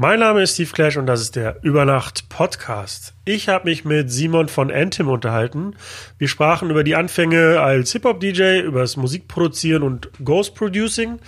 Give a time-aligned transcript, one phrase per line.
[0.00, 3.14] Mein Name ist Steve Clash und das ist der Übernacht Podcast.
[3.24, 5.74] Ich habe mich mit Simon von Antim unterhalten.
[6.18, 11.18] Wir sprachen über die Anfänge als Hip-Hop-DJ, über das Musikproduzieren und Ghost Producing.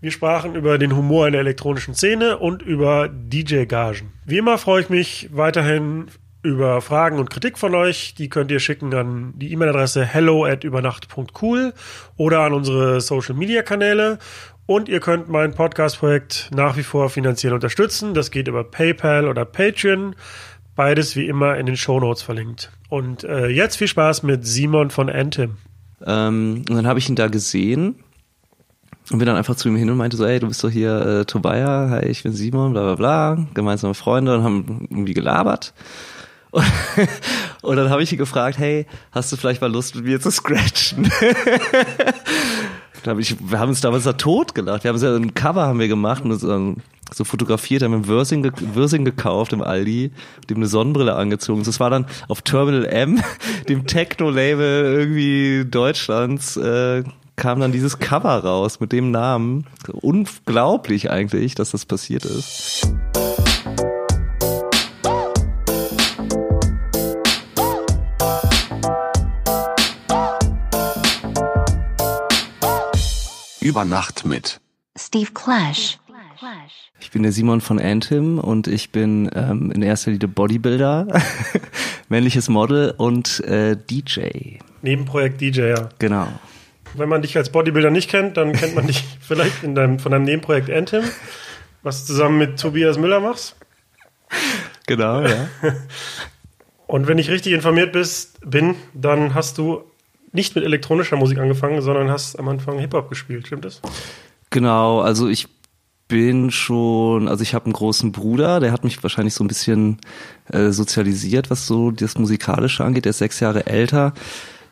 [0.00, 4.14] Wir sprachen über den Humor in der elektronischen Szene und über DJ-Gagen.
[4.24, 6.06] Wie immer freue ich mich weiterhin
[6.42, 8.14] über Fragen und Kritik von euch.
[8.14, 11.74] Die könnt ihr schicken an die E-Mail-Adresse hello at übernacht.cool
[12.16, 14.18] oder an unsere Social-Media-Kanäle.
[14.66, 18.14] Und ihr könnt mein Podcast-Projekt nach wie vor finanziell unterstützen.
[18.14, 20.16] Das geht über PayPal oder Patreon.
[20.74, 22.72] Beides wie immer in den Show Notes verlinkt.
[22.88, 25.56] Und äh, jetzt viel Spaß mit Simon von Antim.
[26.04, 27.94] Ähm, und dann habe ich ihn da gesehen
[29.12, 31.00] und bin dann einfach zu ihm hin und meinte so, ey, du bist doch hier
[31.00, 35.74] äh, Tobias, hi, ich bin Simon, bla bla bla, gemeinsame Freunde und haben irgendwie gelabert.
[36.50, 36.64] Und,
[37.62, 40.30] und dann habe ich ihn gefragt, hey, hast du vielleicht mal Lust mit mir zu
[40.30, 41.10] scratchen?
[43.06, 44.84] hab ich, wir haben uns damals da tot gelacht.
[44.84, 46.74] Wir haben ja ein Cover haben wir gemacht und so,
[47.12, 50.10] so fotografiert, haben wir Versing, ge Versing gekauft im Aldi,
[50.50, 51.62] dem eine Sonnenbrille angezogen.
[51.64, 53.22] Das war dann auf Terminal M,
[53.68, 57.04] dem Techno-Label irgendwie Deutschlands, äh,
[57.36, 59.66] kam dann dieses Cover raus mit dem Namen.
[59.92, 62.88] Unglaublich eigentlich, dass das passiert ist.
[73.66, 74.60] Über Nacht mit
[74.96, 75.98] Steve Clash.
[77.00, 81.08] Ich bin der Simon von Antim und ich bin ähm, in erster Linie Bodybuilder,
[82.08, 84.58] männliches Model und äh, DJ.
[84.82, 85.88] Nebenprojekt DJ, ja.
[85.98, 86.28] Genau.
[86.94, 90.12] Wenn man dich als Bodybuilder nicht kennt, dann kennt man dich vielleicht in deinem, von
[90.12, 91.02] deinem Nebenprojekt Antim,
[91.82, 93.56] was du zusammen mit Tobias Müller machst.
[94.86, 95.48] Genau, ja.
[96.86, 99.82] Und wenn ich richtig informiert bist, bin, dann hast du
[100.36, 103.80] nicht mit elektronischer Musik angefangen, sondern hast am Anfang Hip-Hop gespielt, stimmt das?
[104.50, 105.48] Genau, also ich
[106.06, 109.98] bin schon, also ich habe einen großen Bruder, der hat mich wahrscheinlich so ein bisschen
[110.52, 114.12] äh, sozialisiert, was so das Musikalische angeht, der ist sechs Jahre älter.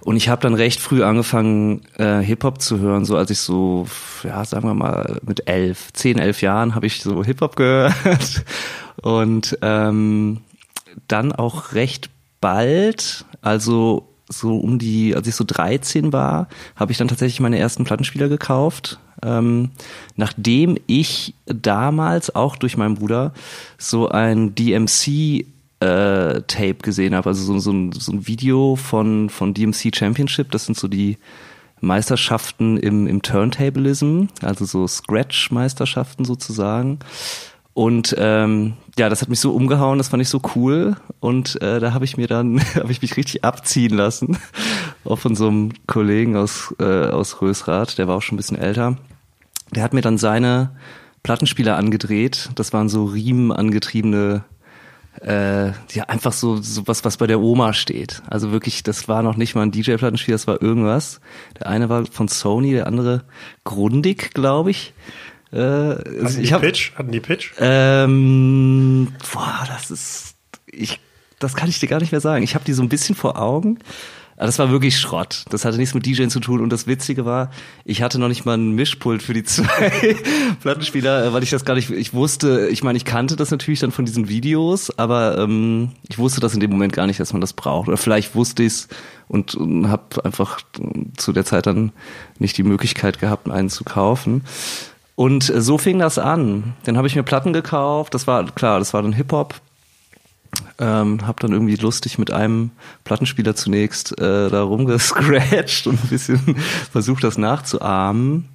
[0.04, 3.86] Und ich habe dann recht früh angefangen, äh, Hip-Hop zu hören, so als ich so,
[4.22, 8.44] ja, sagen wir mal, mit elf, zehn, elf Jahren habe ich so Hip-Hop gehört.
[9.02, 10.42] Und ähm,
[11.08, 12.10] dann auch recht
[12.40, 17.58] bald, also so um die, als ich so 13 war, habe ich dann tatsächlich meine
[17.58, 18.98] ersten Plattenspieler gekauft.
[19.22, 19.70] Ähm,
[20.16, 23.32] nachdem ich damals auch durch meinen Bruder
[23.78, 25.46] so ein DMC
[25.80, 30.50] äh, Tape gesehen habe, also so, so, ein, so ein Video von, von DMC Championship,
[30.50, 31.18] das sind so die
[31.80, 36.98] Meisterschaften im, im Turntablism, also so Scratch-Meisterschaften sozusagen.
[37.74, 40.96] Und ähm, ja, das hat mich so umgehauen, das fand ich so cool.
[41.18, 44.38] Und äh, da habe ich mir dann, habe ich mich richtig abziehen lassen.
[45.04, 48.58] Auch von so einem Kollegen aus, äh, aus Rösrath, der war auch schon ein bisschen
[48.58, 48.96] älter.
[49.74, 50.76] Der hat mir dann seine
[51.24, 52.50] Plattenspieler angedreht.
[52.54, 54.44] Das waren so riemenangetriebene
[55.20, 58.22] äh, ja, einfach so, so was, was bei der Oma steht.
[58.28, 61.20] Also wirklich, das war noch nicht mal ein DJ-Plattenspieler, das war irgendwas.
[61.58, 63.24] Der eine war von Sony, der andere
[63.62, 64.92] Grundig, glaube ich.
[65.54, 66.92] Äh, Hatten ich die hab, Pitch?
[66.96, 67.52] Hatten die Pitch?
[67.60, 70.34] Ähm, boah, das ist,
[70.66, 70.98] ich,
[71.38, 72.42] das kann ich dir gar nicht mehr sagen.
[72.42, 73.78] Ich habe die so ein bisschen vor Augen.
[74.36, 75.44] Aber das war wirklich Schrott.
[75.50, 76.60] Das hatte nichts mit DJing zu tun.
[76.60, 77.50] Und das Witzige war,
[77.84, 80.16] ich hatte noch nicht mal ein Mischpult für die zwei
[80.60, 83.78] Plattenspieler, äh, weil ich das gar nicht, ich wusste, ich meine, ich kannte das natürlich
[83.78, 87.32] dann von diesen Videos, aber ähm, ich wusste das in dem Moment gar nicht, dass
[87.32, 87.86] man das braucht.
[87.86, 88.88] Oder vielleicht wusste ich es
[89.28, 90.58] und, und habe einfach
[91.16, 91.92] zu der Zeit dann
[92.40, 94.42] nicht die Möglichkeit gehabt, einen zu kaufen.
[95.16, 96.74] Und äh, so fing das an.
[96.84, 98.14] Dann habe ich mir Platten gekauft.
[98.14, 99.54] Das war klar, das war dann Hip Hop.
[100.78, 102.70] Ähm, hab dann irgendwie lustig mit einem
[103.02, 106.56] Plattenspieler zunächst äh, da rumgescratcht und ein bisschen
[106.92, 108.48] versucht, das nachzuahmen,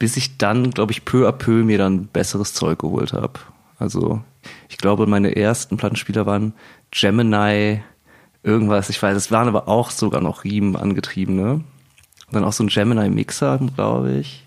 [0.00, 3.38] bis ich dann, glaube ich, peu à peu mir dann besseres Zeug geholt habe.
[3.78, 4.20] Also
[4.68, 6.54] ich glaube, meine ersten Plattenspieler waren
[6.90, 7.82] Gemini,
[8.42, 11.52] irgendwas, ich weiß, es waren aber auch sogar noch Riemen angetriebene.
[11.52, 11.64] Und
[12.32, 14.44] dann auch so ein Gemini-Mixer, glaube ich.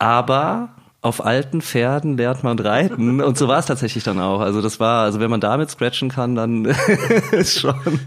[0.00, 0.70] Aber
[1.02, 4.40] auf alten Pferden lernt man reiten und so war es tatsächlich dann auch.
[4.40, 6.64] Also das war, also wenn man damit scratchen kann, dann
[7.32, 7.74] ist schon,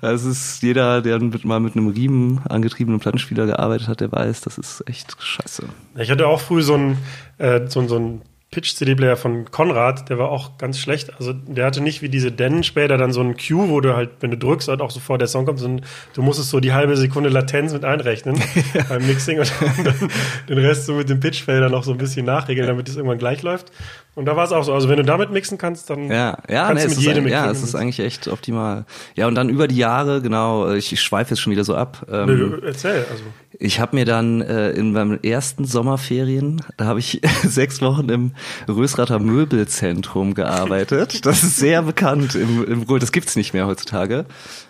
[0.00, 4.40] das ist jeder, der mit, mal mit einem Riemen angetriebenen Plattenspieler gearbeitet hat, der weiß,
[4.42, 5.64] das ist echt scheiße.
[5.96, 6.98] Ich hatte auch früh so ein,
[7.38, 11.12] äh, so, so ein Pitch-CD-Player von Konrad, der war auch ganz schlecht.
[11.18, 14.10] Also der hatte nicht wie diese Dennen später dann so ein Cue, wo du halt,
[14.20, 15.84] wenn du drückst, halt auch sofort der Song kommt, sondern
[16.14, 18.40] du musstest so die halbe Sekunde Latenz mit einrechnen
[18.88, 19.52] beim Mixing und
[19.84, 20.10] dann
[20.48, 23.42] den Rest so mit dem Pitch-Fader noch so ein bisschen nachregeln, damit es irgendwann gleich
[23.42, 23.70] läuft.
[24.18, 24.74] Und da war es auch so.
[24.74, 27.32] Also wenn du damit mixen kannst, dann ja, ja, kannst nee, du mit jedem ist,
[27.32, 28.84] Ja, es ist eigentlich echt optimal.
[29.14, 32.04] Ja, und dann über die Jahre, genau, ich, schweife jetzt schon wieder so ab.
[32.10, 33.22] Ähm, Nö, Erzähl, also.
[33.60, 38.32] Ich habe mir dann äh, in meinen ersten Sommerferien, da habe ich sechs Wochen im
[38.68, 41.24] Rösrater Möbelzentrum gearbeitet.
[41.26, 42.98] Das ist sehr bekannt im, im Ruhr.
[42.98, 44.26] Das gibt's nicht mehr heutzutage.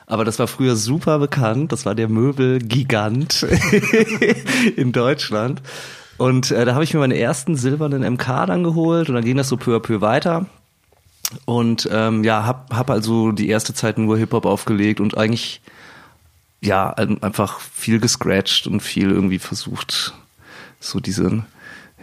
[0.06, 1.72] Aber das war früher super bekannt.
[1.72, 3.46] Das war der Möbelgigant
[4.76, 5.62] in Deutschland.
[6.16, 9.36] Und äh, da habe ich mir meine ersten silbernen MK dann geholt und dann ging
[9.36, 10.46] das so peu à peu weiter.
[11.44, 15.60] Und ähm, ja, hab, hab also die erste Zeit nur Hip-Hop aufgelegt und eigentlich
[16.60, 20.14] ja einfach viel gescratcht und viel irgendwie versucht,
[20.80, 21.44] so diesen,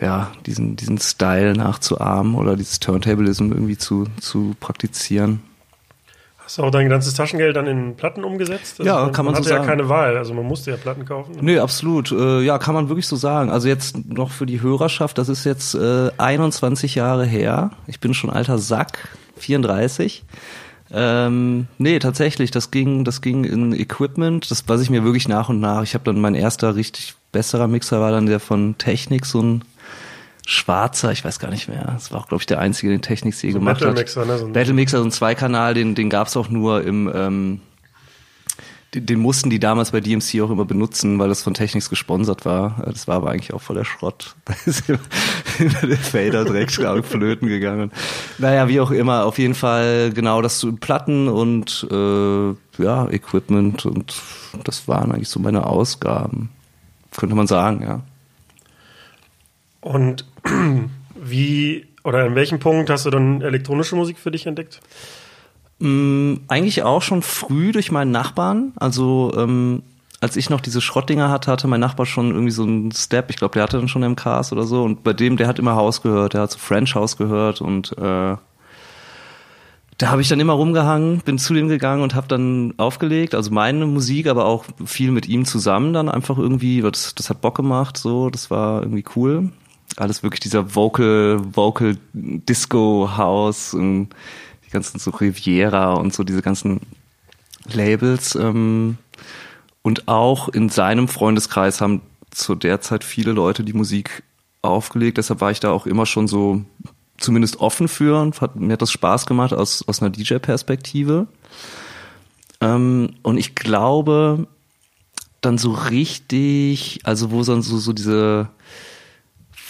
[0.02, 5.42] ja, diesen, diesen Style nachzuahmen oder dieses Turntablism irgendwie zu, zu praktizieren.
[6.46, 8.80] Hast du auch dein ganzes Taschengeld dann in Platten umgesetzt?
[8.80, 9.62] Also ja, kann man, man so sagen.
[9.62, 11.38] hatte ja keine Wahl, also man musste ja Platten kaufen.
[11.42, 12.12] Nee, absolut.
[12.12, 13.50] Äh, ja, kann man wirklich so sagen.
[13.50, 17.72] Also jetzt noch für die Hörerschaft, das ist jetzt äh, 21 Jahre her.
[17.88, 20.24] Ich bin schon alter Sack, 34.
[20.92, 25.50] Ähm, nee, tatsächlich, das ging, das ging in Equipment, das was ich mir wirklich nach
[25.50, 25.82] und nach.
[25.82, 29.64] Ich habe dann mein erster richtig besserer Mixer war dann der von Technik, so ein
[30.46, 31.92] schwarzer, ich weiß gar nicht mehr.
[31.94, 34.28] Das war auch, glaube ich, der einzige, den Technics je so gemacht Battle Mixer, hat.
[34.28, 34.38] Ne?
[34.38, 37.60] So Battle Mixer, so ein Zweikanal, den, den gab's auch nur im, ähm,
[38.94, 42.46] den, den mussten die damals bei DMC auch immer benutzen, weil das von Technics gesponsert
[42.46, 42.84] war.
[42.86, 44.36] Das war aber eigentlich auch voller Schrott.
[44.46, 45.00] Da ist immer,
[45.60, 47.92] immer der Fader direkt flöten gegangen.
[48.38, 53.86] Naja, wie auch immer, auf jeden Fall genau das zu Platten und äh, ja, Equipment
[53.86, 54.22] und
[54.64, 56.50] das waren eigentlich so meine Ausgaben.
[57.16, 58.02] Könnte man sagen, ja.
[59.82, 60.26] Und
[61.16, 64.80] wie oder in welchem Punkt hast du dann elektronische Musik für dich entdeckt?
[65.80, 68.74] Mm, eigentlich auch schon früh durch meinen Nachbarn.
[68.76, 69.82] Also ähm,
[70.22, 73.30] als ich noch diese Schrottdinger hatte, hatte mein Nachbar schon irgendwie so einen Step.
[73.32, 74.84] Ich glaube, der hatte dann schon MKs oder so.
[74.84, 76.36] Und bei dem, der hat immer Haus gehört.
[76.36, 78.36] Der hat so French House gehört und äh,
[79.98, 83.52] da habe ich dann immer rumgehangen, bin zu dem gegangen und habe dann aufgelegt, also
[83.52, 87.56] meine Musik, aber auch viel mit ihm zusammen dann einfach irgendwie, das, das hat Bock
[87.56, 89.52] gemacht, so, das war irgendwie cool
[89.98, 94.10] alles wirklich dieser Vocal, Vocal Disco House und
[94.66, 96.82] die ganzen so Riviera und so diese ganzen
[97.66, 98.36] Labels.
[98.36, 98.98] Ähm,
[99.82, 102.02] und auch in seinem Freundeskreis haben
[102.32, 104.24] zu der Zeit viele Leute die Musik
[104.62, 105.18] aufgelegt.
[105.18, 106.64] Deshalb war ich da auch immer schon so
[107.18, 111.28] zumindest offen für und hat, mir hat das Spaß gemacht aus, aus einer DJ-Perspektive.
[112.62, 114.48] Ähm, und ich glaube,
[115.42, 118.50] dann so richtig, also wo dann so, so diese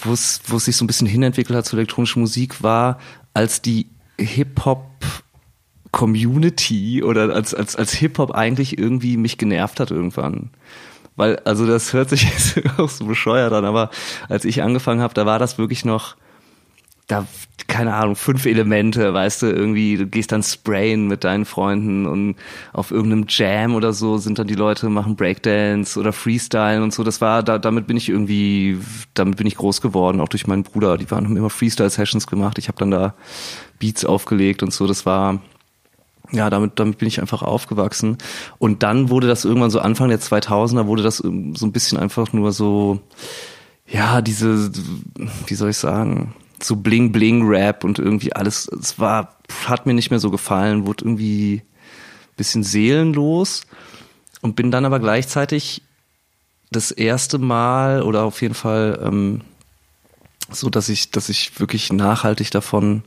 [0.02, 3.00] wo es, wo es sich so ein bisschen hinentwickelt hat zur elektronischen Musik, war,
[3.34, 3.88] als die
[4.20, 4.86] Hip-Hop
[5.92, 10.50] Community oder als, als, als Hip-Hop eigentlich irgendwie mich genervt hat irgendwann.
[11.16, 12.24] Weil, also das hört sich
[12.56, 13.90] jetzt auch so bescheuert an, aber
[14.28, 16.18] als ich angefangen habe, da war das wirklich noch,
[17.08, 17.28] da,
[17.68, 22.36] keine Ahnung, fünf Elemente, weißt du, irgendwie, du gehst dann sprayen mit deinen Freunden und
[22.74, 27.04] auf irgendeinem Jam oder so sind dann die Leute, machen Breakdance oder Freestyle und so.
[27.04, 28.80] Das war, da, damit bin ich irgendwie,
[29.14, 30.98] damit bin ich groß geworden, auch durch meinen Bruder.
[30.98, 32.58] Die waren, haben immer Freestyle-Sessions gemacht.
[32.58, 33.14] Ich habe dann da
[33.80, 34.88] Beats aufgelegt und so.
[34.88, 35.42] Das war,
[36.32, 38.18] ja, damit, damit bin ich einfach aufgewachsen.
[38.58, 42.34] Und dann wurde das irgendwann so Anfang der 2000er, wurde das so ein bisschen einfach
[42.34, 43.00] nur so,
[43.88, 44.72] ja, diese,
[45.46, 49.94] wie soll ich sagen, so Bling Bling Rap und irgendwie alles, es war, hat mir
[49.94, 51.64] nicht mehr so gefallen, wurde irgendwie
[52.38, 53.62] bisschen seelenlos
[54.42, 55.82] und bin dann aber gleichzeitig
[56.72, 59.42] das erste Mal oder auf jeden Fall ähm,
[60.52, 63.04] so, dass ich, dass ich wirklich nachhaltig davon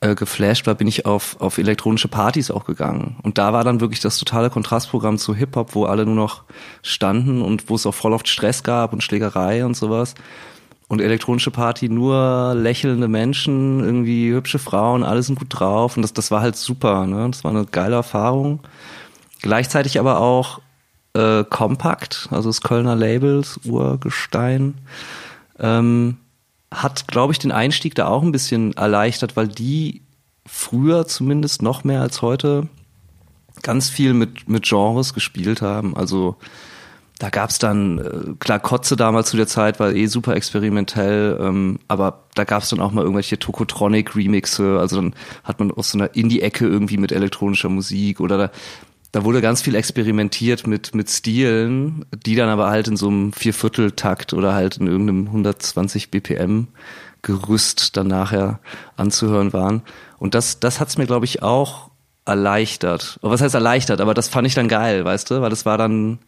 [0.00, 3.16] äh, geflasht war, bin ich auf, auf elektronische Partys auch gegangen.
[3.22, 6.44] Und da war dann wirklich das totale Kontrastprogramm zu Hip-Hop, wo alle nur noch
[6.82, 10.14] standen und wo es auch voll oft Stress gab und Schlägerei und sowas
[10.94, 16.12] und elektronische Party nur lächelnde Menschen, irgendwie hübsche Frauen, alle sind gut drauf und das,
[16.12, 17.28] das war halt super, ne?
[17.28, 18.60] Das war eine geile Erfahrung.
[19.42, 20.60] Gleichzeitig aber auch
[21.14, 24.74] äh, Compact, also das Kölner Labels, Urgestein,
[25.58, 26.18] ähm,
[26.72, 30.02] hat, glaube ich, den Einstieg da auch ein bisschen erleichtert, weil die
[30.46, 32.68] früher zumindest noch mehr als heute
[33.62, 35.96] ganz viel mit, mit Genres gespielt haben.
[35.96, 36.36] Also
[37.24, 41.78] da gab's dann, äh, klar, Kotze damals zu der Zeit war eh super experimentell, ähm,
[41.88, 46.14] aber da gab's dann auch mal irgendwelche Tokotronic-Remixe, also dann hat man aus so einer
[46.14, 48.50] Indie-Ecke irgendwie mit elektronischer Musik oder da,
[49.12, 53.32] da wurde ganz viel experimentiert mit, mit Stilen, die dann aber halt in so einem
[53.32, 56.68] Viervierteltakt oder halt in irgendeinem 120 BPM
[57.22, 58.60] Gerüst dann nachher
[58.98, 59.80] anzuhören waren.
[60.18, 61.90] Und das, das hat's mir, glaube ich, auch
[62.26, 63.18] erleichtert.
[63.22, 64.02] Was heißt erleichtert?
[64.02, 65.40] Aber das fand ich dann geil, weißt du?
[65.40, 66.18] Weil das war dann,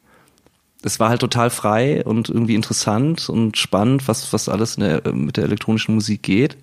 [0.83, 5.37] es war halt total frei und irgendwie interessant und spannend, was, was alles der, mit
[5.37, 6.57] der elektronischen Musik geht.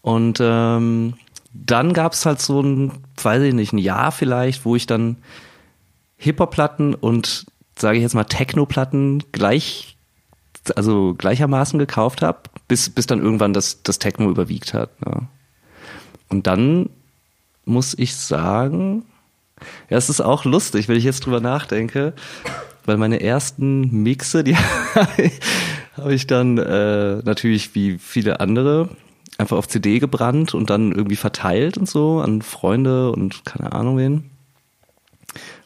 [0.00, 1.14] Und ähm,
[1.52, 5.16] dann gab es halt so ein, weiß ich nicht, ein Jahr vielleicht, wo ich dann
[6.16, 7.46] Hip-Hop-Platten und,
[7.78, 9.96] sage ich jetzt mal, Techno-Platten gleich
[10.76, 15.00] also gleichermaßen gekauft habe, bis, bis dann irgendwann das, das Techno überwiegt hat.
[15.04, 15.26] Ne?
[16.28, 16.90] Und dann
[17.64, 19.04] muss ich sagen,
[19.88, 22.14] ja, es ist auch lustig, wenn ich jetzt drüber nachdenke,
[22.84, 24.56] weil meine ersten Mixe, die
[25.96, 28.88] habe ich dann äh, natürlich wie viele andere
[29.38, 33.96] einfach auf CD gebrannt und dann irgendwie verteilt und so an Freunde und keine Ahnung
[33.96, 34.30] wen.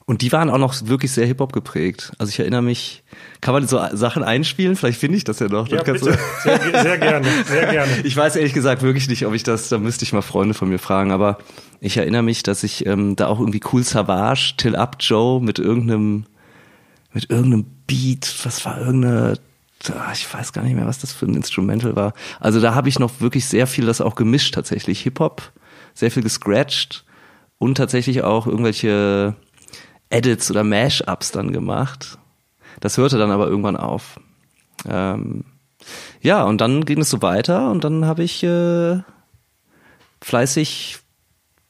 [0.06, 2.12] Und die waren auch noch wirklich sehr Hip-Hop geprägt.
[2.18, 3.02] Also ich erinnere mich,
[3.40, 4.76] kann man so Sachen einspielen?
[4.76, 5.66] Vielleicht finde ich das ja noch.
[5.68, 6.18] Ja, bitte.
[6.42, 7.90] Sehr, sehr, gerne, sehr gerne.
[8.04, 10.68] Ich weiß ehrlich gesagt wirklich nicht, ob ich das, da müsste ich mal Freunde von
[10.68, 11.38] mir fragen, aber
[11.80, 15.58] ich erinnere mich, dass ich ähm, da auch irgendwie Cool Savage, Till Up Joe mit
[15.58, 16.26] irgendeinem,
[17.14, 19.38] mit irgendeinem Beat, was war irgendeine
[20.12, 22.14] ich weiß gar nicht mehr, was das für ein Instrumental war.
[22.40, 25.00] Also da habe ich noch wirklich sehr viel das auch gemischt tatsächlich.
[25.02, 25.52] Hip-Hop,
[25.92, 27.04] sehr viel gescratcht
[27.58, 29.34] und tatsächlich auch irgendwelche
[30.08, 32.18] Edits oder Mash-Ups dann gemacht.
[32.80, 34.20] Das hörte dann aber irgendwann auf.
[34.88, 35.44] Ähm,
[36.20, 39.00] ja, und dann ging es so weiter und dann habe ich äh,
[40.22, 40.98] fleißig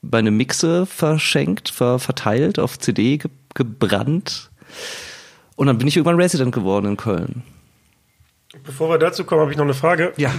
[0.03, 4.51] meine Mixe verschenkt, ver verteilt, auf CD ge gebrannt.
[5.57, 7.43] Und dann bin ich irgendwann Resident geworden in Köln.
[8.65, 10.13] Bevor wir dazu kommen, habe ich noch eine Frage.
[10.17, 10.33] Ja.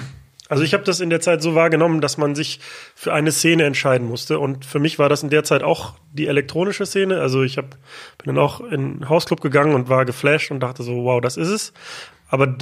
[0.48, 2.60] Also ich habe das in der Zeit so wahrgenommen, dass man sich
[2.94, 4.40] für eine Szene entscheiden musste.
[4.40, 7.20] Und für mich war das in der Zeit auch die elektronische Szene.
[7.20, 10.84] Also ich hab, bin dann auch in einen Hausclub gegangen und war geflasht und dachte
[10.84, 11.74] so, wow, das ist es.
[12.28, 12.56] Aber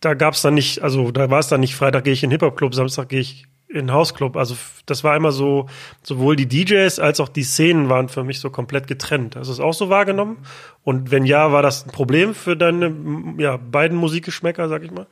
[0.00, 2.30] da gab es dann nicht, also da war es dann nicht Freitag gehe ich in
[2.30, 4.36] Hip-Hop-Club, Samstag gehe ich in Hausclub.
[4.36, 4.56] Also
[4.86, 5.66] das war immer so,
[6.02, 9.36] sowohl die DJs als auch die Szenen waren für mich so komplett getrennt.
[9.36, 10.38] Hast du es auch so wahrgenommen?
[10.84, 12.94] Und wenn ja, war das ein Problem für deine
[13.38, 15.06] ja, beiden Musikgeschmäcker, sag ich mal?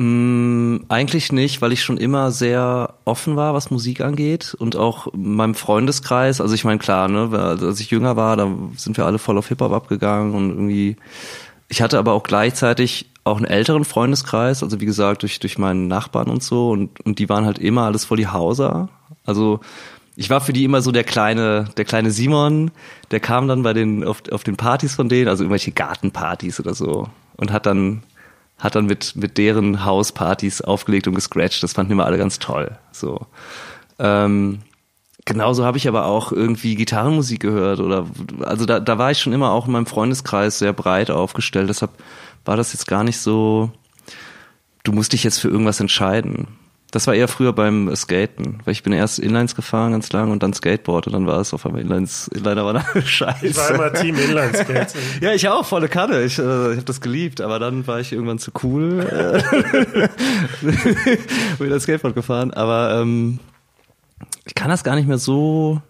[0.00, 5.08] Mm, eigentlich nicht, weil ich schon immer sehr offen war, was Musik angeht und auch
[5.08, 6.40] in meinem Freundeskreis.
[6.40, 9.48] Also ich meine, klar, ne, als ich jünger war, da sind wir alle voll auf
[9.48, 10.96] Hip-Hop abgegangen und irgendwie.
[11.68, 15.88] Ich hatte aber auch gleichzeitig auch einen älteren Freundeskreis, also wie gesagt, durch, durch meinen
[15.88, 18.88] Nachbarn und so und, und die waren halt immer alles voll die Hauser.
[19.24, 19.60] Also
[20.16, 22.72] ich war für die immer so der kleine, der kleine Simon,
[23.12, 26.74] der kam dann bei den, auf, auf den Partys von denen, also irgendwelche Gartenpartys oder
[26.74, 28.02] so und hat dann,
[28.58, 31.62] hat dann mit, mit deren Hauspartys aufgelegt und gescratcht.
[31.62, 33.26] Das fanden immer alle ganz toll, so.
[34.00, 34.58] Ähm,
[35.24, 38.06] genauso habe ich aber auch irgendwie Gitarrenmusik gehört oder,
[38.40, 41.92] also da, da war ich schon immer auch in meinem Freundeskreis sehr breit aufgestellt, deshalb
[42.44, 43.70] war das jetzt gar nicht so,
[44.84, 46.48] du musst dich jetzt für irgendwas entscheiden.
[46.90, 50.42] Das war eher früher beim Skaten, weil ich bin erst Inlines gefahren ganz lang und
[50.42, 53.46] dann Skateboard und dann war es auf einmal Inlines, Inliner war dann scheiße.
[53.46, 54.94] Ich war immer Team Inline-Skates.
[55.20, 58.12] ja, ich auch, volle Kanne, ich, äh, ich habe das geliebt, aber dann war ich
[58.12, 60.08] irgendwann zu cool äh,
[61.62, 63.38] wieder Skateboard gefahren, aber ähm,
[64.46, 65.82] ich kann das gar nicht mehr so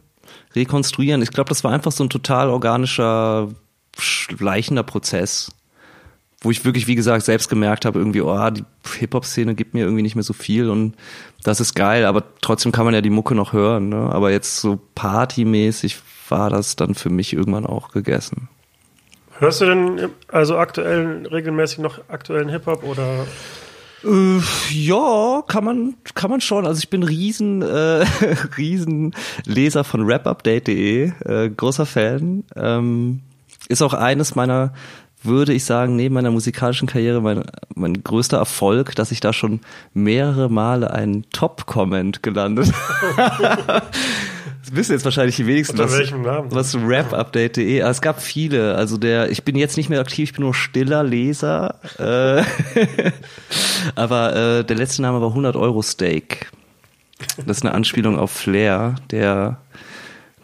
[0.56, 1.22] rekonstruieren.
[1.22, 3.48] Ich glaube, das war einfach so ein total organischer,
[3.96, 5.52] schleichender Prozess
[6.40, 8.64] wo ich wirklich, wie gesagt, selbst gemerkt habe, irgendwie, oh, die
[8.98, 10.94] Hip-Hop-Szene gibt mir irgendwie nicht mehr so viel und
[11.42, 13.88] das ist geil, aber trotzdem kann man ja die Mucke noch hören.
[13.88, 13.96] Ne?
[13.96, 18.48] Aber jetzt so partymäßig war das dann für mich irgendwann auch gegessen.
[19.38, 23.26] Hörst du denn also aktuell regelmäßig noch aktuellen Hip-Hop oder?
[24.04, 24.40] Äh,
[24.70, 26.66] ja, kann man, kann man schon.
[26.66, 28.04] Also ich bin riesen, äh,
[28.56, 29.14] riesen
[29.44, 32.44] Leser von rapupdate.de, äh, großer Fan.
[32.54, 33.20] Ähm,
[33.68, 34.72] ist auch eines meiner
[35.22, 37.44] würde ich sagen, neben meiner musikalischen Karriere mein,
[37.74, 39.60] mein größter Erfolg, dass ich da schon
[39.94, 42.72] mehrere Male einen Top-Comment gelandet
[44.68, 46.12] Das wissen jetzt wahrscheinlich die wenigsten, was,
[46.50, 50.44] was rapupdate.de, es gab viele, also der, ich bin jetzt nicht mehr aktiv, ich bin
[50.44, 52.42] nur stiller Leser, äh,
[53.94, 56.50] aber äh, der letzte Name war 100 Euro Steak.
[57.46, 59.58] Das ist eine Anspielung auf Flair, der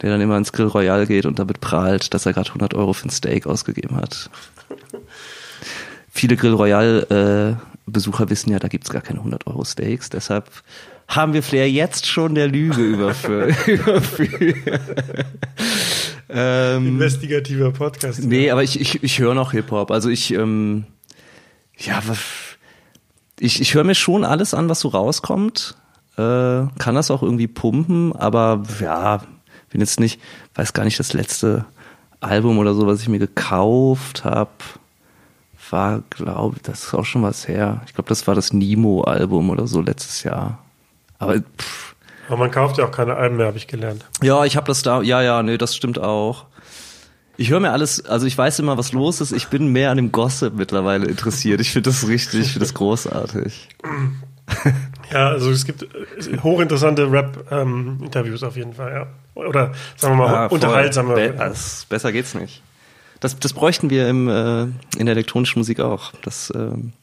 [0.01, 2.93] der dann immer ins Grill Royal geht und damit prahlt, dass er gerade 100 Euro
[2.93, 4.29] für ein Steak ausgegeben hat.
[6.15, 10.49] Viele Grill Royal äh, Besucher wissen ja, da gibt's gar keine 100 Euro Steaks, deshalb
[11.09, 13.53] haben wir Flair jetzt schon der Lüge überführt.
[16.29, 18.23] ähm, Investigativer Podcast.
[18.23, 19.91] Nee, aber ich, ich, ich höre noch Hip-Hop.
[19.91, 20.85] Also ich, ähm,
[21.77, 22.01] ja,
[23.37, 25.75] ich, ich höre mir schon alles an, was so rauskommt.
[26.17, 29.21] Äh, kann das auch irgendwie pumpen, aber ja,
[29.69, 30.21] bin jetzt nicht,
[30.53, 31.65] weiß gar nicht, das letzte
[32.21, 34.51] Album oder so, was ich mir gekauft habe,
[35.71, 37.81] war, glaube ich, das ist auch schon was her.
[37.85, 40.59] Ich glaube, das war das Nemo-Album oder so letztes Jahr.
[41.19, 41.95] Aber pff.
[42.27, 44.03] Aber man kauft ja auch keine Alben mehr, habe ich gelernt.
[44.23, 46.45] Ja, ich habe das da, ja, ja, nee, das stimmt auch.
[47.37, 49.31] Ich höre mir alles, also ich weiß immer, was los ist.
[49.31, 51.61] Ich bin mehr an dem Gossip mittlerweile interessiert.
[51.61, 53.69] Ich finde das richtig, ich finde das großartig.
[55.11, 59.07] Ja, also es gibt äh, hochinteressante Rap-Interviews ähm, auf jeden Fall, ja.
[59.35, 61.13] Oder sagen wir mal, ja, unterhaltsame.
[61.13, 61.53] Be
[61.89, 62.61] besser geht's nicht.
[63.19, 64.63] Das, das bräuchten wir im, äh,
[64.97, 66.11] in der elektronischen Musik auch.
[66.23, 66.93] Das, ähm,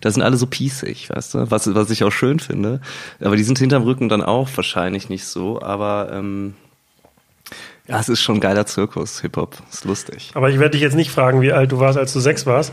[0.00, 2.80] da sind alle so pießig, weißt du, was, was ich auch schön finde.
[3.20, 5.60] Aber die sind hinterm Rücken dann auch wahrscheinlich nicht so.
[5.62, 6.54] Aber ähm,
[7.88, 9.56] ja, es ist schon ein geiler Zirkus, Hip-Hop.
[9.70, 10.30] Ist lustig.
[10.34, 12.72] Aber ich werde dich jetzt nicht fragen, wie alt du warst, als du sechs warst.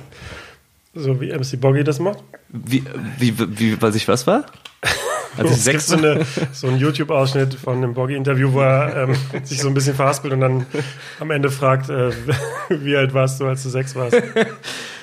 [0.94, 2.20] So wie MC Boggy das macht.
[2.50, 2.84] Wie,
[3.18, 4.46] wie, wie, wie weiß ich was war?
[5.36, 9.62] Als ich sechs so, eine, so einen YouTube-Ausschnitt von einem Boggy-Interview, wo er ähm, sich
[9.62, 10.66] so ein bisschen verhaspelt und dann
[11.20, 12.12] am Ende fragt, äh,
[12.70, 14.16] wie alt warst du, als du sechs warst.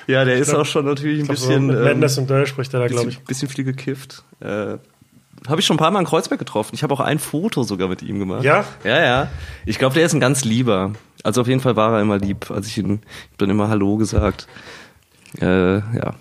[0.07, 1.71] Ja, der ist glaub, auch schon natürlich ein bisschen.
[1.71, 3.19] So ähm, und Döll spricht er da, glaube ich.
[3.19, 4.23] Ein bisschen viel gekifft.
[4.41, 4.77] Äh,
[5.49, 6.75] habe ich schon ein paar Mal in Kreuzberg getroffen.
[6.75, 8.45] Ich habe auch ein Foto sogar mit ihm gemacht.
[8.45, 8.65] Ja?
[8.83, 9.29] Ja, ja.
[9.67, 10.93] Ich glaube, der ist ein ganz lieber.
[11.23, 12.51] Also auf jeden Fall war er immer lieb.
[12.51, 13.01] Also ich, ich habe
[13.39, 14.47] dann immer Hallo gesagt.
[15.41, 16.15] Äh, ja.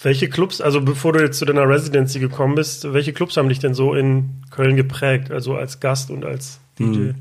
[0.00, 3.58] Welche Clubs, also bevor du jetzt zu deiner Residency gekommen bist, welche Clubs haben dich
[3.58, 6.84] denn so in Köln geprägt, also als Gast und als DJ?
[6.84, 7.14] Hm.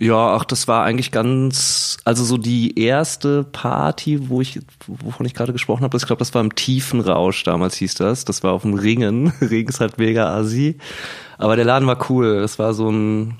[0.00, 5.34] Ja, ach, das war eigentlich ganz, also so die erste Party, wo ich, wovon ich
[5.34, 8.24] gerade gesprochen habe, ich glaube, das war im tiefen Rausch, damals hieß das.
[8.24, 9.32] Das war auf dem Ringen.
[9.40, 10.78] Ring ist halt mega assi.
[11.36, 12.40] Aber der Laden war cool.
[12.40, 13.38] Das war so ein,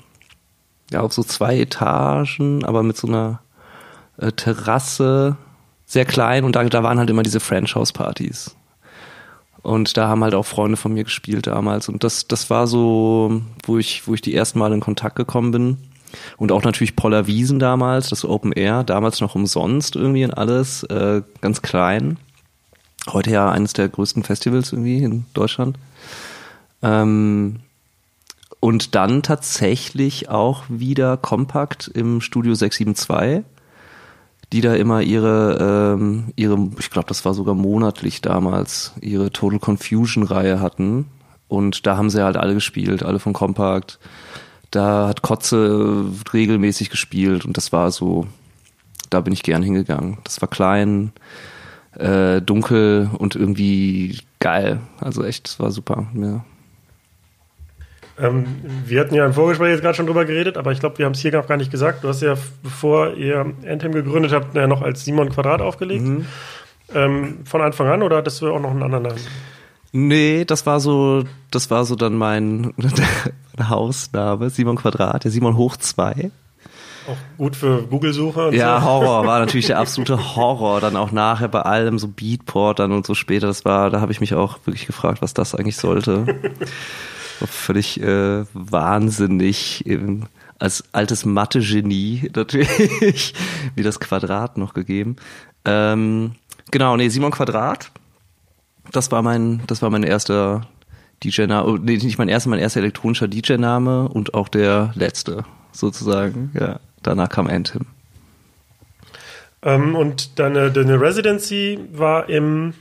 [0.91, 3.41] ja, auf so zwei Etagen, aber mit so einer
[4.17, 5.37] äh, Terrasse
[5.89, 8.55] sehr klein und da, da waren halt immer diese French House Partys.
[9.63, 11.89] Und da haben halt auch Freunde von mir gespielt damals.
[11.89, 15.51] Und das, das war so, wo ich, wo ich die ersten Mal in Kontakt gekommen
[15.51, 15.77] bin.
[16.37, 20.83] Und auch natürlich Poller Wiesen damals, das Open Air, damals noch umsonst irgendwie in alles,
[20.83, 22.17] äh, ganz klein.
[23.11, 25.77] Heute ja eines der größten Festivals irgendwie in Deutschland.
[26.83, 27.61] Ähm,
[28.59, 33.43] und dann tatsächlich auch wieder kompakt im Studio 672
[34.51, 39.59] die da immer ihre, ähm, ihre, ich glaube, das war sogar monatlich damals, ihre Total
[39.59, 41.05] Confusion Reihe hatten.
[41.47, 43.99] Und da haben sie halt alle gespielt, alle von Compact.
[44.71, 48.27] Da hat Kotze regelmäßig gespielt und das war so,
[49.09, 50.19] da bin ich gern hingegangen.
[50.23, 51.11] Das war klein,
[51.95, 54.79] äh, dunkel und irgendwie geil.
[54.99, 56.07] Also echt, das war super.
[56.13, 56.43] Ja.
[58.19, 58.45] Ähm,
[58.85, 61.13] wir hatten ja im Vorgespräch jetzt gerade schon drüber geredet, aber ich glaube, wir haben
[61.13, 62.03] es hier noch gar nicht gesagt.
[62.03, 66.03] Du hast ja, bevor ihr Anthem gegründet habt, ja noch als Simon Quadrat aufgelegt.
[66.03, 66.25] Mhm.
[66.93, 69.19] Ähm, von Anfang an oder hattest du auch noch einen anderen Namen?
[69.91, 72.73] Nee, das war so, das war so dann mein
[73.69, 76.31] Hausname, Simon Quadrat, der Simon hoch zwei.
[77.07, 78.51] Auch gut für Google-Suche.
[78.53, 78.85] Ja, so.
[78.85, 80.81] Horror war natürlich der absolute Horror.
[80.81, 83.47] Dann auch nachher bei allem so Beatport dann und so später.
[83.47, 86.25] Das war, da habe ich mich auch wirklich gefragt, was das eigentlich sollte.
[87.47, 90.27] völlig äh, wahnsinnig eben
[90.59, 93.33] als altes Mathe-Genie natürlich
[93.75, 95.15] wie das Quadrat noch gegeben.
[95.65, 96.35] Ähm,
[96.71, 97.91] genau, nee, Simon Quadrat.
[98.91, 100.67] Das war mein, das war mein erster
[101.23, 106.51] DJ-Name, oh, nee, nicht mein erster, mein erster elektronischer DJ-Name und auch der letzte sozusagen.
[106.59, 107.85] Ja, danach kam Anthem.
[109.61, 112.73] Ähm, und deine, deine Residency war im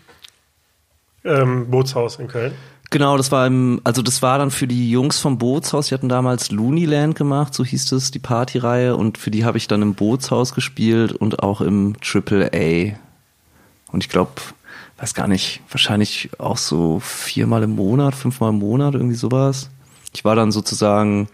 [1.25, 2.53] ähm, Bootshaus in Köln?
[2.90, 6.09] Genau, das war im, also das war dann für die Jungs vom Bootshaus, die hatten
[6.09, 9.94] damals Looneyland gemacht, so hieß es, die Partyreihe, und für die habe ich dann im
[9.94, 12.98] Bootshaus gespielt und auch im Triple A.
[13.92, 14.33] Und ich glaube,
[14.96, 19.68] weiß gar nicht, wahrscheinlich auch so viermal im Monat, fünfmal im Monat, irgendwie sowas.
[20.14, 21.29] Ich war dann sozusagen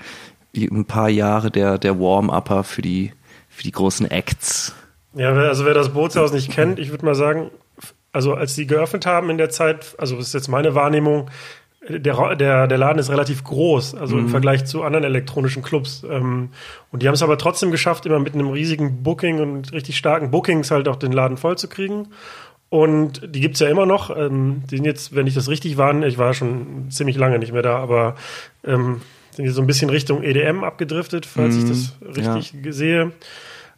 [0.56, 3.12] ein paar Jahre der, der Warm-Upper für die,
[3.48, 4.74] für die großen Acts.
[5.14, 7.50] Ja, also wer das Bootshaus nicht kennt, ich würde mal sagen,
[8.14, 11.30] also als die geöffnet haben in der Zeit, also das ist jetzt meine Wahrnehmung,
[11.88, 14.22] der, der, der Laden ist relativ groß, also mhm.
[14.22, 16.04] im Vergleich zu anderen elektronischen Clubs.
[16.08, 16.50] Ähm,
[16.92, 20.30] und die haben es aber trotzdem geschafft, immer mit einem riesigen Booking und richtig starken
[20.30, 22.08] Bookings halt auch den Laden voll zu kriegen.
[22.70, 24.16] Und die gibt's ja immer noch.
[24.16, 27.52] Ähm, die sind jetzt, wenn ich das richtig war, ich war schon ziemlich lange nicht
[27.52, 28.14] mehr da, aber
[28.64, 31.62] ähm, sind jetzt so ein bisschen Richtung EDM abgedriftet, falls mhm.
[31.62, 32.72] ich das richtig ja.
[32.72, 33.12] sehe.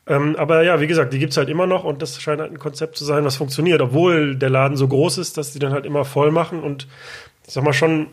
[0.09, 2.59] Ähm, aber ja, wie gesagt, die gibt's halt immer noch und das scheint halt ein
[2.59, 5.85] Konzept zu sein, was funktioniert, obwohl der Laden so groß ist, dass die dann halt
[5.85, 6.87] immer voll machen und
[7.47, 8.09] ich sag mal schon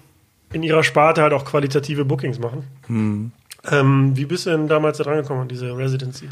[0.51, 2.63] in ihrer Sparte halt auch qualitative Bookings machen.
[2.87, 3.31] Hm.
[3.69, 6.29] Ähm, wie bist du denn damals da drangekommen an diese Residency?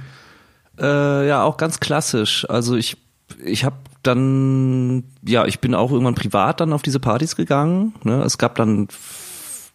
[0.79, 2.45] Äh, ja, auch ganz klassisch.
[2.49, 2.97] Also ich,
[3.43, 7.93] ich habe dann, ja, ich bin auch irgendwann privat dann auf diese Partys gegangen.
[8.03, 8.23] Ne?
[8.23, 8.87] Es gab dann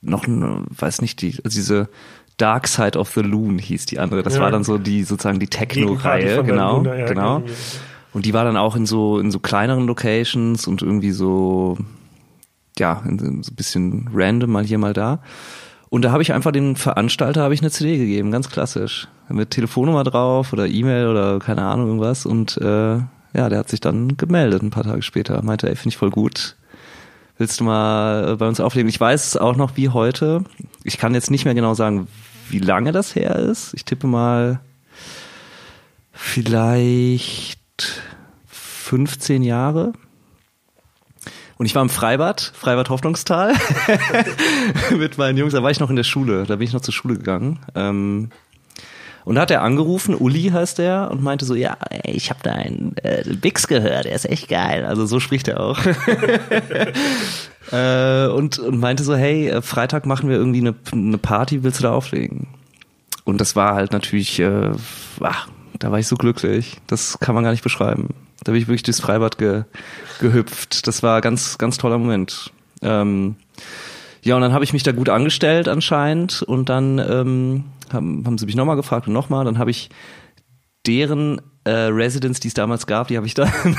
[0.03, 1.89] noch, weiß nicht, die, also diese
[2.37, 4.23] Dark Side of the Loon hieß die andere.
[4.23, 4.41] Das ja.
[4.41, 7.43] war dann so die sozusagen die Techno-Reihe, genau, Luna, ja, genau.
[8.13, 11.77] Und die war dann auch in so in so kleineren Locations und irgendwie so
[12.79, 15.21] ja in so ein bisschen random mal hier mal da.
[15.89, 19.51] Und da habe ich einfach dem Veranstalter habe ich eine CD gegeben, ganz klassisch, mit
[19.51, 22.27] Telefonnummer drauf oder E-Mail oder keine Ahnung irgendwas.
[22.27, 22.97] Und äh,
[23.35, 26.11] ja, der hat sich dann gemeldet ein paar Tage später, meinte, ey, finde ich voll
[26.11, 26.57] gut.
[27.39, 28.89] Willst du mal bei uns auflegen?
[28.89, 30.45] Ich weiß es auch noch wie heute.
[30.87, 32.07] Ich kann jetzt nicht mehr genau sagen,
[32.49, 33.75] wie lange das her ist.
[33.75, 34.61] Ich tippe mal
[36.13, 38.03] vielleicht
[38.47, 39.93] 15 Jahre.
[41.59, 43.55] Und ich war im Freibad, Freibad Hoffnungstal,
[44.97, 45.55] mit meinen Jungs.
[45.55, 47.59] Da war ich noch in der Schule, da bin ich noch zur Schule gegangen.
[47.75, 48.31] Ähm,
[49.27, 52.39] und da hat er angerufen, Uli heißt er, und meinte so, ja, ey, ich habe
[52.45, 54.85] da einen äh, Bix gehört, der ist echt geil.
[54.85, 55.81] Also so spricht er auch.
[57.73, 61.81] äh, und, und meinte so, hey, äh, Freitag machen wir irgendwie eine, eine Party, willst
[61.81, 62.47] du da auflegen?
[63.25, 64.71] Und das war halt natürlich, äh,
[65.19, 65.49] ach,
[65.81, 66.77] da war ich so glücklich.
[66.87, 68.11] Das kann man gar nicht beschreiben.
[68.45, 69.65] Da bin ich wirklich durchs Freibad ge,
[70.21, 70.87] gehüpft.
[70.87, 72.53] Das war ganz, ganz toller Moment.
[72.81, 73.35] Ähm,
[74.27, 78.39] ja, und dann habe ich mich da gut angestellt anscheinend und dann ähm, haben, haben
[78.39, 79.45] sie mich nochmal gefragt und nochmal.
[79.45, 79.89] Dann habe ich
[80.85, 83.49] deren äh, Residents, die es damals gab, die habe ich dann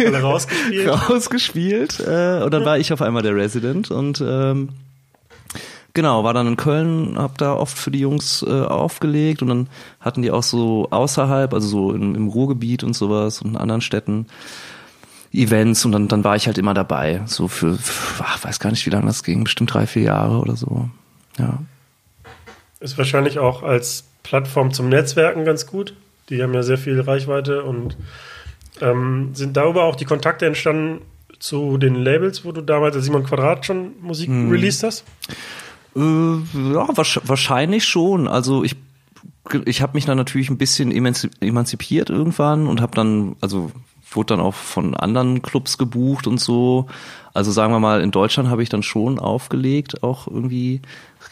[0.00, 0.88] rausgespielt.
[0.88, 4.70] rausgespielt äh, und dann war ich auf einmal der Resident und ähm,
[5.92, 9.68] genau war dann in Köln, habe da oft für die Jungs äh, aufgelegt und dann
[10.00, 13.82] hatten die auch so außerhalb, also so im, im Ruhrgebiet und sowas und in anderen
[13.82, 14.26] Städten
[15.32, 17.78] Events und dann dann war ich halt immer dabei, so für,
[18.18, 20.88] ach, weiß gar nicht, wie lange das ging, bestimmt drei vier Jahre oder so,
[21.38, 21.58] ja.
[22.80, 25.94] Ist wahrscheinlich auch als Plattform zum Netzwerken ganz gut.
[26.28, 27.96] Die haben ja sehr viel Reichweite und
[28.80, 31.02] ähm, sind darüber auch die Kontakte entstanden
[31.38, 34.50] zu den Labels, wo du damals als Simon Quadrat schon Musik Hm.
[34.50, 35.04] released hast?
[35.94, 38.26] Äh, ja, wahrsch- wahrscheinlich schon.
[38.28, 38.76] Also ich,
[39.64, 43.70] ich habe mich dann natürlich ein bisschen emanzi- emanzipiert irgendwann und habe dann, also
[44.16, 46.86] wurde dann auch von anderen Clubs gebucht und so.
[47.34, 50.82] Also sagen wir mal, in Deutschland habe ich dann schon aufgelegt, auch irgendwie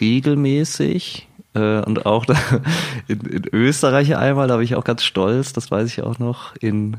[0.01, 1.29] regelmäßig.
[1.55, 2.27] Äh, und auch
[3.09, 6.55] in, in Österreich einmal, da war ich auch ganz stolz, das weiß ich auch noch,
[6.57, 6.99] in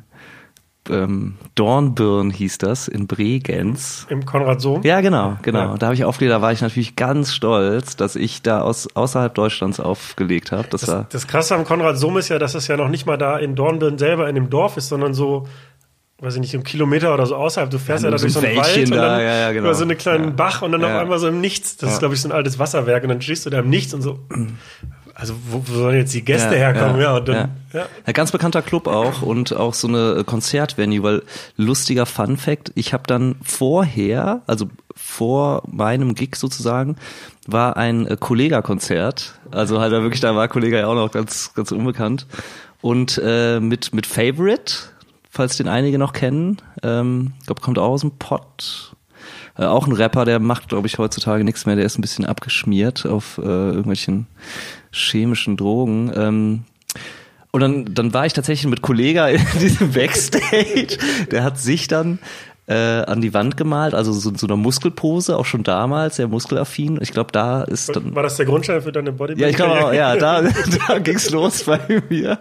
[0.90, 4.08] ähm, Dornbirn hieß das, in Bregenz.
[4.10, 4.82] Im Konrad Sohm?
[4.84, 5.60] Ja, genau, genau.
[5.60, 5.78] Ja.
[5.78, 9.34] Da habe ich aufgelegt, da war ich natürlich ganz stolz, dass ich da aus außerhalb
[9.34, 10.68] Deutschlands aufgelegt habe.
[10.70, 13.18] Das, Das, das Krasse am Konrad Sohm ist ja, dass es ja noch nicht mal
[13.18, 15.48] da in Dornbirn selber in dem Dorf ist, sondern so,
[16.22, 17.70] weiß ich nicht, einen Kilometer oder so außerhalb.
[17.70, 19.36] Du fährst ja, Ja, da durch so ein einen Wald Wäldchen und da, dann ja,
[19.36, 19.66] ja, genau.
[19.66, 20.30] über so einen kleinen Ja.
[20.32, 21.00] Bach und dann auf Ja.
[21.02, 21.78] einmal so im Nichts.
[21.78, 21.94] Das Ja.
[21.96, 24.02] ist, glaube ich, so ein altes Wasserwerk und dann stehst du da im Nichts und
[24.02, 24.20] so.
[25.14, 27.00] Also, wo, wo sollen jetzt die Gäste herkommen?
[27.02, 27.86] Ja, und dann, ja.
[28.06, 31.22] Ein ganz bekannter Club auch und auch so eine Konzertvenue, weil
[31.58, 36.96] lustiger Fun Fact, ich habe dann vorher, also vor meinem Gig sozusagen,
[37.46, 39.36] war ein äh, Kollega-Konzert.
[39.52, 42.26] Also halt da wirklich, da war Kollega ja auch noch ganz, ganz unbekannt.
[42.82, 44.74] Und äh, mit, mit Favorite,
[45.32, 48.96] falls den einige noch kennen, ähm, glaub, kommt auch aus dem Pott.
[49.58, 52.26] Äh, auch ein Rapper, der macht, glaube ich, heutzutage nichts mehr, der ist ein bisschen
[52.26, 54.28] abgeschmiert auf äh, irgendwelchen
[54.92, 56.12] chemischen Drogen.
[56.16, 56.64] Ähm,
[57.52, 60.98] und dann, dann war ich tatsächlich mit Kollega in diesem Backstage.
[61.32, 62.20] Der hat sich dann
[62.68, 67.00] äh, an die Wand gemalt, also so, so einer Muskelpose, auch schon damals, sehr muskelaffin.
[67.02, 68.16] Ich glaube, da ist dann.
[68.16, 69.44] War das der Grundstein für deine Bodybuilding?
[69.44, 70.44] Ja, ich glaube ja, da,
[70.88, 72.40] da ging's los bei mir.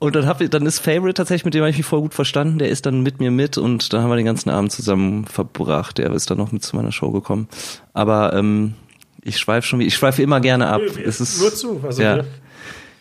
[0.00, 2.14] Und dann, hab, ich- dann ist Favorite tatsächlich, mit dem habe ich mich voll gut
[2.14, 5.26] verstanden, der ist dann mit mir mit und dann haben wir den ganzen Abend zusammen
[5.26, 5.98] verbracht.
[5.98, 7.48] Der ist dann noch mit zu meiner Show gekommen.
[7.92, 8.74] Aber ähm,
[9.22, 10.80] ich schweife schon, ich schweife immer gerne ab.
[10.82, 11.80] Nö, Es ist, nur zu.
[11.84, 12.24] Also, ja.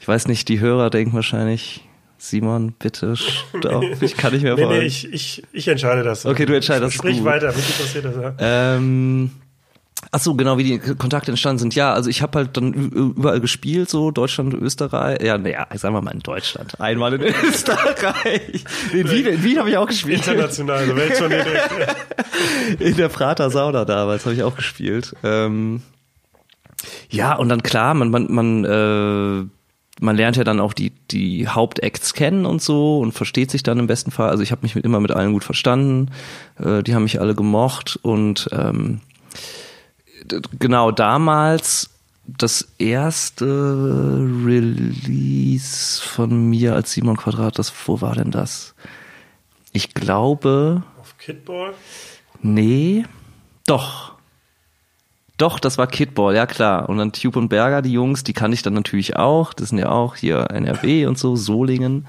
[0.01, 1.85] Ich weiß nicht, die Hörer denken wahrscheinlich,
[2.17, 6.25] Simon, bitte stopp, ich kann nicht mehr Nee, nee, ich, ich, ich entscheide das.
[6.25, 7.25] Okay, du entscheidest, Sprich gut.
[7.25, 8.15] weiter, mich interessiert das.
[8.17, 8.33] Ja.
[8.75, 9.31] Ähm,
[10.11, 11.75] ach so, genau, wie die Kontakte entstanden sind.
[11.75, 15.21] Ja, also ich habe halt dann überall gespielt, so Deutschland, Österreich.
[15.21, 16.79] Ja, naja, sagen wir mal in Deutschland.
[16.79, 18.63] Einmal in Österreich.
[18.93, 20.25] In Wien, in Wien habe ich auch gespielt.
[20.27, 21.43] International, also Welttournee.
[22.79, 25.15] In der Prater Sauna damals habe ich auch gespielt.
[25.23, 25.81] Ähm,
[27.09, 29.45] ja, und dann klar, man, man, man, äh,
[29.99, 33.79] man lernt ja dann auch die, die Hauptacts kennen und so und versteht sich dann
[33.79, 34.29] im besten Fall.
[34.29, 36.11] Also ich habe mich mit, immer mit allen gut verstanden.
[36.57, 39.01] Äh, die haben mich alle gemocht und ähm,
[40.59, 41.89] genau damals
[42.37, 43.45] das erste
[44.45, 48.75] Release von mir als Simon Quadrat, das, wo war denn das?
[49.71, 51.73] Ich glaube, Auf Kidball.
[52.41, 53.05] Nee,
[53.65, 54.13] doch.
[55.37, 56.89] Doch, das war Kidball, ja klar.
[56.89, 59.53] Und dann Tube und Berger, die Jungs, die kannte ich dann natürlich auch.
[59.53, 62.05] Das sind ja auch hier NRW und so, Solingen.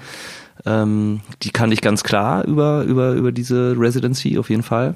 [0.65, 4.95] Ähm, die kannte ich ganz klar über, über, über diese Residency auf jeden Fall.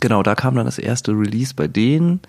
[0.00, 2.20] Genau, da kam dann das erste Release bei denen.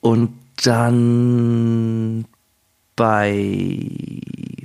[0.00, 0.32] Und
[0.64, 2.24] dann
[2.96, 3.90] bei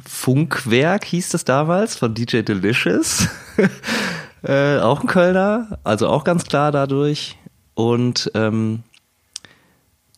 [0.05, 3.27] Funkwerk hieß das damals von DJ Delicious.
[4.43, 7.37] äh, auch ein Kölner, also auch ganz klar dadurch.
[7.75, 8.83] Und ähm,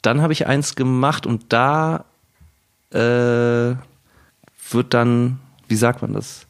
[0.02, 2.06] dann habe ich eins gemacht und da
[2.92, 3.76] äh,
[4.72, 6.47] wird dann, wie sagt man das?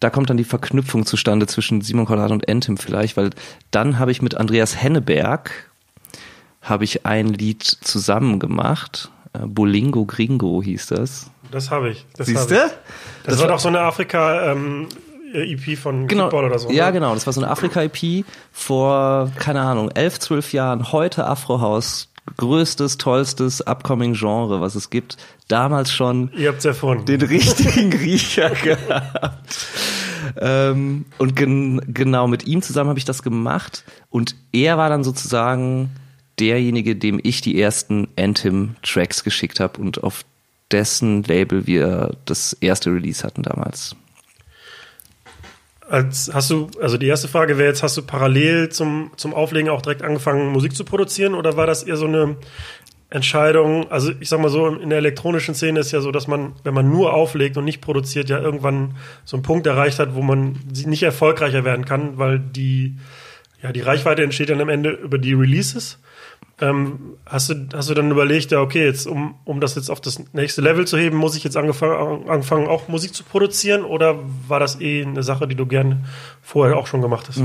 [0.00, 3.30] Da kommt dann die Verknüpfung zustande zwischen Simon Quadrat und Entim vielleicht, weil
[3.70, 5.70] dann habe ich mit Andreas Henneberg
[6.62, 9.10] habe ich ein Lied zusammen gemacht.
[9.34, 11.30] Äh, Bolingo Gringo hieß das.
[11.50, 12.06] Das habe ich.
[12.16, 12.54] Das Siehst du?
[12.54, 12.72] Das,
[13.24, 14.88] Das war doch so eine Afrika ähm,
[15.34, 16.24] EP von Genau.
[16.24, 16.70] Kickball oder so.
[16.70, 16.92] Ja, ne?
[16.94, 17.14] genau.
[17.14, 20.92] Das war so eine Afrika-EP vor, keine Ahnung, elf, zwölf Jahren.
[20.92, 22.08] Heute Afrohaus.
[22.36, 25.16] Größtes, tollstes Upcoming-Genre, was es gibt.
[25.48, 27.04] Damals schon Ihr habt's erfunden.
[27.06, 29.66] den richtigen Riecher gehabt.
[30.40, 33.84] Ähm, und gen genau mit ihm zusammen habe ich das gemacht.
[34.10, 35.90] Und er war dann sozusagen
[36.38, 40.24] derjenige, dem ich die ersten Anthem-Tracks geschickt habe und auf
[40.70, 43.94] dessen Label wir das erste Release hatten damals.
[45.88, 49.68] Als hast du, also die erste Frage wäre jetzt, hast du parallel zum, zum Auflegen
[49.68, 52.36] auch direkt angefangen, Musik zu produzieren oder war das eher so eine
[53.10, 53.90] Entscheidung?
[53.90, 56.74] Also ich sag mal so, in der elektronischen Szene ist ja so, dass man, wenn
[56.74, 60.58] man nur auflegt und nicht produziert, ja irgendwann so einen Punkt erreicht hat, wo man
[60.72, 62.96] nicht erfolgreicher werden kann, weil die,
[63.62, 65.98] ja, die Reichweite entsteht dann am Ende über die Releases.
[66.60, 70.00] Ähm, hast, du, hast du dann überlegt, ja, okay, jetzt um, um das jetzt auf
[70.00, 73.84] das nächste Level zu heben, muss ich jetzt angefangen, anfangen, auch Musik zu produzieren?
[73.84, 76.04] Oder war das eh eine Sache, die du gern
[76.42, 77.38] vorher auch schon gemacht hast?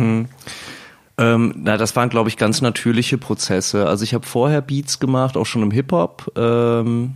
[1.18, 3.88] Ähm, na, das waren, glaube ich, ganz natürliche Prozesse.
[3.88, 6.32] Also ich habe vorher Beats gemacht, auch schon im Hip-Hop.
[6.38, 7.16] Ähm,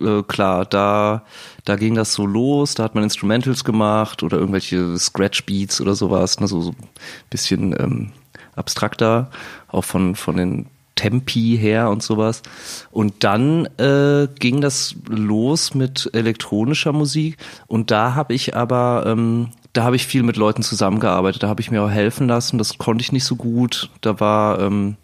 [0.00, 1.24] äh, klar, da,
[1.64, 6.40] da ging das so los, da hat man Instrumentals gemacht oder irgendwelche Scratch-Beats oder sowas,
[6.40, 6.88] ne, so, so ein
[7.28, 8.12] bisschen ähm,
[8.56, 9.30] abstrakter,
[9.68, 10.66] auch von, von den
[11.00, 12.42] Tempi her und sowas.
[12.90, 19.48] Und dann äh, ging das los mit elektronischer Musik und da habe ich aber, ähm,
[19.72, 22.76] da habe ich viel mit Leuten zusammengearbeitet, da habe ich mir auch helfen lassen, das
[22.76, 23.88] konnte ich nicht so gut.
[24.02, 24.96] Da war ähm,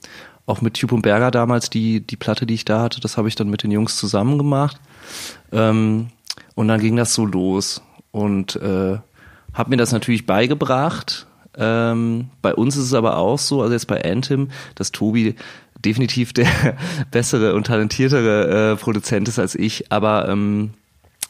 [0.44, 3.28] auch mit Tube und Berger damals die, die Platte, die ich da hatte, das habe
[3.28, 4.78] ich dann mit den Jungs zusammen gemacht.
[5.50, 6.08] Ähm,
[6.54, 8.98] und dann ging das so los und äh,
[9.54, 11.26] habe mir das natürlich beigebracht.
[11.56, 15.36] Ähm, bei uns ist es aber auch so, also jetzt bei Anthem, dass Tobi
[15.86, 16.46] definitiv der
[17.10, 20.72] bessere und talentiertere äh, Produzent ist als ich, aber ähm,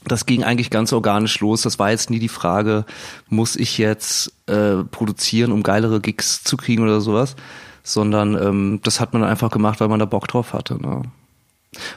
[0.05, 1.63] das ging eigentlich ganz organisch los.
[1.63, 2.85] Das war jetzt nie die Frage,
[3.29, 7.37] muss ich jetzt äh, produzieren, um geilere Gigs zu kriegen oder sowas,
[7.83, 10.81] sondern ähm, das hat man einfach gemacht, weil man da Bock drauf hatte.
[10.81, 11.03] Ne?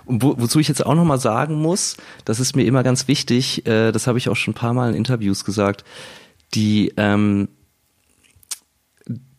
[0.05, 3.65] Und wo, wozu ich jetzt auch nochmal sagen muss, das ist mir immer ganz wichtig,
[3.67, 5.83] äh, das habe ich auch schon ein paar Mal in Interviews gesagt,
[6.53, 7.47] die ähm,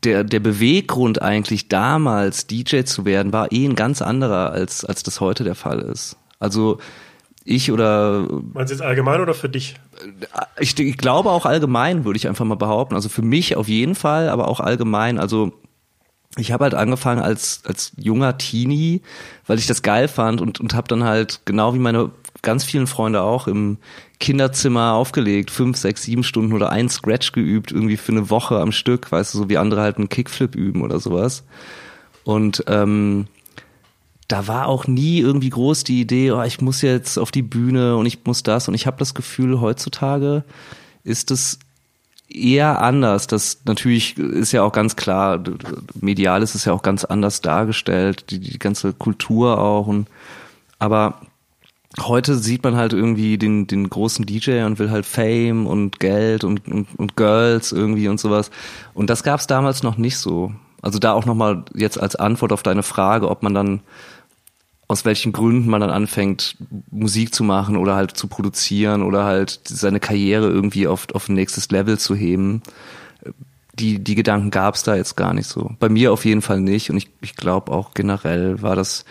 [0.04, 5.02] der, der Beweggrund eigentlich damals DJ zu werden, war eh ein ganz anderer, als, als
[5.02, 6.16] das heute der Fall ist.
[6.38, 6.78] Also
[7.44, 9.76] ich oder Meinst du jetzt allgemein oder für dich?
[10.58, 12.94] ich, ich glaube auch allgemein, würde ich einfach mal behaupten.
[12.94, 15.18] Also für mich auf jeden Fall, aber auch allgemein.
[15.18, 15.52] Also
[16.36, 19.02] ich habe halt angefangen als als junger Teenie,
[19.46, 22.10] weil ich das geil fand und und habe dann halt genau wie meine
[22.42, 23.78] ganz vielen Freunde auch im
[24.20, 28.70] Kinderzimmer aufgelegt, fünf, sechs, sieben Stunden oder ein Scratch geübt, irgendwie für eine Woche am
[28.70, 31.42] Stück, weißt du, so wie andere halt einen Kickflip üben oder sowas.
[32.22, 33.26] Und ähm,
[34.28, 37.96] da war auch nie irgendwie groß die Idee, oh, ich muss jetzt auf die Bühne
[37.96, 38.68] und ich muss das.
[38.68, 40.44] Und ich habe das Gefühl, heutzutage
[41.02, 41.58] ist es
[42.28, 43.26] eher anders.
[43.26, 45.42] Das natürlich ist ja auch ganz klar,
[46.00, 49.86] medial ist es ja auch ganz anders dargestellt, die, die ganze Kultur auch.
[49.86, 50.08] Und,
[50.78, 51.22] aber
[51.98, 56.44] heute sieht man halt irgendwie den, den großen DJ und will halt Fame und Geld
[56.44, 58.50] und, und, und Girls irgendwie und sowas.
[58.94, 60.52] Und das gab es damals noch nicht so.
[60.82, 63.80] Also da auch nochmal jetzt als Antwort auf deine Frage, ob man dann
[64.88, 66.56] aus welchen Gründen man dann anfängt,
[66.90, 71.34] Musik zu machen oder halt zu produzieren oder halt seine Karriere irgendwie auf, auf ein
[71.34, 72.62] nächstes Level zu heben.
[73.74, 75.70] Die, die Gedanken gab es da jetzt gar nicht so.
[75.78, 79.04] Bei mir auf jeden Fall nicht und ich, ich glaube auch generell war das,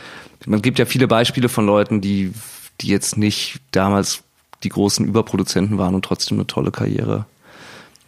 [0.45, 2.33] man gibt ja viele Beispiele von Leuten, die,
[2.81, 4.23] die jetzt nicht damals
[4.63, 7.25] die großen Überproduzenten waren und trotzdem eine tolle Karriere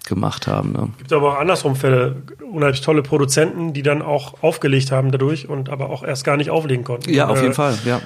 [0.06, 0.72] gemacht haben.
[0.74, 0.90] Ne?
[0.98, 5.70] Gibt aber auch andersrum Fälle, unheimlich tolle Produzenten, die dann auch aufgelegt haben dadurch und
[5.70, 7.14] aber auch erst gar nicht auflegen konnten.
[7.14, 8.02] Ja, auf Äh, jeden Fall, ja.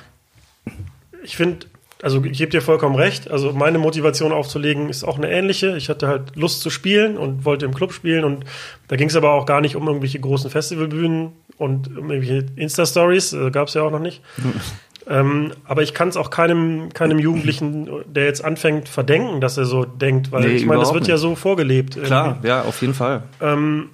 [1.24, 1.66] Ich finde,
[2.04, 3.32] also ich gebe dir vollkommen recht.
[3.32, 5.76] Also meine Motivation aufzulegen ist auch eine ähnliche.
[5.78, 8.44] Ich hatte halt Lust zu spielen und wollte im Club spielen und
[8.90, 13.34] da ging es aber auch gar nicht um irgendwelche großen Festivalbühnen und um irgendwelche Insta-Stories,
[13.34, 14.22] äh, gab es ja auch noch nicht.
[15.10, 19.66] ähm, aber ich kann es auch keinem, keinem Jugendlichen, der jetzt anfängt, verdenken, dass er
[19.66, 21.22] so denkt, weil Nee, ich meine, das wird ja nicht.
[21.22, 22.02] so vorgelebt.
[22.04, 23.24] Klar, ja, auf jeden Fall.
[23.42, 23.90] Ähm,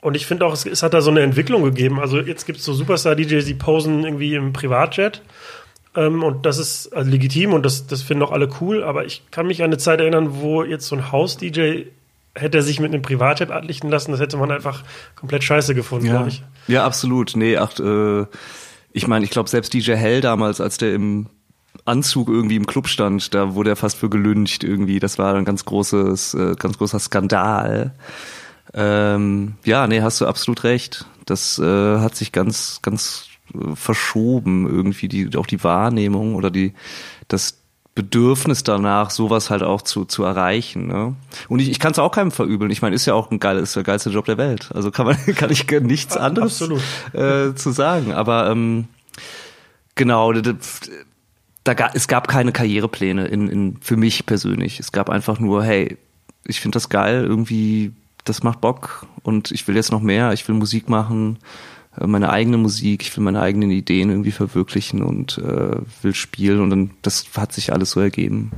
[0.00, 2.00] und ich finde auch, es, es hat da so eine Entwicklung gegeben.
[2.00, 5.22] Also jetzt gibt es so Superstar-DJs, die posen irgendwie im Privatjet.
[5.94, 8.82] Ähm, und das ist also legitim und das, das finden auch alle cool.
[8.82, 11.82] Aber ich kann mich an eine Zeit erinnern, wo jetzt so ein Haus-DJ
[12.34, 14.12] hätte er sich mit einem Privatjet anlichten lassen.
[14.12, 14.84] Das hätte man einfach
[15.16, 16.42] komplett scheiße gefunden, Ja, glaube ich.
[16.68, 17.32] ja absolut.
[17.36, 18.24] Nee, ach, äh,
[18.92, 21.26] ich meine, ich glaube, selbst DJ Hell damals, als der im
[21.84, 24.98] Anzug irgendwie im Club stand, da wurde er fast für gelüncht irgendwie.
[24.98, 27.94] Das war ein ganz großes, äh, ganz großer Skandal.
[28.74, 31.06] Ähm, ja, nee, hast du absolut recht.
[31.26, 33.30] Das äh, hat sich ganz, ganz
[33.74, 36.74] verschoben irgendwie die auch die Wahrnehmung oder die
[37.28, 37.59] das
[38.00, 40.86] Bedürfnis danach, sowas halt auch zu, zu erreichen.
[40.86, 41.14] Ne?
[41.48, 42.70] Und ich, ich kann es auch keinem verübeln.
[42.70, 44.70] Ich meine, ist ja auch ein geiler, ist der geilste Job der Welt.
[44.72, 46.62] Also kann man, kann ich nichts anderes
[47.12, 48.14] äh, zu sagen.
[48.14, 48.88] Aber ähm,
[49.96, 50.54] genau, da,
[51.64, 54.80] da, es gab keine Karrierepläne in, in, für mich persönlich.
[54.80, 55.98] Es gab einfach nur, hey,
[56.46, 57.92] ich finde das geil, irgendwie,
[58.24, 61.38] das macht Bock und ich will jetzt noch mehr, ich will Musik machen
[62.06, 66.70] meine eigene Musik, ich will meine eigenen Ideen irgendwie verwirklichen und äh, will spielen und
[66.70, 68.52] dann das hat sich alles so ergeben.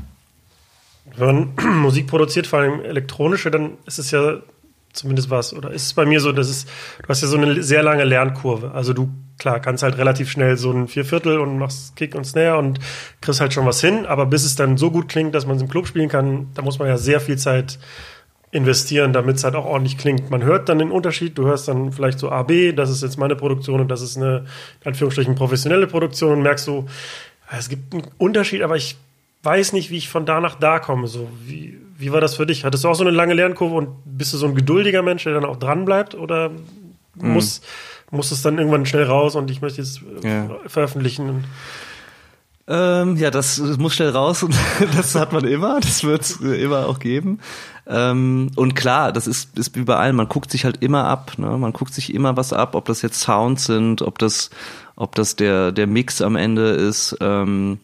[1.17, 1.27] Wenn
[1.57, 4.39] man Musik produziert, vor allem elektronische, dann ist es ja
[4.93, 6.67] zumindest was, oder ist es bei mir so, dass es,
[7.03, 8.73] du hast ja so eine sehr lange Lernkurve.
[8.73, 12.59] Also du, klar, kannst halt relativ schnell so ein Vierviertel und machst Kick und Snare
[12.59, 12.79] und
[13.21, 15.63] kriegst halt schon was hin, aber bis es dann so gut klingt, dass man es
[15.63, 17.79] im Club spielen kann, da muss man ja sehr viel Zeit
[18.53, 20.31] investieren, damit es halt auch ordentlich klingt.
[20.31, 23.19] Man hört dann den Unterschied, du hörst dann vielleicht so A, B, das ist jetzt
[23.19, 24.45] meine Produktion und das ist eine,
[24.83, 26.87] in Anführungsstrichen, professionelle Produktion und merkst so,
[27.59, 28.97] es gibt einen Unterschied, aber ich
[29.43, 31.09] weiß nicht, wie ich von da nach da komme.
[31.09, 32.65] So, wie, wie war das für dich?
[32.65, 35.33] Hattest du auch so eine lange Lernkurve und bist du so ein geduldiger Mensch, der
[35.33, 36.15] dann auch dran bleibt?
[36.15, 37.33] Oder mhm.
[37.33, 37.63] muss,
[38.11, 40.51] muss es dann irgendwann schnell raus und ich möchte jetzt äh, ja.
[40.67, 41.45] veröffentlichen?
[42.69, 44.55] Ähm, ja, das, das, muss schnell raus und
[44.97, 47.41] das hat man immer, das wird es immer auch geben.
[47.89, 51.59] Ähm, und klar, das ist, ist überall, man guckt sich halt immer ab, ne?
[51.59, 54.51] man guckt sich immer was ab, ob das jetzt Sounds sind, ob das,
[54.95, 57.17] ob das der, der Mix am Ende ist.
[57.21, 57.81] Ähm,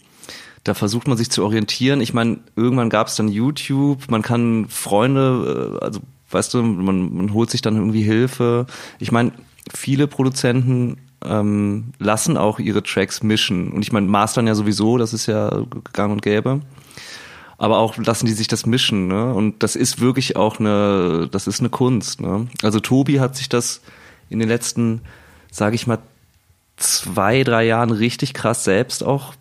[0.63, 2.01] da versucht man sich zu orientieren.
[2.01, 7.17] Ich meine, irgendwann gab es dann YouTube, man kann Freunde, äh, also weißt du, man,
[7.17, 8.67] man holt sich dann irgendwie Hilfe.
[9.01, 9.33] Ich meine,
[9.75, 13.73] viele Produzenten ähm, lassen auch ihre Tracks mischen.
[13.73, 16.61] Und ich meine, mastern ja sowieso, das ist ja gang und gäbe.
[17.57, 19.35] Aber auch lassen die sich das mischen, ne?
[19.35, 22.47] Und das ist wirklich auch eine, das ist eine Kunst, ne?
[22.63, 23.81] Also Tobi hat sich das
[24.31, 25.01] in den letzten,
[25.51, 25.99] sage ich mal,
[26.77, 29.35] zwei, drei Jahren richtig krass selbst auch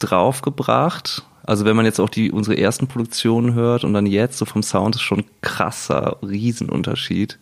[0.00, 1.24] draufgebracht.
[1.44, 4.62] Also wenn man jetzt auch die unsere ersten Produktionen hört und dann jetzt so vom
[4.62, 7.38] Sound ist schon krasser Riesenunterschied.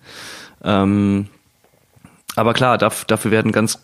[0.63, 1.29] Ähm,
[2.39, 3.81] aber klar, dafür werden ganz,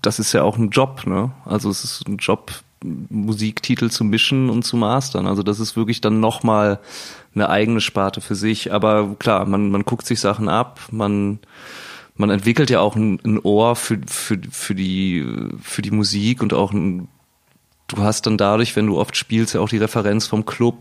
[0.00, 1.30] das ist ja auch ein Job, ne?
[1.44, 5.26] Also es ist ein Job, Musiktitel zu mischen und zu mastern.
[5.26, 6.78] Also das ist wirklich dann nochmal
[7.34, 8.72] eine eigene Sparte für sich.
[8.72, 11.38] Aber klar, man, man guckt sich Sachen ab, man,
[12.16, 15.26] man entwickelt ja auch ein, ein Ohr für, für, für, die,
[15.60, 17.08] für die Musik und auch ein,
[17.88, 20.78] du hast dann dadurch, wenn du oft spielst, ja auch die Referenz vom Club,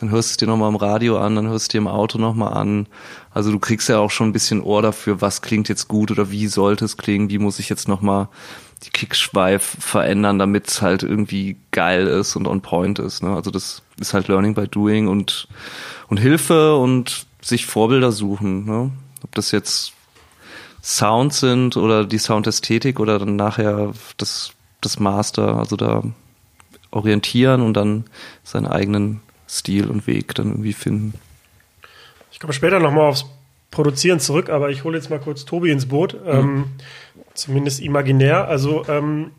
[0.00, 2.18] dann hörst du es dir nochmal im Radio an, dann hörst du dir im Auto
[2.18, 2.86] nochmal an.
[3.32, 6.30] Also du kriegst ja auch schon ein bisschen Ohr dafür, was klingt jetzt gut oder
[6.30, 8.28] wie sollte es klingen, wie muss ich jetzt nochmal
[8.82, 13.22] die Kickschweif verändern, damit es halt irgendwie geil ist und on point ist.
[13.22, 13.34] Ne?
[13.34, 15.48] Also das ist halt Learning by Doing und,
[16.08, 18.64] und Hilfe und sich Vorbilder suchen.
[18.64, 18.90] Ne?
[19.22, 19.92] Ob das jetzt
[20.82, 26.02] Sounds sind oder die Soundästhetik oder dann nachher das, das Master, also da
[26.90, 28.04] orientieren und dann
[28.44, 31.14] seinen eigenen Stil und Weg dann irgendwie finden.
[32.30, 33.26] Ich komme später nochmal aufs
[33.70, 36.14] Produzieren zurück, aber ich hole jetzt mal kurz Tobi ins Boot.
[36.14, 36.30] Mhm.
[36.30, 36.64] Ähm,
[37.34, 38.48] zumindest imaginär.
[38.48, 39.32] Also ähm,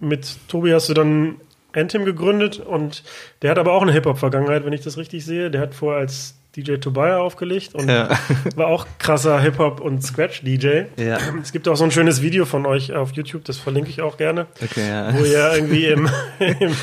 [0.00, 1.36] mit Tobi hast du dann
[1.72, 3.02] Anthem gegründet und
[3.42, 5.50] der hat aber auch eine Hip-Hop-Vergangenheit, wenn ich das richtig sehe.
[5.50, 8.08] Der hat vorher als DJ Tobias aufgelegt und ja.
[8.56, 10.84] war auch krasser Hip-Hop und Scratch-DJ.
[10.96, 11.18] Ja.
[11.42, 14.16] Es gibt auch so ein schönes Video von euch auf YouTube, das verlinke ich auch
[14.16, 15.14] gerne, okay, ja.
[15.14, 16.08] wo ihr irgendwie im,
[16.38, 16.74] im,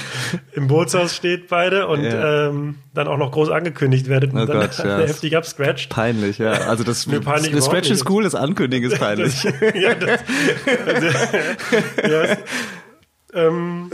[0.54, 4.60] im, Bootshaus steht beide und ähm, dann auch noch groß angekündigt werdet und oh dann
[4.60, 5.00] Gott, ja.
[5.00, 5.90] heftig abscratcht.
[5.90, 6.52] Peinlich, ja.
[6.52, 9.42] Also das, peinlich das Scratch ist cool, das Ankündigen ist peinlich.
[9.42, 10.20] Das, ja, das,
[10.86, 11.08] also,
[12.08, 12.38] ja,
[13.36, 13.92] ähm,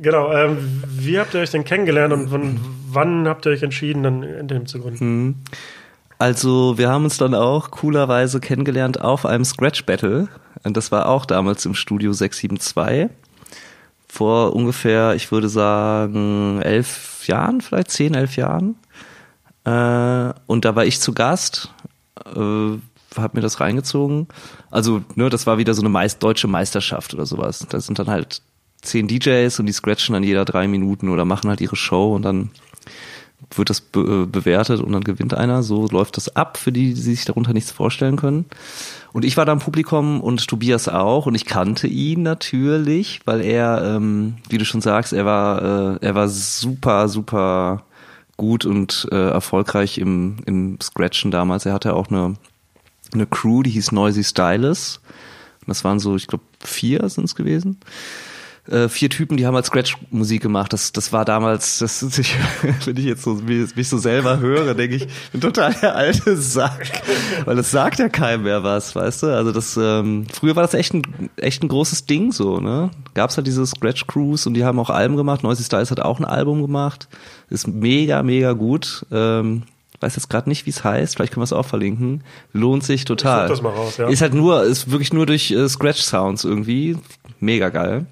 [0.00, 4.02] Genau, ähm, wie habt ihr euch denn kennengelernt und wann, wann habt ihr euch entschieden,
[4.02, 4.98] dann in dem zu gründen?
[4.98, 5.34] Hm.
[6.18, 10.28] Also wir haben uns dann auch coolerweise kennengelernt auf einem Scratch Battle.
[10.62, 13.10] Und das war auch damals im Studio 672.
[14.08, 18.76] Vor ungefähr, ich würde sagen, elf Jahren, vielleicht zehn, elf Jahren.
[19.64, 21.72] Äh, und da war ich zu Gast,
[22.24, 22.78] äh,
[23.16, 24.28] hab mir das reingezogen.
[24.70, 27.66] Also, ne, das war wieder so eine meist deutsche Meisterschaft oder sowas.
[27.68, 28.40] Da sind dann halt
[28.84, 32.22] zehn DJs und die scratchen dann jeder drei Minuten oder machen halt ihre Show und
[32.22, 32.50] dann
[33.56, 35.62] wird das be äh, bewertet und dann gewinnt einer.
[35.62, 38.46] So läuft das ab, für die, die sich darunter nichts vorstellen können.
[39.12, 43.40] Und ich war da im Publikum und Tobias auch und ich kannte ihn natürlich, weil
[43.42, 47.84] er, ähm, wie du schon sagst, er war, äh, er war super, super
[48.36, 51.66] gut und äh, erfolgreich im, im Scratchen damals.
[51.66, 52.34] Er hatte auch eine,
[53.12, 55.00] eine Crew, die hieß Noisy Stylus.
[55.66, 57.78] Das waren so, ich glaube, vier sind es gewesen.
[58.68, 60.72] Äh, vier Typen, die haben halt Scratch-Musik gemacht.
[60.72, 62.36] Das, das war damals, das ich,
[62.84, 67.02] wenn ich jetzt so mich so selber höre, denke ich, bin total der alte Sack,
[67.44, 69.26] weil das sagt ja keinem mehr was, weißt du?
[69.36, 72.90] Also das ähm, früher war das echt ein echt ein großes Ding so, ne?
[73.14, 75.42] Gab's halt diese Scratch Crews und die haben auch Alben gemacht.
[75.42, 77.08] Noisy Styles hat auch ein Album gemacht,
[77.50, 79.04] ist mega mega gut.
[79.12, 79.64] Ähm,
[80.00, 82.22] weiß jetzt gerade nicht, wie es heißt, vielleicht können wir es auch verlinken.
[82.52, 83.46] Lohnt sich total.
[83.46, 84.08] Ich das mal raus, ja.
[84.08, 86.96] Ist halt nur, ist wirklich nur durch äh, Scratch-Sounds irgendwie.
[87.40, 88.06] Mega geil.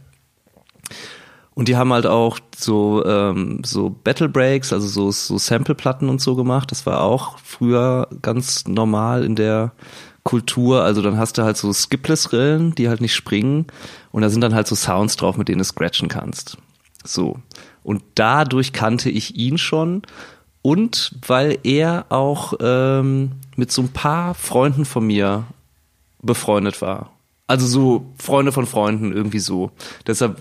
[1.55, 6.21] Und die haben halt auch so, ähm, so Battle Breaks, also so, so Sample-Platten und
[6.21, 6.71] so gemacht.
[6.71, 9.73] Das war auch früher ganz normal in der
[10.23, 10.83] Kultur.
[10.83, 13.67] Also dann hast du halt so Skipless-Rillen, die halt nicht springen.
[14.13, 16.57] Und da sind dann halt so Sounds drauf, mit denen du scratchen kannst.
[17.05, 17.39] So.
[17.83, 20.03] Und dadurch kannte ich ihn schon
[20.63, 25.45] und weil er auch ähm, mit so ein paar Freunden von mir
[26.23, 27.11] befreundet war.
[27.49, 29.73] Also so Freunde von Freunden irgendwie so.
[30.07, 30.41] Deshalb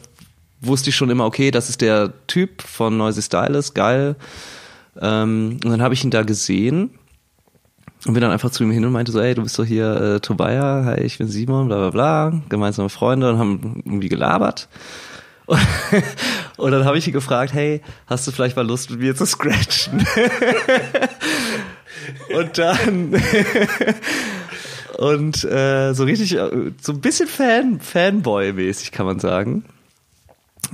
[0.61, 4.15] wusste ich schon immer, okay, das ist der Typ von Noisy Stylus, geil.
[4.99, 6.91] Ähm, und dann habe ich ihn da gesehen
[8.05, 9.95] und bin dann einfach zu ihm hin und meinte so, ey, du bist doch hier
[9.95, 14.69] äh, Tobias, hi, ich bin Simon, bla bla bla, gemeinsame Freunde und haben irgendwie gelabert.
[15.45, 15.59] Und,
[16.57, 19.25] und dann habe ich ihn gefragt, hey, hast du vielleicht mal Lust mit mir zu
[19.25, 20.05] scratchen?
[22.35, 23.15] und dann
[24.97, 29.65] und äh, so richtig, äh, so ein bisschen Fan, Fanboy-mäßig kann man sagen.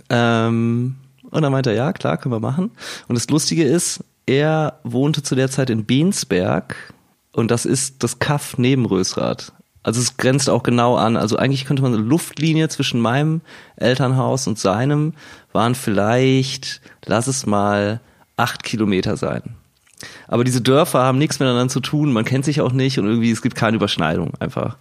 [0.10, 0.96] Ähm,
[1.30, 2.72] und dann meinte er, ja, klar, können wir machen.
[3.08, 6.76] Und das Lustige ist, er wohnte zu der Zeit in Beensberg
[7.32, 9.54] und das ist das Kaff neben Rösrath.
[9.84, 11.16] Also es grenzt auch genau an.
[11.16, 13.42] Also eigentlich könnte man eine Luftlinie zwischen meinem
[13.78, 15.14] Elternhaus und seinem
[15.54, 18.02] waren vielleicht, lass es mal,
[18.36, 19.56] acht Kilometer sein.
[20.28, 23.32] Aber diese Dörfer haben nichts miteinander zu tun, man kennt sich auch nicht und irgendwie
[23.32, 24.78] es gibt keine Überschneidung einfach.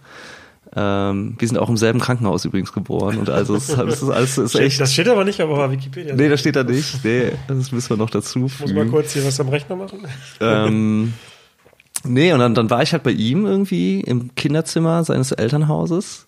[0.75, 4.55] Ähm, wir sind auch im selben Krankenhaus übrigens geboren und also es, ist alles ist
[4.55, 4.79] echt.
[4.81, 6.15] Das steht aber nicht auf Wikipedia.
[6.15, 7.03] Nee, das steht da nicht.
[7.03, 8.73] Nee, das müssen wir noch dazu fügen.
[8.73, 9.99] Muss mal kurz hier was am Rechner machen.
[10.41, 11.13] Ähm,
[12.03, 16.27] Nee, und dann, dann war ich halt bei ihm irgendwie im Kinderzimmer seines Elternhauses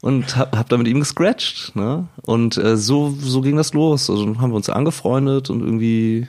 [0.00, 2.08] und hab, hab da mit ihm gescratcht, ne?
[2.22, 4.10] Und äh, so, so ging das los.
[4.10, 6.28] Also haben wir uns angefreundet und irgendwie,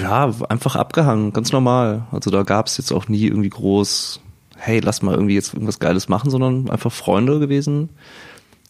[0.00, 2.06] ja, einfach abgehangen, ganz normal.
[2.10, 4.20] Also da gab's jetzt auch nie irgendwie groß,
[4.56, 7.90] hey, lass mal irgendwie jetzt irgendwas Geiles machen, sondern einfach Freunde gewesen.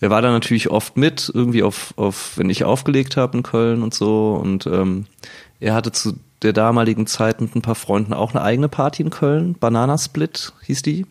[0.00, 3.82] Er war da natürlich oft mit, irgendwie auf, auf wenn ich aufgelegt habe in Köln
[3.82, 4.34] und so.
[4.34, 5.06] Und ähm,
[5.58, 9.10] er hatte zu der damaligen Zeit mit ein paar Freunden auch eine eigene Party in
[9.10, 9.54] Köln.
[9.58, 11.06] Banana Split hieß die.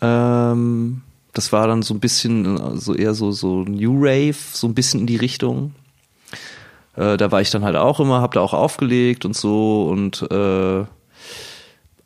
[0.00, 1.02] Ähm,
[1.32, 5.00] das war dann so ein bisschen, so eher so, so New Rave, so ein bisschen
[5.00, 5.74] in die Richtung.
[6.94, 10.22] Äh, da war ich dann halt auch immer, hab da auch aufgelegt und so und
[10.30, 10.84] äh,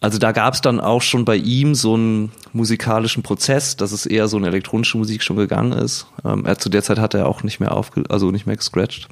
[0.07, 4.07] also da gab es dann auch schon bei ihm so einen musikalischen Prozess, dass es
[4.07, 6.07] eher so eine elektronische Musik schon gegangen ist.
[6.25, 9.09] Ähm, er, zu der Zeit hat er auch nicht mehr aufge also nicht mehr gescratcht.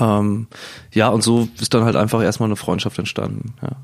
[0.00, 0.48] Ähm,
[0.92, 3.54] ja, und so ist dann halt einfach erstmal eine Freundschaft entstanden.
[3.62, 3.76] Ja.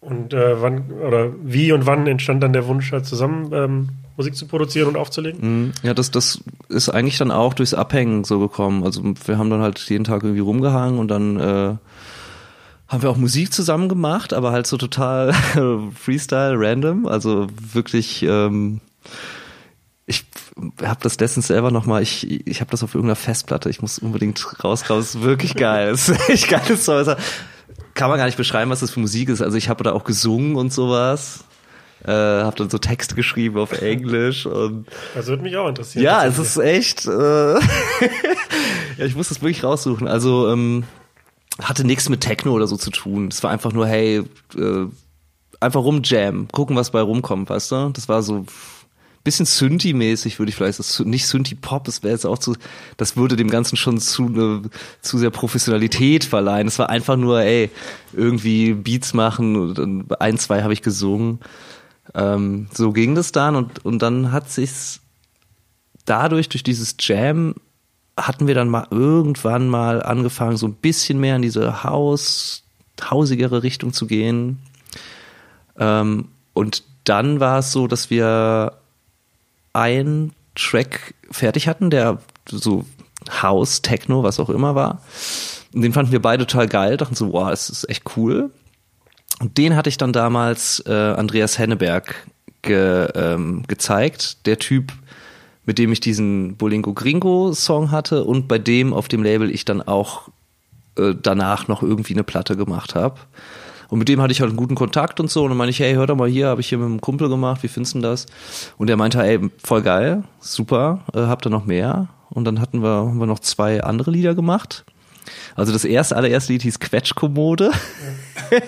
[0.00, 4.36] Und äh, wann oder wie und wann entstand dann der Wunsch, halt zusammen ähm, Musik
[4.36, 5.40] zu produzieren und aufzulegen?
[5.40, 5.72] Mhm.
[5.82, 8.84] Ja, das, das ist eigentlich dann auch durchs Abhängen so gekommen.
[8.84, 11.76] Also wir haben dann halt jeden Tag irgendwie rumgehangen und dann äh,
[12.88, 15.32] haben wir auch Musik zusammen gemacht, aber halt so total
[15.94, 17.06] Freestyle, random.
[17.06, 18.80] Also wirklich ähm,
[20.08, 20.24] ich
[20.82, 23.98] habe das letztens selber noch mal, ich, ich habe das auf irgendeiner Festplatte, ich muss
[23.98, 25.90] unbedingt raus, raus, wirklich geil.
[25.90, 27.14] Das ist echt geiles Zeug.
[27.92, 29.42] Kann man gar nicht beschreiben, was das für Musik ist.
[29.42, 31.44] Also ich habe da auch gesungen und sowas.
[32.04, 34.86] Äh, habe dann so Texte geschrieben auf Englisch und
[35.16, 36.04] das würde mich auch interessieren.
[36.04, 37.06] Ja, es ist echt.
[37.06, 37.10] Äh,
[38.98, 40.06] ja, ich muss das wirklich raussuchen.
[40.06, 40.84] Also ähm,
[41.62, 43.28] hatte nichts mit Techno oder so zu tun.
[43.28, 44.22] Es war einfach nur, hey,
[44.56, 44.86] äh,
[45.60, 47.90] einfach rumjam, gucken, was bei rumkommt, weißt du?
[47.90, 48.46] Das war so
[49.24, 52.56] bisschen Synthi-mäßig, würde ich vielleicht, das, nicht Synthi-Pop, das wäre jetzt auch zu,
[52.96, 54.62] das würde dem Ganzen schon zu, ne,
[55.02, 56.68] zu sehr Professionalität verleihen.
[56.68, 57.70] Es war einfach nur, ey,
[58.14, 61.40] irgendwie Beats machen und ein, zwei habe ich gesungen.
[62.14, 65.00] Ähm, so ging das dann und, und dann hat sich's
[66.06, 67.54] dadurch, durch dieses Jam,
[68.26, 72.64] hatten wir dann mal irgendwann mal angefangen, so ein bisschen mehr in diese Haus,
[73.00, 74.58] hausigere Richtung zu gehen.
[75.78, 78.74] Ähm, und dann war es so, dass wir
[79.72, 82.84] einen Track fertig hatten, der so
[83.42, 85.02] House, Techno, was auch immer war.
[85.74, 88.50] Und den fanden wir beide total geil, dachten so, wow, das ist echt cool.
[89.40, 92.26] Und den hatte ich dann damals äh, Andreas Henneberg
[92.62, 94.92] ge, ähm, gezeigt, der Typ,
[95.68, 99.66] mit dem ich diesen Bolingo Gringo Song hatte und bei dem auf dem Label ich
[99.66, 100.30] dann auch
[100.96, 103.16] äh, danach noch irgendwie eine Platte gemacht habe.
[103.90, 105.42] Und mit dem hatte ich halt einen guten Kontakt und so.
[105.42, 107.28] Und dann meinte ich, hey, hör doch mal hier, habe ich hier mit einem Kumpel
[107.28, 108.24] gemacht, wie findest du das?
[108.78, 112.08] Und er meinte, ey, voll geil, super, äh, habt ihr noch mehr?
[112.30, 114.86] Und dann hatten wir, haben wir noch zwei andere Lieder gemacht.
[115.54, 117.72] Also das erste, allererste Lied hieß Quetschkommode.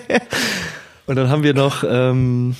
[1.07, 2.55] und dann haben wir noch, ähm,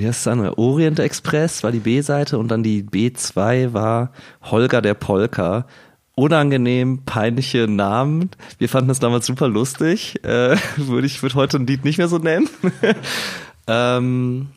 [0.00, 0.58] wie heißt das andere?
[0.58, 5.66] Orient Express war die B-Seite und dann die B2 war Holger der Polka.
[6.14, 8.30] Unangenehm, peinliche Namen.
[8.58, 10.22] Wir fanden das damals super lustig.
[10.24, 12.48] Äh, würde ich würde heute ein Lied nicht mehr so nennen.
[13.66, 14.48] ähm,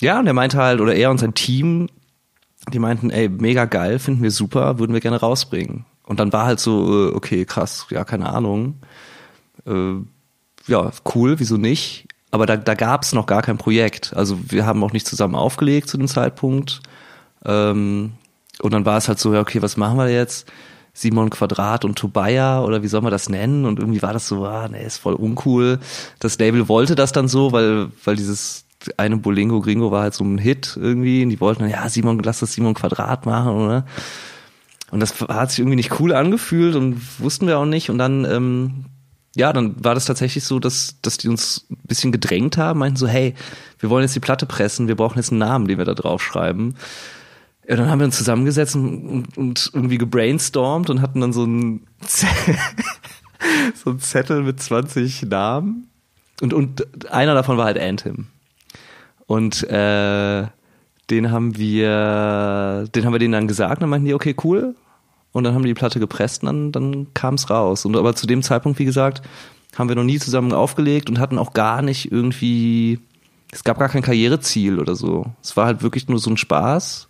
[0.00, 1.88] ja, und er meinte halt, oder er und sein Team,
[2.72, 5.84] die meinten, ey, mega geil, finden wir super, würden wir gerne rausbringen.
[6.04, 8.80] Und dann war halt so, äh, okay, krass, ja, keine Ahnung.
[9.66, 9.94] Äh,
[10.66, 12.08] ja, cool, wieso nicht?
[12.36, 14.12] Aber da, da gab es noch gar kein Projekt.
[14.14, 16.82] Also wir haben auch nicht zusammen aufgelegt zu dem Zeitpunkt.
[17.46, 18.12] Ähm,
[18.60, 20.46] und dann war es halt so, ja, okay, was machen wir jetzt?
[20.92, 23.64] Simon Quadrat und Tobaya oder wie soll man das nennen?
[23.64, 25.78] Und irgendwie war das so, ah, nee, ist voll uncool.
[26.18, 28.66] Das Label wollte das dann so, weil, weil dieses
[28.98, 31.22] eine Bolingo Gringo war halt so ein Hit irgendwie.
[31.22, 33.86] Und die wollten dann, ja, Simon, lass das Simon Quadrat machen, oder?
[34.90, 37.88] Und das hat sich irgendwie nicht cool angefühlt und wussten wir auch nicht.
[37.88, 38.84] Und dann, ähm,
[39.36, 42.96] ja, dann war das tatsächlich so, dass, dass die uns ein bisschen gedrängt haben, meinten
[42.96, 43.34] so, hey,
[43.78, 46.22] wir wollen jetzt die Platte pressen, wir brauchen jetzt einen Namen, den wir da drauf
[46.22, 46.74] schreiben.
[47.68, 51.86] Ja, dann haben wir uns zusammengesetzt und, und irgendwie gebrainstormt und hatten dann so einen,
[53.74, 55.90] so einen Zettel mit 20 Namen.
[56.40, 58.28] Und, und einer davon war halt Anthem.
[59.26, 60.46] Und äh,
[61.10, 64.74] den haben wir, den haben wir denen dann gesagt, dann meinten die, okay, cool.
[65.36, 67.84] Und dann haben die die Platte gepresst und dann, dann kam es raus.
[67.84, 69.20] Und aber zu dem Zeitpunkt, wie gesagt,
[69.76, 73.00] haben wir noch nie zusammen aufgelegt und hatten auch gar nicht irgendwie,
[73.52, 75.26] es gab gar kein Karriereziel oder so.
[75.42, 77.08] Es war halt wirklich nur so ein Spaß.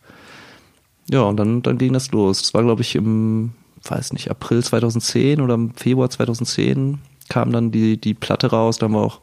[1.09, 2.43] Ja, und dann, dann ging das los.
[2.43, 3.53] Das war, glaube ich, im,
[3.85, 6.99] weiß nicht, April 2010 oder im Februar 2010
[7.29, 8.79] kam dann die, die Platte raus.
[8.79, 9.21] Da haben wir auch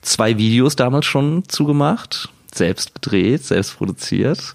[0.00, 4.54] zwei Videos damals schon zugemacht selbst gedreht, selbst produziert.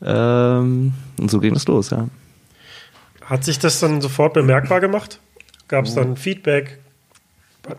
[0.00, 2.06] Ähm, und so ging es los, ja.
[3.26, 5.20] Hat sich das dann sofort bemerkbar gemacht?
[5.68, 6.78] Gab es dann Feedback?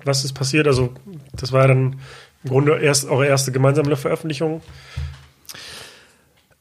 [0.03, 0.67] Was ist passiert?
[0.67, 0.93] Also,
[1.33, 2.01] das war ja dann
[2.43, 4.61] im Grunde erst eure erste gemeinsame Veröffentlichung.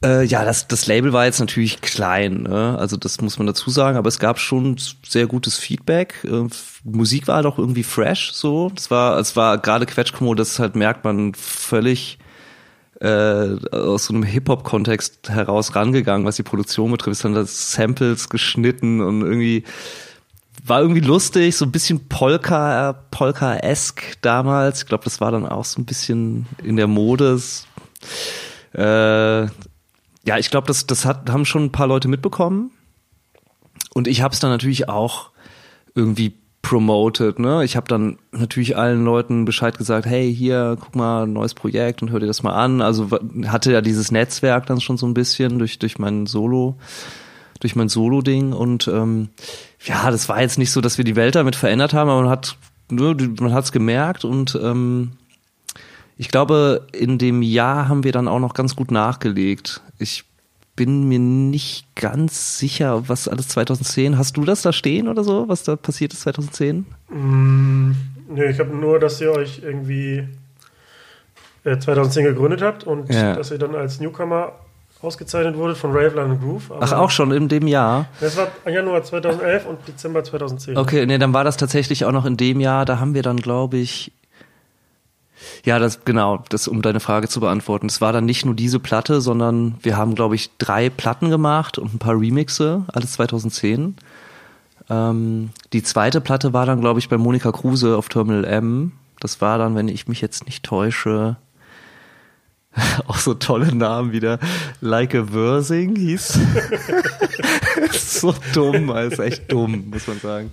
[0.04, 2.76] Äh, ja, das, das Label war jetzt natürlich klein, ne?
[2.78, 6.22] also das muss man dazu sagen, aber es gab schon sehr gutes Feedback.
[6.24, 6.44] Äh,
[6.84, 8.70] Musik war doch irgendwie fresh, so.
[8.76, 12.18] Es war, es war gerade Quetschkomo, das halt merkt man völlig
[13.00, 17.18] äh, aus so einem Hip-Hop-Kontext heraus rangegangen, was die Produktion betrifft.
[17.18, 19.64] Es haben das Samples geschnitten und irgendwie
[20.64, 24.82] war irgendwie lustig, so ein bisschen Polka, Polka-esque damals.
[24.82, 27.40] Ich glaube, das war dann auch so ein bisschen in der Mode.
[28.74, 29.42] Äh,
[30.26, 32.72] ja, ich glaube, das, das hat, haben schon ein paar Leute mitbekommen.
[33.94, 35.30] Und ich habe es dann natürlich auch
[35.94, 36.34] irgendwie
[36.66, 37.38] promoted.
[37.38, 37.64] Ne?
[37.64, 42.10] Ich habe dann natürlich allen Leuten Bescheid gesagt, hey, hier, guck mal, neues Projekt und
[42.10, 42.82] hör dir das mal an.
[42.82, 43.08] Also
[43.46, 46.76] hatte ja dieses Netzwerk dann schon so ein bisschen durch, durch mein Solo,
[47.60, 48.52] durch mein Solo-Ding.
[48.52, 49.28] Und ähm,
[49.84, 52.30] ja, das war jetzt nicht so, dass wir die Welt damit verändert haben, aber man
[52.30, 52.56] hat
[52.90, 55.12] ne, man hat's gemerkt und ähm,
[56.18, 59.82] ich glaube, in dem Jahr haben wir dann auch noch ganz gut nachgelegt.
[59.98, 60.24] Ich
[60.76, 64.18] bin mir nicht ganz sicher, was alles 2010.
[64.18, 66.86] Hast du das da stehen oder so, was da passiert ist 2010?
[67.08, 67.92] Mm,
[68.28, 70.28] nee, ich habe nur, dass ihr euch irgendwie
[71.64, 73.34] äh, 2010 gegründet habt und ja.
[73.34, 74.52] dass ihr dann als Newcomer
[75.02, 76.72] ausgezeichnet wurde von Raveline Groove.
[76.80, 78.06] Ach, auch schon in dem Jahr?
[78.20, 80.76] Das war Januar 2011 und Dezember 2010.
[80.76, 82.84] Okay, nee, dann war das tatsächlich auch noch in dem Jahr.
[82.84, 84.12] Da haben wir dann, glaube ich,
[85.64, 87.86] ja, das genau, das um deine Frage zu beantworten.
[87.86, 91.78] Es war dann nicht nur diese Platte, sondern wir haben, glaube ich, drei Platten gemacht
[91.78, 93.96] und ein paar Remixe, alles 2010.
[94.88, 98.92] Ähm, die zweite Platte war dann, glaube ich, bei Monika Kruse auf Terminal M.
[99.20, 101.36] Das war dann, wenn ich mich jetzt nicht täusche,
[103.06, 104.38] auch so tolle Namen wieder.
[104.80, 106.38] Like a Versing hieß.
[107.92, 110.50] so dumm, ist echt dumm, muss man sagen.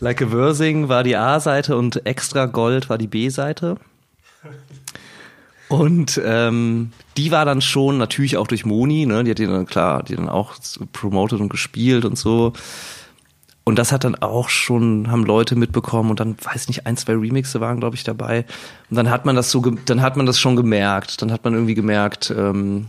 [0.00, 3.76] Like a Versing war die A-Seite und Extra Gold war die B-Seite.
[5.68, 9.24] Und ähm, die war dann schon natürlich auch durch Moni, ne?
[9.24, 10.54] Die hat die dann klar, die dann auch
[10.92, 12.52] promoted und gespielt und so.
[13.64, 17.14] Und das hat dann auch schon, haben Leute mitbekommen und dann, weiß nicht, ein, zwei
[17.14, 18.44] Remixe waren, glaube ich, dabei.
[18.90, 21.22] Und dann hat man das so, dann hat man das schon gemerkt.
[21.22, 22.88] Dann hat man irgendwie gemerkt, ähm,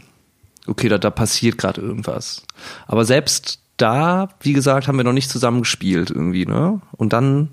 [0.66, 2.44] okay, da, da passiert gerade irgendwas.
[2.88, 6.82] Aber selbst da, wie gesagt, haben wir noch nicht zusammen gespielt irgendwie, ne?
[6.92, 7.50] Und dann,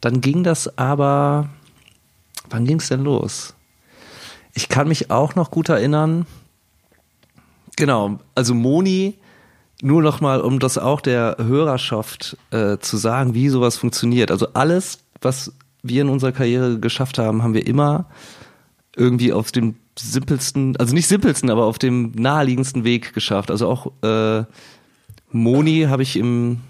[0.00, 1.50] dann ging das aber,
[2.50, 3.54] wann ging's denn los?
[4.54, 6.26] Ich kann mich auch noch gut erinnern.
[7.76, 9.18] Genau, also Moni,
[9.82, 14.30] nur noch mal, um das auch der Hörerschaft äh, zu sagen, wie sowas funktioniert.
[14.30, 18.06] Also alles, was wir in unserer Karriere geschafft haben, haben wir immer
[18.96, 23.50] irgendwie auf dem simpelsten, also nicht simpelsten, aber auf dem naheliegendsten Weg geschafft.
[23.50, 24.44] Also auch äh,
[25.30, 26.60] Moni habe ich im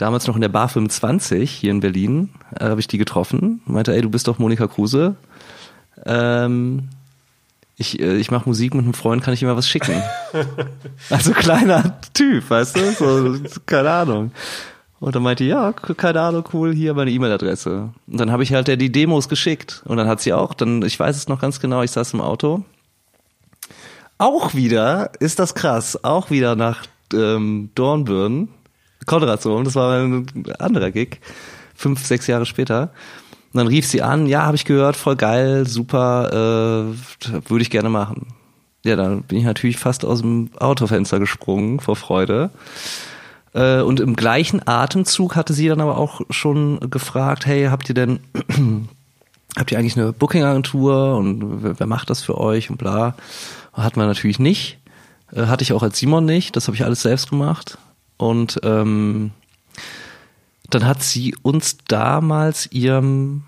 [0.00, 3.60] damals noch in der Bar 25 hier in Berlin, äh, habe ich die getroffen.
[3.66, 5.16] Meinte, ey, du bist doch Monika Kruse.
[6.06, 6.88] Ähm,
[7.76, 10.02] ich, äh, ich mache Musik mit einem Freund, kann ich ihm mal was schicken?
[11.10, 12.92] also kleiner Typ, weißt du?
[12.92, 14.32] So, keine Ahnung.
[15.00, 17.90] Und dann meinte, ja, keine Ahnung, cool, hier meine E-Mail-Adresse.
[18.06, 19.82] Und dann habe ich halt der die Demos geschickt.
[19.86, 22.20] Und dann hat sie auch, dann, ich weiß es noch ganz genau, ich saß im
[22.20, 22.64] Auto.
[24.18, 26.84] Auch wieder, ist das krass, auch wieder nach
[27.14, 28.48] ähm, Dornbirn,
[29.06, 30.26] Konradssohn, das war ein
[30.58, 31.20] anderer Gig,
[31.74, 32.90] fünf, sechs Jahre später.
[33.52, 37.70] Und dann rief sie an, ja, habe ich gehört, voll geil, super, äh, würde ich
[37.70, 38.28] gerne machen.
[38.84, 42.50] Ja, dann bin ich natürlich fast aus dem Autofenster gesprungen vor Freude.
[43.52, 47.94] Äh, und im gleichen Atemzug hatte sie dann aber auch schon gefragt, hey, habt ihr
[47.94, 48.20] denn,
[49.56, 53.14] habt ihr eigentlich eine Booking-Agentur und wer, wer macht das für euch und bla.
[53.72, 54.78] Hatten wir natürlich nicht.
[55.32, 57.78] Äh, hatte ich auch als Simon nicht, das habe ich alles selbst gemacht.
[58.20, 59.30] Und ähm,
[60.68, 63.44] dann hat sie uns damals ihrem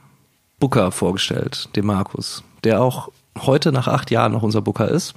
[0.58, 5.12] Booker vorgestellt, dem Markus, der auch heute nach acht Jahren noch unser Booker ist.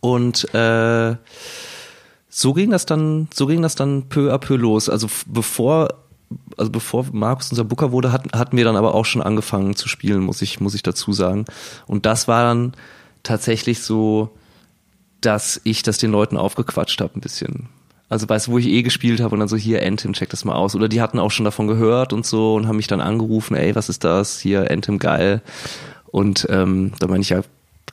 [0.00, 1.16] Und äh,
[2.30, 4.88] so ging das dann, so ging das dann peu à peu los.
[4.88, 5.88] Also bevor,
[6.56, 9.86] also bevor Markus unser Booker wurde, hat, hatten wir dann aber auch schon angefangen zu
[9.86, 11.44] spielen, muss ich, muss ich dazu sagen.
[11.86, 12.72] Und das war dann
[13.22, 14.30] tatsächlich so,
[15.20, 17.68] dass ich das den Leuten aufgequatscht habe ein bisschen.
[18.08, 20.44] Also weißt du, wo ich eh gespielt habe und dann so hier Anthem, check das
[20.44, 20.74] mal aus.
[20.74, 23.74] Oder die hatten auch schon davon gehört und so und haben mich dann angerufen, ey,
[23.74, 24.38] was ist das?
[24.38, 25.42] Hier Anthem geil.
[26.06, 27.42] Und ähm, da meine ich ja,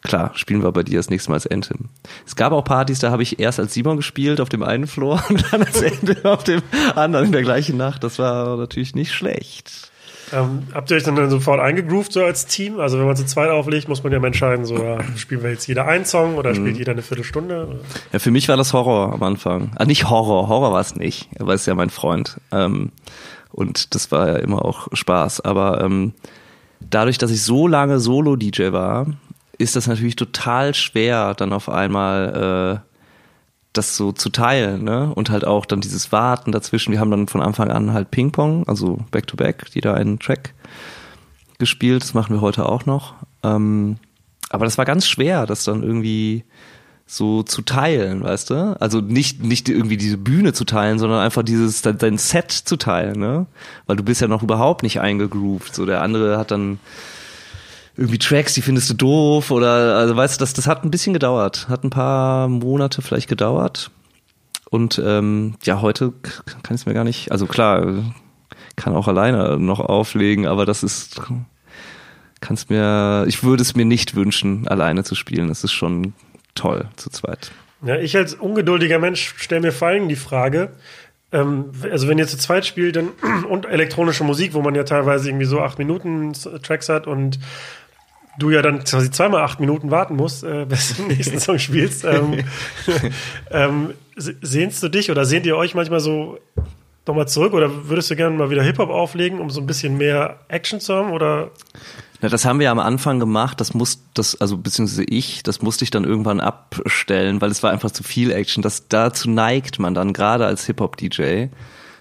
[0.03, 1.89] klar, spielen wir bei dir das nächste Mal als Anthem.
[2.27, 5.23] Es gab auch Partys, da habe ich erst als Simon gespielt auf dem einen Floor
[5.29, 6.61] und dann als Anthem auf dem
[6.95, 8.03] anderen in der gleichen Nacht.
[8.03, 9.92] Das war natürlich nicht schlecht.
[10.33, 12.79] Ähm, habt ihr euch dann, sofort eingegroovt so als Team?
[12.79, 15.51] Also wenn man zu zweit auflegt, muss man ja mal entscheiden, so ja, spielen wir
[15.51, 16.79] jetzt jeder einen Song oder spielt mhm.
[16.79, 17.79] jeder eine Viertelstunde?
[18.11, 19.71] Ja, für mich war das Horror am Anfang.
[19.75, 21.29] Ah, nicht Horror, Horror war es nicht.
[21.35, 22.37] Er war es ja mein Freund.
[22.51, 22.91] Ähm,
[23.51, 25.41] und das war ja immer auch Spaß.
[25.41, 26.13] Aber ähm,
[26.79, 29.07] dadurch, dass ich so lange Solo-DJ war,
[29.57, 32.92] ist das natürlich total schwer, dann auf einmal äh,
[33.73, 35.11] das so zu teilen, ne?
[35.13, 36.91] Und halt auch dann dieses Warten dazwischen.
[36.91, 40.53] Wir haben dann von Anfang an halt Ping-Pong, also Back-to-Back, jeder einen Track
[41.57, 42.03] gespielt.
[42.03, 43.15] Das machen wir heute auch noch.
[43.41, 43.97] Ähm,
[44.49, 46.43] aber das war ganz schwer, das dann irgendwie
[47.05, 48.77] so zu teilen, weißt du?
[48.79, 53.19] Also nicht, nicht irgendwie diese Bühne zu teilen, sondern einfach dieses, dein Set zu teilen,
[53.19, 53.47] ne?
[53.87, 55.75] Weil du bist ja noch überhaupt nicht eingegroovt.
[55.75, 56.79] So der andere hat dann
[57.95, 61.13] irgendwie Tracks, die findest du doof oder also weißt du, das, das hat ein bisschen
[61.13, 63.91] gedauert, hat ein paar Monate vielleicht gedauert.
[64.69, 68.03] Und ähm, ja, heute kann ich es mir gar nicht, also klar,
[68.75, 71.21] kann auch alleine noch auflegen, aber das ist,
[72.41, 75.47] kannst mir, ich würde es mir nicht wünschen, alleine zu spielen.
[75.47, 76.13] Das ist schon
[76.55, 77.51] toll zu zweit.
[77.85, 80.71] Ja, ich als ungeduldiger Mensch stelle mir vor allem die Frage,
[81.31, 83.09] ähm, also wenn ihr zu zweit spielt dann,
[83.49, 86.33] und elektronische Musik, wo man ja teilweise irgendwie so acht Minuten
[86.63, 87.39] Tracks hat und
[88.39, 91.59] du ja dann quasi zweimal acht Minuten warten musst, äh, bis du den nächsten Song
[91.59, 92.05] spielst.
[92.05, 92.43] Ähm,
[93.51, 96.37] ähm, sehnst du dich oder sehnt ihr euch manchmal so
[97.07, 100.39] nochmal zurück oder würdest du gerne mal wieder Hip-Hop auflegen, um so ein bisschen mehr
[100.47, 101.51] Action zu haben oder?
[102.21, 105.83] Ja, das haben wir am Anfang gemacht, das muss, das, also beziehungsweise ich, das musste
[105.83, 108.61] ich dann irgendwann abstellen, weil es war einfach zu viel Action.
[108.61, 111.47] Das, dazu neigt man dann, gerade als Hip-Hop-DJ,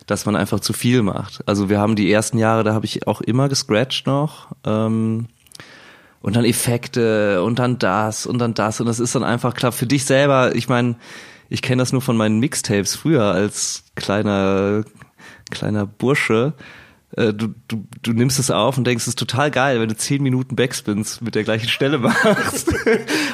[0.07, 1.43] dass man einfach zu viel macht.
[1.47, 4.53] Also wir haben die ersten Jahre, da habe ich auch immer gescratcht noch.
[4.65, 5.27] Ähm,
[6.23, 9.73] und dann Effekte und dann das und dann das und das ist dann einfach klar
[9.73, 10.55] für dich selber.
[10.55, 10.97] Ich meine,
[11.49, 14.85] ich kenne das nur von meinen Mixtapes früher als kleiner
[15.51, 16.55] kleiner Bursche.
[17.15, 19.97] Äh, du, du, du nimmst es auf und denkst, es ist total geil, wenn du
[19.97, 22.69] zehn Minuten Backspins mit der gleichen Stelle machst.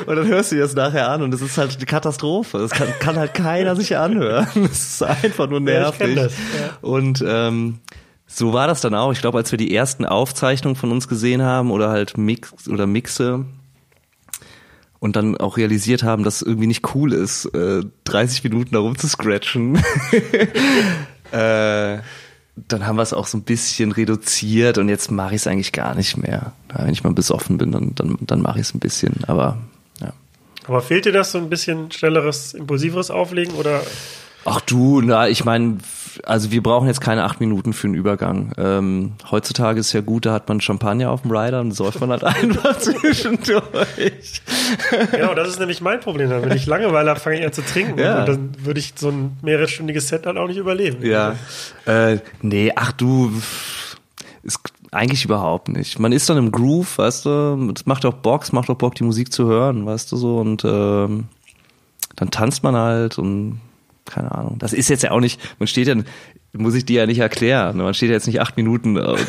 [0.07, 2.59] und dann hörst du dir das nachher an und es ist halt eine Katastrophe.
[2.59, 4.49] Das kann, kann halt keiner sich anhören.
[4.71, 6.17] Es ist einfach nur nervig.
[6.17, 6.79] Ja, das, ja.
[6.81, 7.79] Und ähm,
[8.31, 9.11] so war das dann auch.
[9.13, 12.87] Ich glaube, als wir die ersten Aufzeichnungen von uns gesehen haben oder halt Mix oder
[12.87, 13.47] Mixe
[15.01, 18.81] und dann auch realisiert haben, dass es irgendwie nicht cool ist, äh, 30 Minuten da
[18.81, 19.77] rum zu scratchen,
[21.33, 21.99] äh,
[22.67, 25.73] dann haben wir es auch so ein bisschen reduziert und jetzt mache ich es eigentlich
[25.73, 26.53] gar nicht mehr.
[26.75, 29.57] Wenn ich mal besoffen bin, dann, dann, dann mache ich es ein bisschen, aber
[30.01, 30.13] ja.
[30.67, 33.81] Aber fehlt dir das so ein bisschen schnelleres, impulsiveres Auflegen oder?
[34.45, 35.79] Ach du, na, ich meine,
[36.25, 38.53] also wir brauchen jetzt keine acht Minuten für einen Übergang.
[38.57, 42.11] Ähm, heutzutage ist ja gut, da hat man Champagner auf dem Rider und säuft man
[42.11, 43.63] halt einfach zwischendurch.
[45.19, 46.31] Ja, und das ist nämlich mein Problem.
[46.31, 47.99] Wenn ich Langeweile habe, fange ich an zu trinken.
[47.99, 48.21] Ja.
[48.21, 51.05] Und dann würde ich so ein mehrstündiges Set halt auch nicht überleben.
[51.05, 51.37] Ja.
[51.87, 53.33] Äh, nee, ach du.
[54.43, 54.61] Ist,
[54.91, 55.99] Eigentlich überhaupt nicht.
[55.99, 58.95] Man ist dann im Groove, weißt du, es macht auch Bock, es macht auch Bock,
[58.95, 61.25] die Musik zu hören, weißt du so, und ähm,
[62.17, 63.61] dann tanzt man halt und
[64.09, 64.59] keine Ahnung.
[64.59, 65.95] Das ist jetzt ja auch nicht, man steht ja,
[66.53, 69.27] muss ich dir ja nicht erklären, man steht ja jetzt nicht acht Minuten und,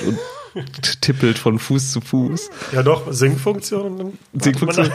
[0.55, 2.49] und tippelt von Fuß zu Fuß.
[2.73, 4.17] Ja doch, Singfunktion.
[4.33, 4.91] Singfunktion.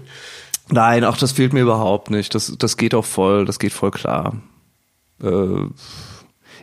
[0.68, 2.34] Nein, auch das fehlt mir überhaupt nicht.
[2.34, 4.36] Das, das geht auch voll, das geht voll klar.
[5.22, 5.66] Äh,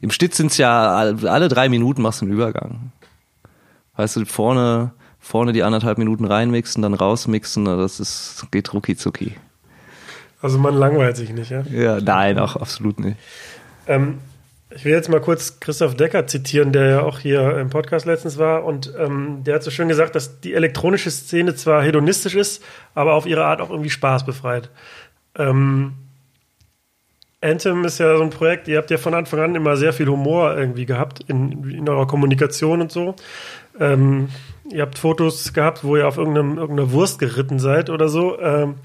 [0.01, 2.91] Im Stitz sind es ja alle drei Minuten machst du einen Übergang.
[3.95, 9.35] Weißt du, vorne, vorne die anderthalb Minuten reinmixen, dann rausmixen, das ist, geht rucki zucki.
[10.41, 11.63] Also man langweilt sich nicht, ja?
[11.69, 13.17] Ja, nein, auch absolut nicht.
[13.87, 14.19] Ähm,
[14.71, 18.37] ich will jetzt mal kurz Christoph Decker zitieren, der ja auch hier im Podcast letztens
[18.37, 18.63] war.
[18.63, 22.63] Und ähm, der hat so schön gesagt, dass die elektronische Szene zwar hedonistisch ist,
[22.93, 24.69] aber auf ihre Art auch irgendwie Spaß befreit.
[25.35, 25.93] Ähm,
[27.41, 30.07] Anthem ist ja so ein Projekt, ihr habt ja von Anfang an immer sehr viel
[30.07, 33.15] Humor irgendwie gehabt in, in eurer Kommunikation und so.
[33.79, 34.29] Ähm,
[34.69, 38.39] ihr habt Fotos gehabt, wo ihr auf irgendeiner Wurst geritten seid oder so.
[38.39, 38.75] Ähm,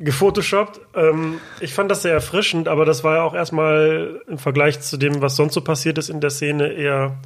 [0.00, 0.80] gefotoshoppt.
[0.94, 4.96] Ähm, ich fand das sehr erfrischend, aber das war ja auch erstmal im Vergleich zu
[4.96, 7.18] dem, was sonst so passiert ist in der Szene, eher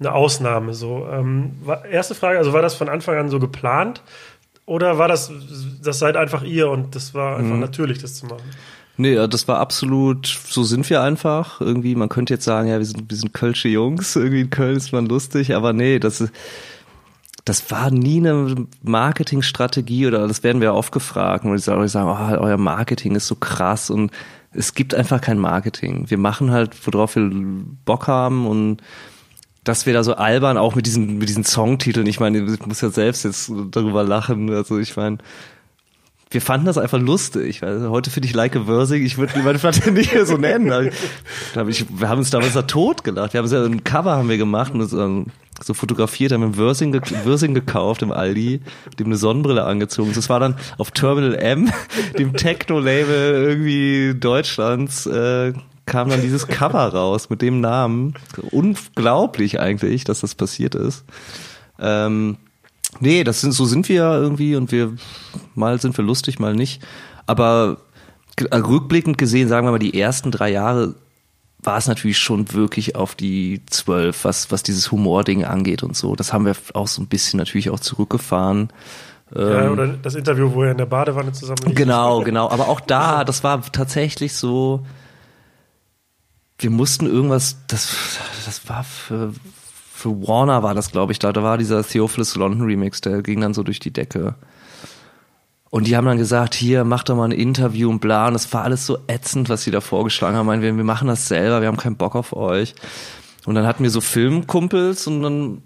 [0.00, 0.74] eine Ausnahme.
[0.74, 4.02] So, ähm, war, erste Frage, also war das von Anfang an so geplant
[4.66, 5.32] oder war das,
[5.82, 7.60] das seid einfach ihr und das war einfach mhm.
[7.60, 8.42] natürlich, das zu machen?
[9.00, 11.60] Nee, das war absolut, so sind wir einfach.
[11.60, 14.76] Irgendwie, man könnte jetzt sagen, ja, wir sind, wir sind Kölsche Jungs, irgendwie in Köln
[14.76, 16.32] ist man lustig, aber nee, das ist,
[17.48, 21.44] das war nie eine Marketingstrategie oder das werden wir oft gefragt.
[21.44, 24.10] Und ich sage, oh, euer Marketing ist so krass und
[24.52, 26.10] es gibt einfach kein Marketing.
[26.10, 27.30] Wir machen halt, worauf wir
[27.84, 28.82] Bock haben und
[29.64, 32.06] dass wir da so albern, auch mit diesen, mit diesen Songtiteln.
[32.06, 34.50] Ich meine, ich muss ja selbst jetzt darüber lachen.
[34.50, 35.18] Also ich meine,
[36.30, 37.62] wir fanden das einfach lustig.
[37.62, 40.90] Weil heute finde ich Like a Versing, ich würde meine Platte nicht so nennen.
[41.68, 43.32] Ich, wir haben uns damals da tot gelacht.
[43.32, 45.24] Wir haben ja ein Cover haben wir gemacht und so,
[45.62, 48.60] so fotografiert, haben wir Versing, ge Versing gekauft im Aldi,
[48.98, 50.12] dem eine Sonnenbrille angezogen.
[50.14, 51.70] Das war dann auf Terminal M,
[52.18, 55.52] dem Techno-Label irgendwie Deutschlands, äh,
[55.86, 58.14] kam dann dieses Cover raus mit dem Namen.
[58.50, 61.04] Unglaublich eigentlich, dass das passiert ist.
[61.78, 62.36] Ähm,
[63.00, 64.94] Nee, das sind, so sind wir ja irgendwie und wir,
[65.54, 66.82] mal sind wir lustig, mal nicht.
[67.26, 67.78] Aber
[68.40, 70.94] rückblickend gesehen, sagen wir mal, die ersten drei Jahre
[71.68, 76.16] war es natürlich schon wirklich auf die zwölf, was, was dieses Humording angeht und so.
[76.16, 78.70] Das haben wir auch so ein bisschen natürlich auch zurückgefahren.
[79.36, 81.76] Ja, ähm, oder das Interview, wo er in der Badewanne zusammen liegt.
[81.76, 82.48] Genau, genau.
[82.48, 84.86] Aber auch da, das war tatsächlich so,
[86.58, 87.94] wir mussten irgendwas, das,
[88.46, 89.34] das war für,
[89.92, 91.34] für Warner war das, glaube ich, da.
[91.34, 94.36] Da war dieser Theophilus London Remix, der ging dann so durch die Decke.
[95.70, 98.28] Und die haben dann gesagt, hier, mach doch mal ein Interview und bla.
[98.28, 100.46] Und es war alles so ätzend, was sie da vorgeschlagen haben.
[100.46, 102.74] Meinen wir, wir machen das selber, wir haben keinen Bock auf euch.
[103.44, 105.62] Und dann hatten wir so Filmkumpels und dann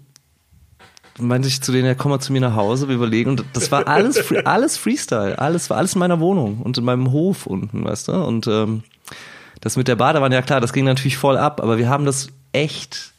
[1.19, 3.31] meinte ich zu denen, ja, komm mal zu mir nach Hause, wir überlegen.
[3.31, 5.39] Und das war alles, alles Freestyle.
[5.39, 8.13] Alles war alles in meiner Wohnung und in meinem Hof unten, weißt du?
[8.13, 8.83] Und ähm,
[9.61, 12.27] das mit der Badewanne, ja klar, das ging natürlich voll ab, aber wir haben das
[12.51, 13.12] echt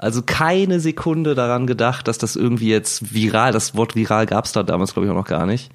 [0.00, 4.52] also keine Sekunde daran gedacht, dass das irgendwie jetzt viral, das Wort viral gab es
[4.52, 5.70] da damals, glaube ich, auch noch gar nicht.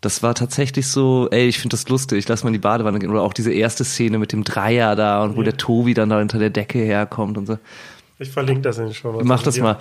[0.00, 3.08] Das war tatsächlich so, ey, ich finde das lustig, lass mal in die Badewanne gehen.
[3.08, 5.44] Oder auch diese erste Szene mit dem Dreier da und wo ja.
[5.44, 7.56] der Tobi dann da hinter der Decke herkommt und so.
[8.18, 9.20] Ich verlinke das in den Show.
[9.22, 9.78] Mach das mal.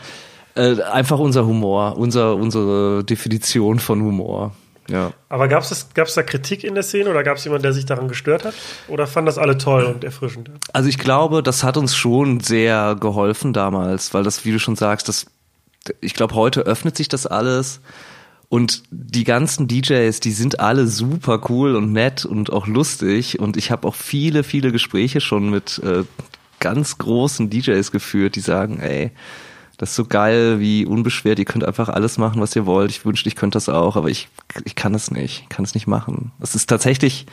[0.54, 4.54] Äh, einfach unser Humor, unser, unsere Definition von Humor.
[4.88, 5.14] Ja.
[5.30, 7.86] Aber gab es gab's da Kritik in der Szene oder gab es jemanden, der sich
[7.86, 8.54] daran gestört hat?
[8.88, 10.52] Oder fanden das alle toll und erfrischend?
[10.74, 14.76] Also ich glaube, das hat uns schon sehr geholfen damals, weil das, wie du schon
[14.76, 15.26] sagst, das,
[16.02, 17.82] ich glaube, heute öffnet sich das alles.
[18.48, 23.40] Und die ganzen DJs, die sind alle super cool und nett und auch lustig.
[23.40, 26.04] Und ich habe auch viele, viele Gespräche schon mit äh,
[26.60, 29.12] ganz großen DJs geführt, die sagen, ey,
[29.78, 31.40] das ist so geil, wie unbeschwert.
[31.40, 32.92] Ihr könnt einfach alles machen, was ihr wollt.
[32.92, 34.30] Ich wünschte, ich könnte das auch, aber ich,
[34.64, 35.44] ich kann das nicht.
[35.44, 36.32] Ich kann es nicht machen.
[36.40, 37.26] Es ist tatsächlich,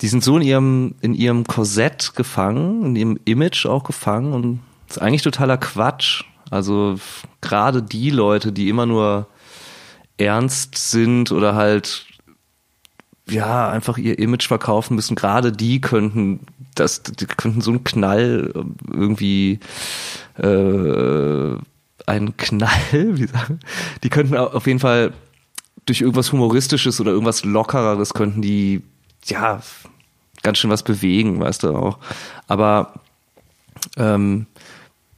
[0.00, 4.60] die sind so in ihrem, in ihrem Korsett gefangen, in ihrem Image auch gefangen und
[4.88, 6.24] ist eigentlich totaler Quatsch.
[6.50, 6.98] Also
[7.40, 9.28] gerade die Leute, die immer nur
[10.16, 12.06] ernst sind oder halt
[13.28, 16.40] ja einfach ihr Image verkaufen müssen, gerade die könnten
[16.74, 18.52] das, die könnten so einen Knall
[18.88, 19.60] irgendwie
[20.40, 21.56] äh,
[22.06, 23.60] einen Knall, wie sagen,
[24.02, 25.12] die könnten auf jeden Fall
[25.86, 28.82] durch irgendwas Humoristisches oder irgendwas Lockereres könnten die,
[29.24, 29.60] ja,
[30.42, 31.98] ganz schön was bewegen, weißt du auch.
[32.46, 32.94] Aber
[33.96, 34.46] ähm,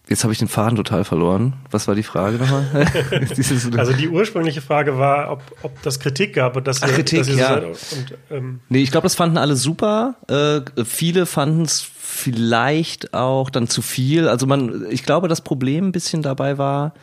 [0.09, 1.55] Jetzt habe ich den Faden total verloren.
[1.71, 2.67] Was war die Frage nochmal?
[3.77, 7.21] also die ursprüngliche Frage war, ob, ob das Kritik gab und dass Ach, ihr, Kritik,
[7.21, 7.61] dass ihr ja.
[7.61, 10.17] so und, ähm, Nee, ich glaube, das fanden alle super.
[10.29, 14.29] Äh, viele fanden es vielleicht auch dann zu viel.
[14.29, 16.95] Also man, ich glaube, das Problem ein bisschen dabei war,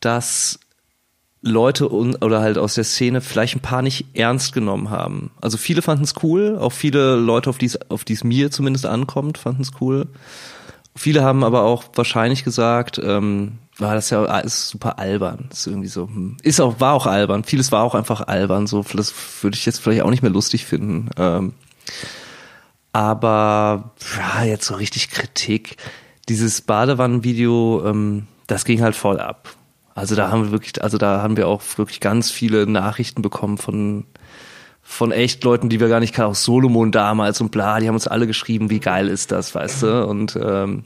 [0.00, 0.58] dass
[1.42, 5.32] Leute un, oder halt aus der Szene vielleicht ein paar nicht ernst genommen haben.
[5.40, 8.50] Also viele fanden es cool, auch viele Leute, auf die es auf die es mir
[8.50, 10.06] zumindest ankommt, fanden es cool.
[10.94, 15.48] Viele haben aber auch wahrscheinlich gesagt, ähm, war das ja ist super albern.
[15.50, 16.36] Ist irgendwie so, hm.
[16.42, 17.44] ist auch, war auch albern.
[17.44, 18.66] Vieles war auch einfach albern.
[18.66, 21.08] So, das würde ich jetzt vielleicht auch nicht mehr lustig finden.
[21.16, 21.54] Ähm,
[22.92, 25.76] aber ja, jetzt so richtig Kritik.
[26.28, 29.48] Dieses Badewannenvideo, ähm, das ging halt voll ab.
[29.94, 33.58] Also da haben wir wirklich, also da haben wir auch wirklich ganz viele Nachrichten bekommen
[33.58, 34.04] von
[34.82, 37.94] von echt Leuten, die wir gar nicht kennen, auch Solomon damals und bla, die haben
[37.94, 40.06] uns alle geschrieben, wie geil ist das, weißt du?
[40.06, 40.84] Und ähm,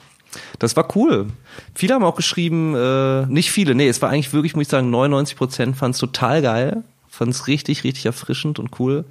[0.58, 1.28] das war cool.
[1.74, 4.90] Viele haben auch geschrieben, äh, nicht viele, nee, es war eigentlich wirklich, muss ich sagen,
[4.90, 9.04] 99 Prozent fanden es total geil, fanden es richtig, richtig erfrischend und cool.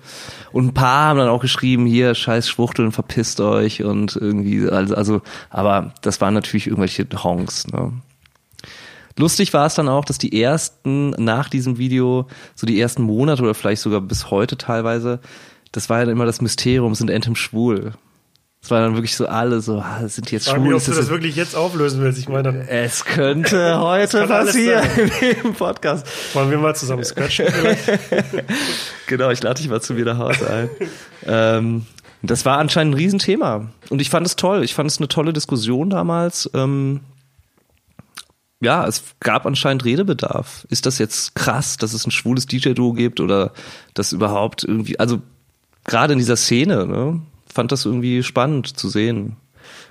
[0.51, 4.95] Und ein paar haben dann auch geschrieben, hier, scheiß Schwuchteln, verpisst euch und irgendwie, also,
[4.95, 7.91] also aber das waren natürlich irgendwelche Honks, ne?
[9.17, 13.43] Lustig war es dann auch, dass die ersten nach diesem Video, so die ersten Monate
[13.43, 15.19] oder vielleicht sogar bis heute teilweise,
[15.71, 17.93] das war ja immer das Mysterium, sind Anthem schwul.
[18.61, 20.65] Das war dann wirklich so alle so, ah, sind jetzt frag schwul?
[20.65, 22.17] mich, ob du das das wirklich jetzt auflösen willst.
[22.17, 24.83] Ich meine, es könnte heute passieren
[25.43, 26.07] im Podcast.
[26.33, 27.87] wollen wir mal zusammen scratchen vielleicht.
[29.07, 30.69] Genau, ich lade dich mal zu mir nach Hause ein.
[31.27, 31.85] ähm,
[32.23, 33.69] das war anscheinend ein Riesenthema.
[33.89, 34.63] Und ich fand es toll.
[34.63, 36.49] Ich fand es eine tolle Diskussion damals.
[36.55, 37.01] Ähm,
[38.65, 40.65] ja, es gab anscheinend Redebedarf.
[40.69, 43.53] Ist das jetzt krass, dass es ein schwules DJ-Duo gibt oder
[43.93, 45.21] das überhaupt irgendwie, also
[45.83, 49.37] gerade in dieser Szene, ne, fand das irgendwie spannend zu sehen.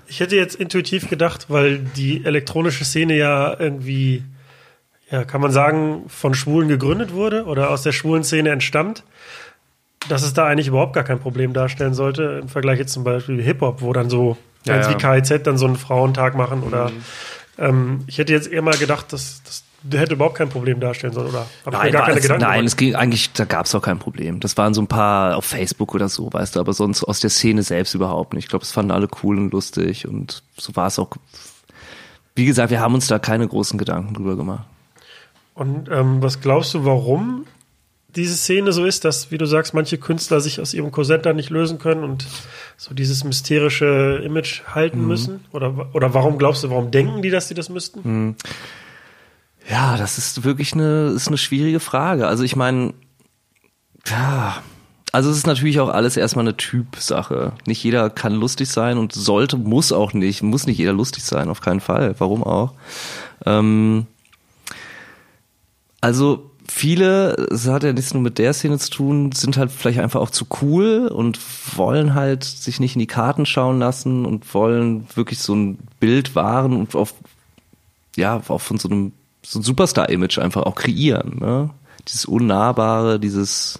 [0.08, 4.24] Ich hätte jetzt intuitiv gedacht, weil die elektronische Szene ja irgendwie,
[5.08, 9.04] ja, kann man sagen, von Schwulen gegründet wurde oder aus der schwulen Szene entstammt,
[10.08, 13.40] dass es da eigentlich überhaupt gar kein Problem darstellen sollte, im Vergleich jetzt zum Beispiel
[13.40, 14.90] Hip-Hop, wo dann so, Ja, ja.
[14.90, 16.90] wie KIZ dann so einen Frauentag machen oder
[17.58, 21.28] ähm, ich hätte jetzt eher mal gedacht, dass das hätte überhaupt kein Problem darstellen sollen
[21.28, 22.66] oder ich mir gar keine es, Gedanken nein, gemacht.
[22.66, 24.40] es ging eigentlich, da gab es auch kein Problem.
[24.40, 27.30] Das waren so ein paar auf Facebook oder so, weißt du, aber sonst aus der
[27.30, 28.44] Szene selbst überhaupt nicht.
[28.44, 31.10] Ich glaube, es fanden alle cool und lustig und so war es auch.
[32.34, 34.66] Wie gesagt, wir haben uns da keine großen Gedanken drüber gemacht.
[35.54, 37.46] Und ähm, was glaubst du, warum
[38.16, 41.32] diese Szene so ist, dass, wie du sagst, manche Künstler sich aus ihrem Korsett da
[41.32, 42.26] nicht lösen können und
[42.76, 45.06] so dieses mysterische Image halten Mhm.
[45.08, 45.44] müssen?
[45.52, 48.36] Oder, oder warum glaubst du, warum denken die, dass sie das müssten?
[49.70, 52.26] Ja, das ist wirklich eine, ist eine schwierige Frage.
[52.26, 52.92] Also ich meine,
[54.06, 54.62] ja,
[55.12, 57.52] also es ist natürlich auch alles erstmal eine Typsache.
[57.66, 61.48] Nicht jeder kann lustig sein und sollte, muss auch nicht, muss nicht jeder lustig sein,
[61.48, 62.14] auf keinen Fall.
[62.18, 62.74] Warum auch?
[63.46, 64.06] Ähm,
[66.00, 69.98] also viele, es hat ja nichts nur mit der Szene zu tun, sind halt vielleicht
[69.98, 71.38] einfach auch zu cool und
[71.76, 76.34] wollen halt sich nicht in die Karten schauen lassen und wollen wirklich so ein Bild
[76.34, 77.14] wahren und auf,
[78.16, 79.12] ja, auch von so einem,
[79.42, 81.70] so ein Superstar-Image einfach auch kreieren, ne?
[82.08, 83.78] Dieses Unnahbare, dieses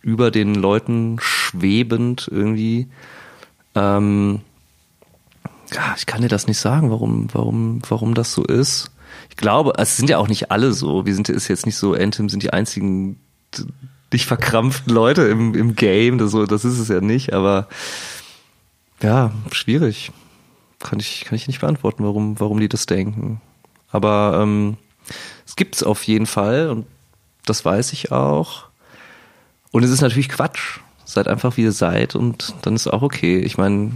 [0.00, 2.88] über den Leuten schwebend irgendwie.
[3.74, 4.40] Ähm,
[5.72, 8.90] ja, ich kann dir das nicht sagen, warum, warum, warum das so ist.
[9.30, 11.06] Ich glaube, es sind ja auch nicht alle so.
[11.06, 13.20] Wir sind ist jetzt nicht so, Anthem sind die einzigen
[14.12, 16.18] nicht verkrampften Leute im, im Game.
[16.18, 17.68] Das, so, das ist es ja nicht, aber
[19.02, 20.12] ja, schwierig.
[20.80, 23.40] Kann ich, kann ich nicht beantworten, warum, warum die das denken.
[23.90, 24.76] Aber ähm,
[25.46, 26.86] es gibt's auf jeden Fall und
[27.44, 28.66] das weiß ich auch.
[29.70, 30.80] Und es ist natürlich Quatsch.
[31.04, 33.38] Seid einfach wie ihr seid und dann ist auch okay.
[33.38, 33.92] Ich meine,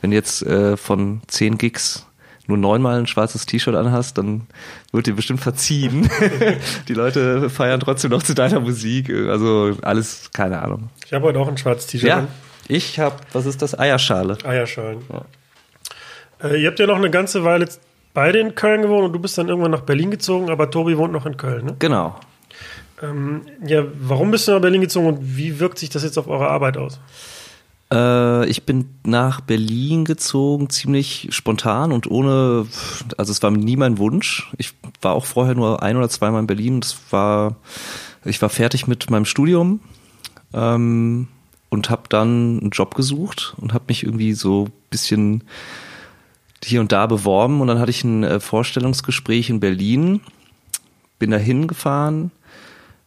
[0.00, 2.06] wenn jetzt äh, von 10 Gigs
[2.48, 4.46] nur neunmal ein schwarzes T-Shirt anhast, dann
[4.92, 6.08] wird dir bestimmt verziehen.
[6.88, 9.10] Die Leute feiern trotzdem noch zu deiner Musik.
[9.10, 10.90] Also alles, keine Ahnung.
[11.04, 12.28] Ich habe heute auch ein schwarzes T-Shirt Ja, an.
[12.68, 13.78] ich habe, was ist das?
[13.78, 14.38] Eierschale.
[14.44, 14.98] Eierschalen.
[16.42, 17.66] Äh, ihr habt ja noch eine ganze Weile
[18.14, 21.12] beide in Köln gewohnt und du bist dann irgendwann nach Berlin gezogen, aber Tobi wohnt
[21.12, 21.76] noch in Köln, ne?
[21.78, 22.18] Genau.
[23.02, 26.28] Ähm, ja, warum bist du nach Berlin gezogen und wie wirkt sich das jetzt auf
[26.28, 26.98] eure Arbeit aus?
[27.92, 32.66] Äh, ich bin nach Berlin gezogen, ziemlich spontan und ohne,
[33.16, 34.52] also es war nie mein Wunsch.
[34.58, 34.72] Ich
[35.02, 36.80] war auch vorher nur ein oder zweimal in Berlin.
[36.80, 37.56] Das war,
[38.24, 39.80] ich war fertig mit meinem Studium
[40.52, 41.28] ähm,
[41.68, 45.44] und habe dann einen Job gesucht und habe mich irgendwie so bisschen
[46.64, 50.20] hier und da beworben und dann hatte ich ein äh, Vorstellungsgespräch in Berlin,
[51.18, 52.32] bin da hingefahren.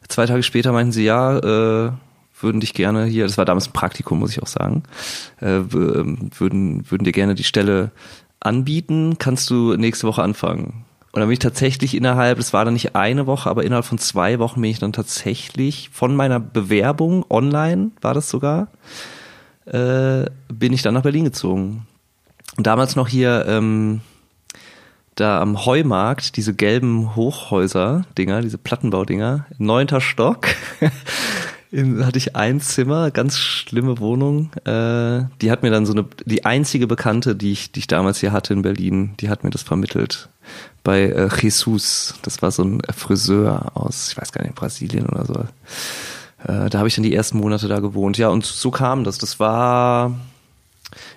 [0.07, 1.91] Zwei Tage später meinten sie, ja, äh,
[2.39, 4.83] würden dich gerne hier, das war damals ein Praktikum, muss ich auch sagen,
[5.41, 7.91] äh, ähm, würden, würden dir gerne die Stelle
[8.39, 10.85] anbieten, kannst du nächste Woche anfangen.
[11.11, 13.97] Und dann bin ich tatsächlich innerhalb, es war dann nicht eine Woche, aber innerhalb von
[13.97, 18.67] zwei Wochen bin ich dann tatsächlich von meiner Bewerbung online, war das sogar,
[19.65, 21.87] äh, bin ich dann nach Berlin gezogen.
[22.57, 24.01] Und damals noch hier ähm,
[25.15, 30.47] da am Heumarkt, diese gelben Hochhäuser-Dinger, diese Plattenbaudinger, neunter Stock.
[31.71, 34.51] in, hatte ich ein Zimmer, ganz schlimme Wohnung.
[34.65, 38.19] Äh, die hat mir dann so eine, die einzige Bekannte, die ich, die ich damals
[38.19, 40.29] hier hatte in Berlin, die hat mir das vermittelt.
[40.83, 45.25] Bei äh, Jesus, das war so ein Friseur aus, ich weiß gar nicht, Brasilien oder
[45.25, 45.33] so.
[46.51, 48.17] Äh, da habe ich dann die ersten Monate da gewohnt.
[48.17, 49.19] Ja, und so kam das.
[49.19, 50.17] Das war,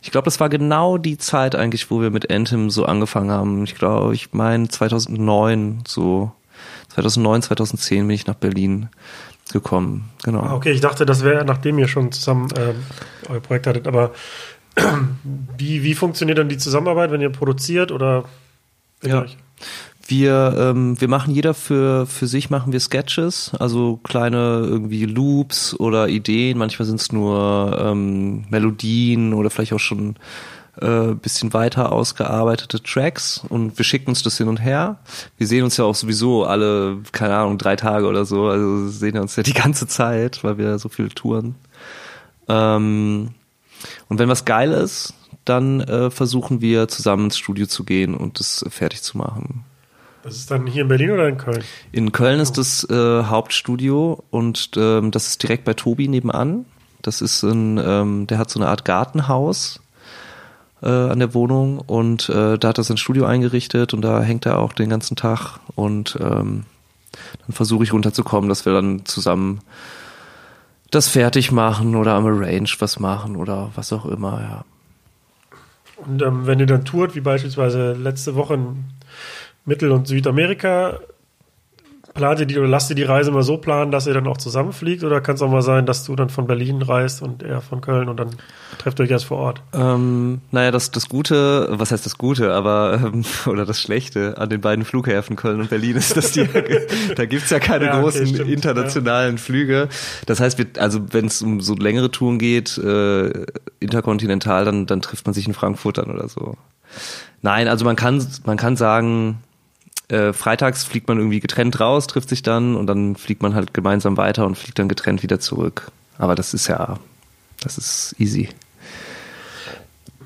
[0.02, 3.64] ich glaube, das war genau die Zeit eigentlich, wo wir mit Anthem so angefangen haben.
[3.64, 6.32] Ich glaube, ich meine 2009, so
[6.90, 8.90] 2009, 2010 bin ich nach Berlin
[9.52, 10.10] gekommen.
[10.24, 10.40] Genau.
[10.40, 12.74] Ah, okay, ich dachte, das wäre, nachdem ihr schon zusammen äh,
[13.30, 13.86] euer Projekt hattet.
[13.86, 14.12] Aber
[15.56, 18.24] wie, wie funktioniert dann die Zusammenarbeit, wenn ihr produziert oder
[19.02, 19.26] ja.
[20.06, 25.78] Wir, ähm, wir machen jeder für, für sich machen wir Sketches, also kleine irgendwie Loops
[25.78, 26.58] oder Ideen.
[26.58, 30.16] Manchmal sind es nur ähm, Melodien oder vielleicht auch schon
[30.82, 34.98] äh, bisschen weiter ausgearbeitete Tracks und wir schicken uns das hin und her.
[35.38, 39.18] Wir sehen uns ja auch sowieso alle, keine Ahnung, drei Tage oder so, also sehen
[39.18, 41.54] uns ja die ganze Zeit, weil wir so viele touren.
[42.48, 43.30] Ähm,
[44.08, 45.14] und wenn was geil ist,
[45.44, 49.64] dann äh, versuchen wir zusammen ins Studio zu gehen und das fertig zu machen.
[50.22, 51.64] Das ist dann hier in Berlin oder in Köln?
[51.90, 56.64] In Köln ist das äh, Hauptstudio und ähm, das ist direkt bei Tobi nebenan.
[57.02, 59.81] Das ist ein, ähm, der hat so eine Art Gartenhaus
[60.82, 64.46] äh, an der Wohnung und äh, da hat er sein Studio eingerichtet und da hängt
[64.46, 66.64] er auch den ganzen Tag und ähm,
[67.46, 69.60] dann versuche ich runterzukommen, dass wir dann zusammen
[70.90, 74.64] das fertig machen oder am Arrange was machen oder was auch immer, ja.
[75.96, 78.84] Und ähm, wenn ihr dann tourt, wie beispielsweise letzte Woche in
[79.64, 80.98] Mittel- und Südamerika,
[82.14, 84.36] plant ihr die oder lasst ihr die Reise mal so planen, dass ihr dann auch
[84.36, 85.04] zusammenfliegt?
[85.04, 87.80] Oder kann es auch mal sein, dass du dann von Berlin reist und er von
[87.80, 88.30] Köln und dann
[88.78, 89.62] trefft ihr euch erst vor Ort?
[89.72, 94.50] Ähm, naja, das, das Gute, was heißt das Gute, aber ähm, oder das Schlechte an
[94.50, 96.48] den beiden Flughäfen Köln und Berlin ist, dass die,
[97.16, 99.42] da gibt's ja keine ja, großen stimmt, internationalen ja.
[99.42, 99.88] Flüge.
[100.26, 103.46] Das heißt, wir, also wenn es um so längere Touren geht, äh,
[103.80, 106.56] interkontinental, dann, dann trifft man sich in Frankfurt dann oder so.
[107.40, 109.38] Nein, also man kann, man kann sagen,
[110.08, 113.74] äh, freitags fliegt man irgendwie getrennt raus, trifft sich dann und dann fliegt man halt
[113.74, 115.90] gemeinsam weiter und fliegt dann getrennt wieder zurück.
[116.18, 116.98] Aber das ist ja,
[117.60, 118.48] das ist easy.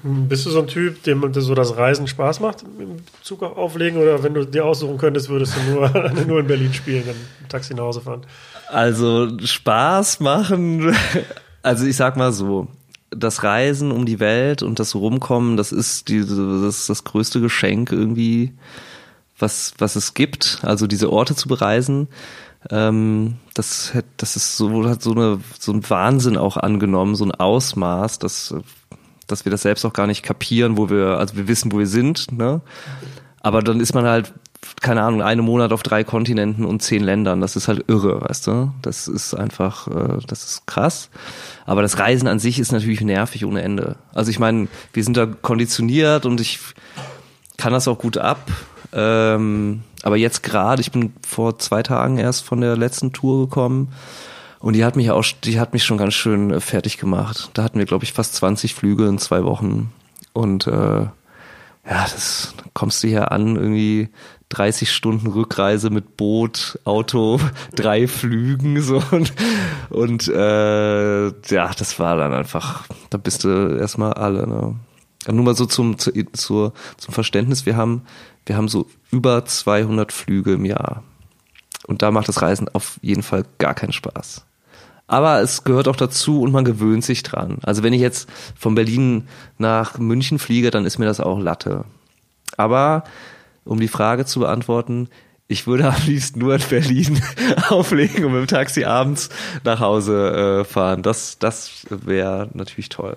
[0.03, 4.01] Bist du so ein Typ, dem so das Reisen Spaß macht, im Zug auflegen?
[4.01, 7.17] Oder wenn du dir aussuchen könntest, würdest du nur, nur in Berlin spielen, dann
[7.49, 8.23] Taxi nach Hause fahren?
[8.69, 10.95] Also Spaß machen,
[11.63, 12.69] also ich sag mal so,
[13.11, 17.41] das Reisen um die Welt und das Rumkommen, das ist, die, das, ist das größte
[17.41, 18.53] Geschenk irgendwie,
[19.39, 22.09] was, was es gibt, also diese Orte zu bereisen,
[22.71, 27.33] ähm, das, das ist so, hat so eine, so ein Wahnsinn auch angenommen, so ein
[27.33, 28.55] Ausmaß, dass,
[29.27, 31.87] dass wir das selbst auch gar nicht kapieren, wo wir, also wir wissen, wo wir
[31.87, 32.61] sind, ne?
[33.41, 34.33] Aber dann ist man halt,
[34.81, 37.41] keine Ahnung, einen Monat auf drei Kontinenten und zehn Ländern.
[37.41, 38.73] Das ist halt irre, weißt du?
[38.83, 41.11] Das ist einfach, äh, das ist krass.
[41.65, 43.97] Aber das Reisen an sich ist natürlich nervig ohne Ende.
[44.13, 46.59] Also ich meine, wir sind da konditioniert und ich
[47.57, 48.51] kann das auch gut ab.
[48.93, 53.93] Ähm, aber jetzt gerade, ich bin vor zwei Tagen erst von der letzten Tour gekommen
[54.61, 57.51] und die hat mich auch, die hat mich schon ganz schön äh, fertig gemacht.
[57.55, 59.93] Da hatten wir, glaube ich, fast 20 Flüge in zwei Wochen
[60.33, 61.07] und äh,
[61.89, 64.09] ja, das da kommst du hier an, irgendwie
[64.49, 67.41] 30 Stunden Rückreise mit Boot, Auto,
[67.75, 69.33] drei Flügen so und,
[69.91, 74.47] und äh, ja, das war dann einfach, da bist du erstmal alle.
[74.47, 74.77] Ne?
[75.29, 78.03] Nur mal so zum, zu, zur, zum Verständnis, wir haben,
[78.47, 81.03] wir haben so über 200 Flüge im Jahr.
[81.87, 84.45] Und da macht das Reisen auf jeden Fall gar keinen Spaß.
[85.09, 87.59] Aber es gehört auch dazu und man gewöhnt sich dran.
[87.63, 88.29] Also wenn ich jetzt
[88.59, 89.29] von Berlin
[89.59, 91.85] nach München fliege, dann ist mir das auch Latte.
[92.57, 93.05] Aber
[93.65, 95.09] um die Frage zu beantworten,
[95.49, 97.21] ich würde am liebsten nur in Berlin
[97.69, 99.29] auflegen und mit dem Taxi abends
[99.63, 101.03] nach Hause äh, fahren.
[101.03, 103.17] Das, das wäre natürlich toll.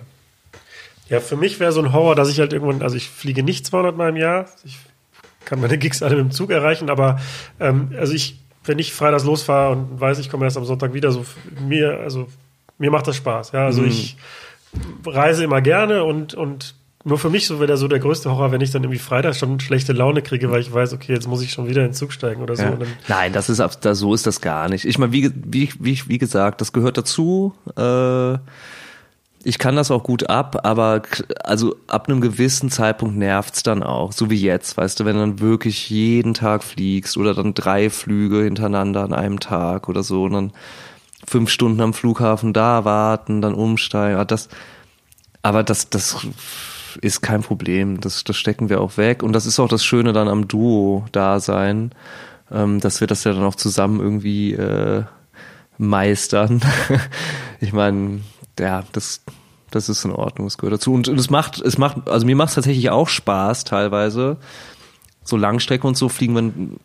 [1.09, 3.65] Ja, für mich wäre so ein Horror, dass ich halt irgendwann, also ich fliege nicht
[3.65, 4.45] 200 Mal im Jahr.
[4.63, 4.77] Ich
[5.49, 7.19] kann meine Gigs alle mit dem Zug erreichen, aber
[7.59, 11.11] ähm, also ich, wenn ich freitags losfahre und weiß, ich komme erst am Sonntag wieder,
[11.11, 11.25] so
[11.67, 12.27] mir, also
[12.77, 13.51] mir macht das Spaß.
[13.51, 13.87] Ja, also mhm.
[13.87, 14.17] ich
[15.05, 18.61] reise immer gerne und, und nur für mich so wäre so der größte Horror, wenn
[18.61, 21.51] ich dann irgendwie Freitag schon schlechte Laune kriege, weil ich weiß, okay, jetzt muss ich
[21.51, 22.63] schon wieder in den Zug steigen oder so.
[22.63, 22.77] Ja.
[23.07, 24.85] Nein, das ist da, so ist das gar nicht.
[24.85, 27.55] Ich meine, wie, wie, wie, wie gesagt, das gehört dazu.
[27.75, 28.37] Äh,
[29.43, 31.01] ich kann das auch gut ab, aber
[31.43, 35.21] also ab einem gewissen Zeitpunkt nervt's dann auch, so wie jetzt, weißt du, wenn du
[35.21, 40.23] dann wirklich jeden Tag fliegst oder dann drei Flüge hintereinander an einem Tag oder so
[40.23, 40.51] und dann
[41.25, 44.49] fünf Stunden am Flughafen da warten, dann umsteigen, das,
[45.41, 46.17] aber das, das
[47.01, 50.11] ist kein Problem, das, das stecken wir auch weg und das ist auch das Schöne
[50.11, 51.91] dann am Duo-Dasein,
[52.51, 55.03] ähm, dass wir das ja dann auch zusammen irgendwie äh,
[55.77, 56.61] meistern.
[57.61, 58.21] ich meine,
[58.59, 59.21] ja, das,
[59.71, 60.93] das ist in Ordnung, es gehört dazu.
[60.93, 64.37] Und, und es macht, es macht, also mir macht es tatsächlich auch Spaß teilweise.
[65.23, 66.77] So Langstrecke und so fliegen wir,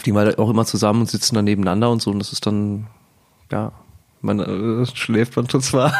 [0.00, 2.10] fliegen wir auch immer zusammen und sitzen dann nebeneinander und so.
[2.10, 2.86] Und das ist dann,
[3.50, 3.72] ja,
[4.20, 5.90] man äh, schläft man schon zwar.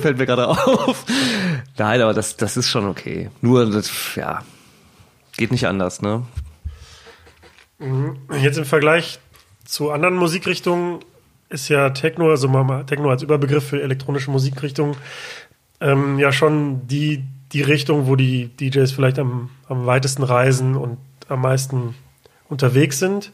[0.00, 1.04] Fällt mir gerade auf.
[1.76, 3.30] Nein, aber das, das ist schon okay.
[3.40, 4.42] Nur, das, ja,
[5.36, 6.22] geht nicht anders, ne?
[7.78, 8.16] Mhm.
[8.40, 9.18] Jetzt im Vergleich
[9.64, 11.00] zu anderen Musikrichtungen
[11.48, 12.48] ist ja Techno, also
[12.86, 14.96] Techno als Überbegriff für elektronische Musikrichtungen,
[15.80, 20.98] ähm, ja schon die, die Richtung, wo die DJs vielleicht am, am weitesten reisen und
[21.28, 21.94] am meisten
[22.48, 23.32] unterwegs sind.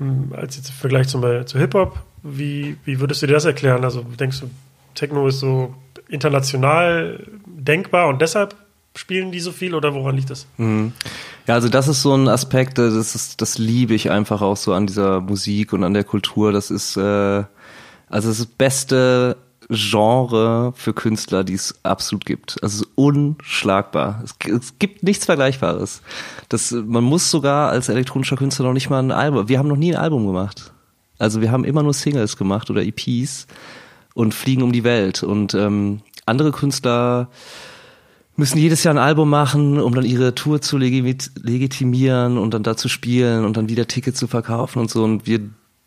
[0.00, 3.84] Ähm, als jetzt im Vergleich zum, zu Hip-Hop, wie, wie würdest du dir das erklären?
[3.84, 4.50] Also denkst du,
[4.94, 5.74] Techno ist so
[6.08, 8.54] international denkbar und deshalb
[8.94, 10.46] spielen die so viel oder woran liegt das?
[10.56, 10.92] Mhm.
[11.46, 14.56] Ja, also das ist so ein Aspekt, äh, das ist, das liebe ich einfach auch
[14.56, 16.52] so an dieser Musik und an der Kultur.
[16.52, 17.44] Das ist äh,
[18.08, 19.36] also das beste
[19.70, 22.62] Genre für Künstler, die es absolut gibt.
[22.62, 24.22] Also unschlagbar.
[24.22, 26.02] Es, es, gibt nichts Vergleichbares.
[26.48, 29.48] Das, man muss sogar als elektronischer Künstler noch nicht mal ein Album.
[29.48, 30.72] Wir haben noch nie ein Album gemacht.
[31.18, 33.46] Also wir haben immer nur Singles gemacht oder EPs
[34.14, 35.22] und fliegen um die Welt.
[35.22, 37.28] Und ähm, andere Künstler
[38.36, 42.76] müssen jedes Jahr ein Album machen, um dann ihre Tour zu legitimieren und dann da
[42.76, 45.04] zu spielen und dann wieder Tickets zu verkaufen und so.
[45.04, 45.40] Und wir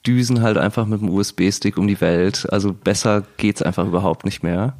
[0.06, 2.48] düsen halt einfach mit dem USB-Stick um die Welt.
[2.52, 4.78] Also besser geht's einfach überhaupt nicht mehr.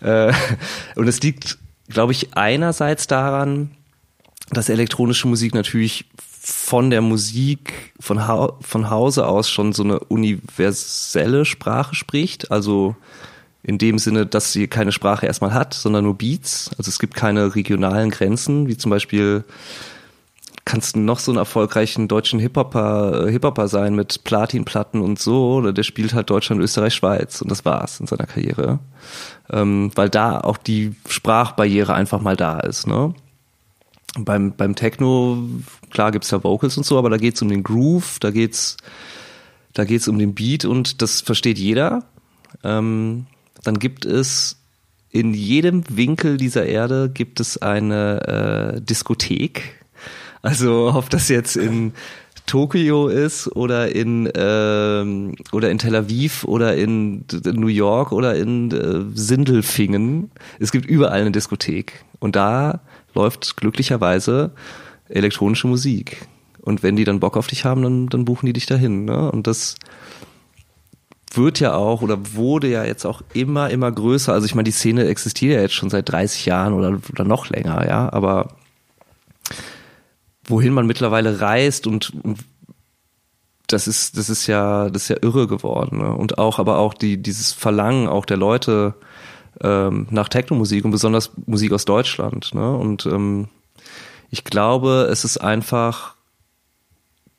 [0.00, 0.32] Äh,
[0.96, 1.58] und es liegt,
[1.88, 3.70] glaube ich, einerseits daran,
[4.50, 6.04] dass elektronische Musik natürlich
[6.48, 12.52] von der Musik von, ha von Hause aus schon so eine universelle Sprache spricht.
[12.52, 12.94] Also
[13.66, 16.70] in dem Sinne, dass sie keine Sprache erstmal hat, sondern nur Beats.
[16.78, 19.42] Also es gibt keine regionalen Grenzen, wie zum Beispiel
[20.64, 25.54] kannst du noch so einen erfolgreichen deutschen Hip-Hopper Hip -Hopper sein mit Platinplatten und so,
[25.54, 28.78] oder der spielt halt Deutschland, Österreich, Schweiz und das war's in seiner Karriere.
[29.50, 33.14] Ähm, weil da auch die Sprachbarriere einfach mal da ist, ne?
[34.16, 35.38] Beim, beim Techno,
[35.90, 38.76] klar gibt's da Vocals und so, aber da geht's um den Groove, da geht's,
[39.72, 42.04] da geht's um den Beat und das versteht jeder.
[42.62, 43.26] Ähm,
[43.62, 44.56] dann gibt es
[45.10, 49.84] in jedem Winkel dieser Erde gibt es eine äh, Diskothek.
[50.42, 51.92] Also ob das jetzt in
[52.46, 58.70] Tokio ist oder in ähm, oder in Tel Aviv oder in New York oder in
[58.70, 60.30] äh, Sindelfingen.
[60.60, 62.80] Es gibt überall eine Diskothek und da
[63.14, 64.52] läuft glücklicherweise
[65.08, 66.28] elektronische Musik.
[66.62, 69.04] Und wenn die dann Bock auf dich haben, dann, dann buchen die dich dahin.
[69.04, 69.30] Ne?
[69.30, 69.76] Und das
[71.36, 74.32] wird ja auch oder wurde ja jetzt auch immer, immer größer.
[74.32, 77.48] Also ich meine, die Szene existiert ja jetzt schon seit 30 Jahren oder, oder noch
[77.48, 78.48] länger, ja, aber
[80.44, 82.38] wohin man mittlerweile reist und, und
[83.66, 85.98] das ist, das ist ja, das ist ja irre geworden.
[85.98, 86.12] Ne?
[86.12, 88.94] Und auch, aber auch die, dieses Verlangen auch der Leute
[89.60, 92.54] ähm, nach Techno-Musik und besonders Musik aus Deutschland.
[92.54, 92.76] Ne?
[92.76, 93.48] Und ähm,
[94.30, 96.14] ich glaube, es ist einfach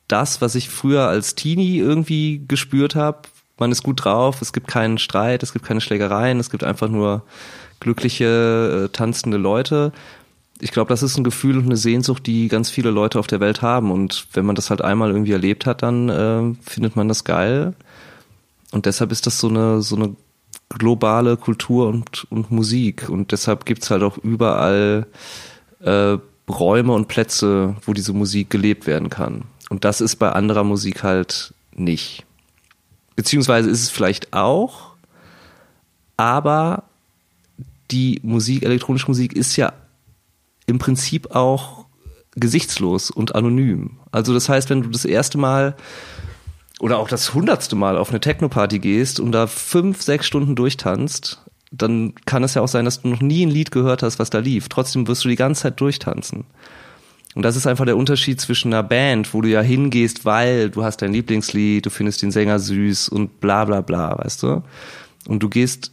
[0.06, 3.22] das, was ich früher als Teenie irgendwie gespürt habe,
[3.60, 6.88] man ist gut drauf, es gibt keinen Streit, es gibt keine Schlägereien, es gibt einfach
[6.88, 7.22] nur
[7.80, 9.92] glückliche, äh, tanzende Leute.
[10.60, 13.40] Ich glaube, das ist ein Gefühl und eine Sehnsucht, die ganz viele Leute auf der
[13.40, 13.92] Welt haben.
[13.92, 17.74] Und wenn man das halt einmal irgendwie erlebt hat, dann äh, findet man das geil.
[18.72, 20.16] Und deshalb ist das so eine, so eine
[20.68, 23.08] globale Kultur und, und Musik.
[23.08, 25.06] Und deshalb gibt's halt auch überall
[25.80, 29.44] äh, Räume und Plätze, wo diese Musik gelebt werden kann.
[29.70, 32.24] Und das ist bei anderer Musik halt nicht.
[33.18, 34.92] Beziehungsweise ist es vielleicht auch,
[36.16, 36.84] aber
[37.90, 39.72] die Musik, elektronische Musik ist ja
[40.66, 41.86] im Prinzip auch
[42.36, 43.98] gesichtslos und anonym.
[44.12, 45.74] Also das heißt, wenn du das erste Mal
[46.78, 51.42] oder auch das hundertste Mal auf eine Techno-Party gehst und da fünf, sechs Stunden durchtanzt,
[51.72, 54.30] dann kann es ja auch sein, dass du noch nie ein Lied gehört hast, was
[54.30, 54.68] da lief.
[54.68, 56.44] Trotzdem wirst du die ganze Zeit durchtanzen.
[57.34, 60.82] Und das ist einfach der Unterschied zwischen einer Band, wo du ja hingehst, weil du
[60.82, 64.62] hast dein Lieblingslied, du findest den Sänger süß und bla bla bla, weißt du?
[65.26, 65.92] Und du gehst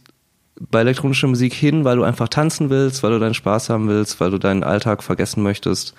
[0.58, 4.18] bei elektronischer Musik hin, weil du einfach tanzen willst, weil du deinen Spaß haben willst,
[4.20, 5.94] weil du deinen Alltag vergessen möchtest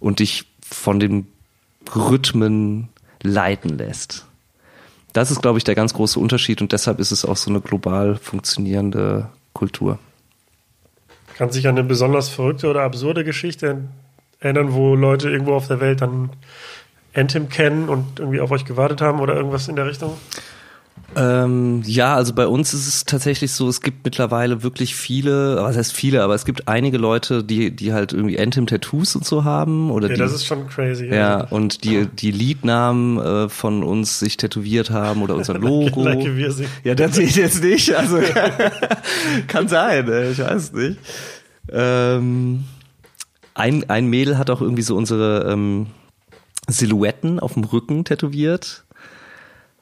[0.00, 1.26] und dich von den
[1.94, 2.88] Rhythmen
[3.22, 4.26] leiten lässt.
[5.12, 7.60] das ist, glaube ich, der ganz große Unterschied und deshalb ist es auch so eine
[7.60, 9.98] global funktionierende Kultur.
[11.36, 13.84] Kann sich an eine besonders verrückte oder absurde Geschichte
[14.40, 16.30] erinnern, wo Leute irgendwo auf der Welt dann
[17.14, 20.14] Anthem kennen und irgendwie auf euch gewartet haben oder irgendwas in der Richtung?
[21.16, 25.76] Ähm, ja, also bei uns ist es tatsächlich so, es gibt mittlerweile wirklich viele, was
[25.76, 29.90] heißt viele, aber es gibt einige Leute, die, die halt irgendwie Anthem-Tattoos und so haben.
[29.90, 31.06] Oder Ja, die, das ist schon crazy.
[31.06, 36.02] ja, und die, die Liednamen äh, von uns sich tätowiert haben oder unser Logo.
[36.04, 36.54] Like wir.
[36.84, 37.94] Ja, das sehe ich jetzt nicht.
[37.94, 38.18] Also
[39.46, 40.98] kann sein, ich weiß nicht.
[41.72, 42.64] Ähm,
[43.58, 45.88] ein, ein Mädel hat auch irgendwie so unsere ähm,
[46.68, 48.84] Silhouetten auf dem Rücken tätowiert.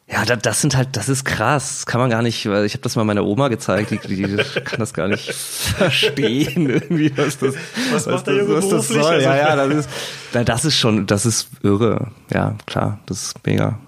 [0.08, 1.78] Ja, das, das sind halt, das ist krass.
[1.78, 4.36] Das kann man gar nicht, weil ich habe das mal meiner Oma gezeigt, die, die
[4.64, 7.56] kann das gar nicht verstehen, irgendwie, was das,
[7.90, 9.02] Was macht der das, was das soll.
[9.02, 9.90] Also- Ja, ja, das ist,
[10.32, 12.12] na, das ist schon, das ist irre.
[12.32, 13.80] Ja, klar, das ist mega.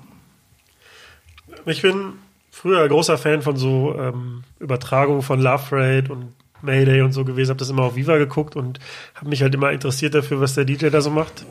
[1.66, 2.14] Ich bin
[2.50, 6.32] früher großer Fan von so ähm, Übertragungen von Love Parade und
[6.62, 8.78] Mayday und so gewesen, habe das immer auf Viva geguckt und
[9.14, 11.44] habe mich halt immer interessiert dafür, was der DJ da so macht.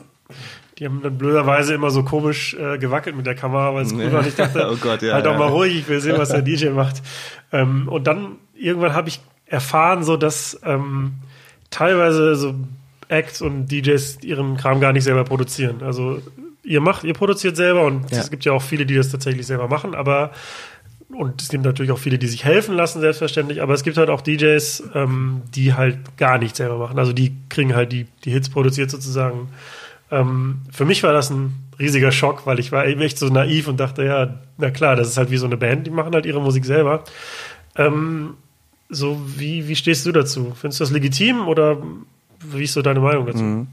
[0.78, 4.12] Die haben dann blöderweise immer so komisch äh, gewackelt mit der Kamera, weil es cool
[4.12, 4.26] war.
[4.26, 5.38] Ich dachte, Oh Gott, ja, halt doch ja.
[5.38, 7.02] mal ruhig, ich will sehen, was der DJ macht.
[7.52, 11.14] Ähm, und dann irgendwann habe ich erfahren, so dass ähm,
[11.70, 12.54] teilweise so
[13.08, 15.82] Acts und DJs ihren Kram gar nicht selber produzieren.
[15.82, 16.20] Also
[16.62, 18.18] ihr macht, ihr produziert selber und Ja.
[18.18, 20.30] es gibt ja auch viele, die das tatsächlich selber machen, aber
[21.10, 24.10] und es gibt natürlich auch viele, die sich helfen lassen, selbstverständlich, aber es gibt halt
[24.10, 26.98] auch DJs, ähm, die halt gar nichts selber machen.
[26.98, 29.48] Also die kriegen halt die, die Hits produziert sozusagen.
[30.10, 33.80] Ähm, für mich war das ein riesiger Schock, weil ich war echt so naiv und
[33.80, 36.40] dachte, ja, na klar, das ist halt wie so eine Band, die machen halt ihre
[36.40, 37.04] Musik selber.
[37.76, 38.34] Ähm,
[38.90, 40.52] so, wie, wie stehst du dazu?
[40.58, 41.78] Findest du das legitim oder
[42.40, 43.66] wie ist so deine Meinung dazu?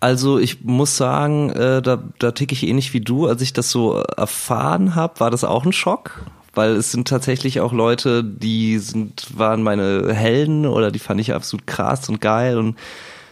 [0.00, 3.26] Also ich muss sagen, äh, da, da ticke ich ähnlich wie du.
[3.26, 6.24] Als ich das so erfahren habe, war das auch ein Schock,
[6.58, 11.32] weil es sind tatsächlich auch Leute, die sind waren meine Helden oder die fand ich
[11.32, 12.76] absolut krass und geil und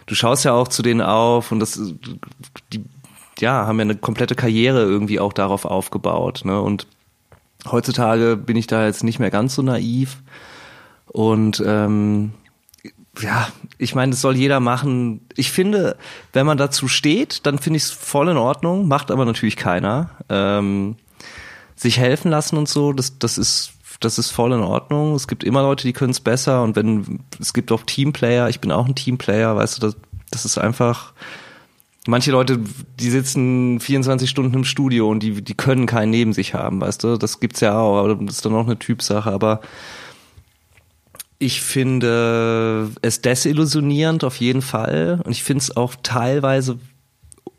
[0.07, 1.81] du schaust ja auch zu denen auf und das
[2.73, 2.85] die
[3.41, 6.61] ja haben ja eine komplette Karriere irgendwie auch darauf aufgebaut, ne?
[6.61, 6.87] Und
[7.69, 10.23] heutzutage bin ich da jetzt nicht mehr ganz so naiv
[11.07, 12.33] und ähm,
[13.21, 15.23] ja, ich meine, das soll jeder machen.
[15.35, 15.97] Ich finde,
[16.33, 20.11] wenn man dazu steht, dann finde ich es voll in Ordnung, macht aber natürlich keiner.
[20.29, 20.97] Ähm,
[21.77, 25.15] sich helfen lassen und so, das, das ist, das ist voll in Ordnung.
[25.15, 28.61] Es gibt immer Leute, die können es besser und wenn, es gibt auch Teamplayer, ich
[28.61, 29.97] bin auch ein Teamplayer, weißt du, das,
[30.31, 31.13] das ist einfach,
[32.07, 32.59] manche Leute,
[32.99, 37.05] die sitzen 24 Stunden im Studio und die, die können keinen neben sich haben, weißt
[37.05, 39.61] du, das gibt's ja auch, aber das ist dann auch eine Typsache, aber
[41.39, 46.79] ich finde es desillusionierend auf jeden Fall und ich finde es auch teilweise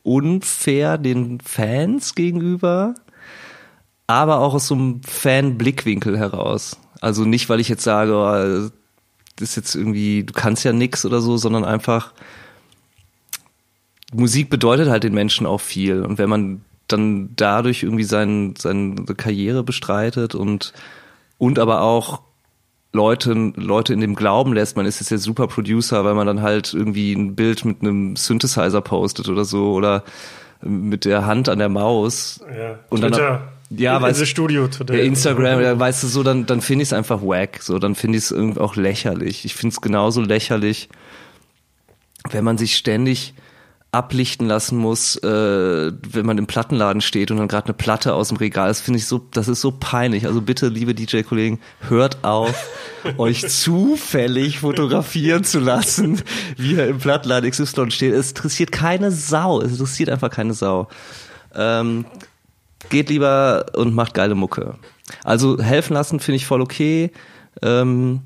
[0.01, 2.95] unfair den Fans gegenüber,
[4.07, 6.77] aber auch aus so einem Fan-Blickwinkel heraus.
[7.01, 8.71] Also nicht, weil ich jetzt sage, oh,
[9.35, 12.13] das ist jetzt irgendwie, du kannst ja nix oder so, sondern einfach,
[14.13, 16.01] Musik bedeutet halt den Menschen auch viel.
[16.03, 20.71] Und wenn man dann dadurch irgendwie sein, seine Karriere bestreitet und,
[21.37, 22.21] und aber auch
[22.93, 26.41] Leute, Leute in dem Glauben lässt, man ist jetzt der super Producer, weil man dann
[26.41, 30.03] halt irgendwie ein Bild mit einem Synthesizer postet oder so oder
[30.61, 32.39] mit der Hand an der Maus.
[32.57, 33.53] Ja, Und dann- Twitter.
[33.69, 35.05] Ja, in, weißt- Studio today.
[35.05, 37.59] Instagram, ja, weißt du so, dann, dann finde ich es einfach wack.
[37.61, 39.45] So, dann finde ich es irgendwie auch lächerlich.
[39.45, 40.89] Ich finde es genauso lächerlich,
[42.31, 43.33] wenn man sich ständig
[43.91, 48.27] ablichten lassen muss, äh, wenn man im Plattenladen steht und dann gerade eine Platte aus
[48.27, 50.25] dem Regal ist, finde ich so, das ist so peinlich.
[50.27, 52.69] Also bitte, liebe DJ-Kollegen, hört auf,
[53.17, 56.21] euch zufällig fotografieren zu lassen,
[56.57, 58.13] wie er im Plattenladen XY steht.
[58.13, 59.61] Es interessiert keine Sau.
[59.61, 60.89] Es interessiert einfach keine Sau.
[61.55, 62.05] Ähm,
[62.89, 64.75] geht lieber und macht geile Mucke.
[65.23, 67.11] Also helfen lassen finde ich voll okay.
[67.61, 68.21] Ähm,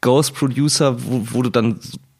[0.00, 1.78] Ghost Producer, wo, wo du dann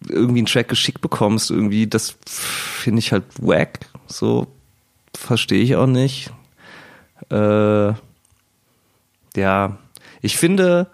[0.08, 3.80] irgendwie einen Track geschickt bekommst, irgendwie, das finde ich halt wack.
[4.06, 4.46] So
[5.16, 6.30] verstehe ich auch nicht.
[7.30, 7.92] Äh,
[9.36, 9.78] ja,
[10.20, 10.88] ich finde,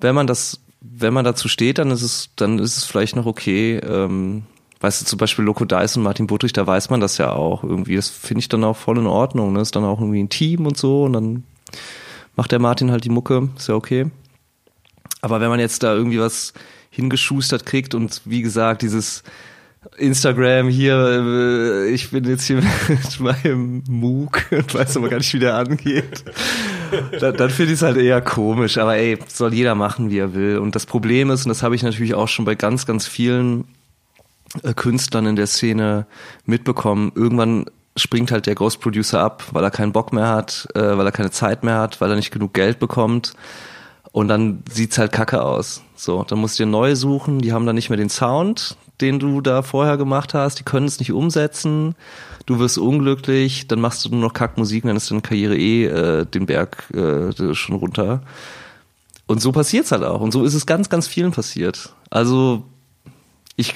[0.00, 3.26] wenn man das, wenn man dazu steht, dann ist es, dann ist es vielleicht noch
[3.26, 3.76] okay.
[3.78, 4.44] Ähm,
[4.84, 7.64] weißt du, zum Beispiel Loco Dice und Martin Buttrich, da weiß man das ja auch
[7.64, 7.96] irgendwie.
[7.96, 9.54] Das finde ich dann auch voll in Ordnung.
[9.54, 9.60] Ne?
[9.60, 11.44] Ist dann auch irgendwie ein Team und so und dann
[12.36, 14.10] macht der Martin halt die Mucke, ist ja okay.
[15.22, 16.52] Aber wenn man jetzt da irgendwie was
[16.90, 19.22] hingeschustert kriegt und wie gesagt, dieses
[19.96, 22.56] Instagram hier, äh, ich bin jetzt hier
[22.88, 26.24] mit meinem MOOC und weiß aber gar nicht, wie der angeht.
[27.20, 28.76] Dann, dann finde ich es halt eher komisch.
[28.76, 30.58] Aber ey, soll jeder machen, wie er will.
[30.58, 33.64] Und das Problem ist, und das habe ich natürlich auch schon bei ganz, ganz vielen
[34.76, 36.06] Künstlern in der Szene
[36.46, 37.66] mitbekommen, irgendwann
[37.96, 41.12] springt halt der Ghost Producer ab, weil er keinen Bock mehr hat, äh, weil er
[41.12, 43.34] keine Zeit mehr hat, weil er nicht genug Geld bekommt.
[44.12, 45.82] Und dann sieht's halt kacke aus.
[45.96, 49.18] So, dann musst du dir neu suchen, die haben dann nicht mehr den Sound, den
[49.18, 51.94] du da vorher gemacht hast, die können es nicht umsetzen,
[52.46, 55.86] du wirst unglücklich, dann machst du nur noch Kackmusik und dann ist deine Karriere eh
[55.86, 58.22] äh, den Berg äh, schon runter.
[59.26, 60.20] Und so passiert's halt auch.
[60.20, 61.94] Und so ist es ganz, ganz vielen passiert.
[62.10, 62.64] Also,
[63.56, 63.74] ich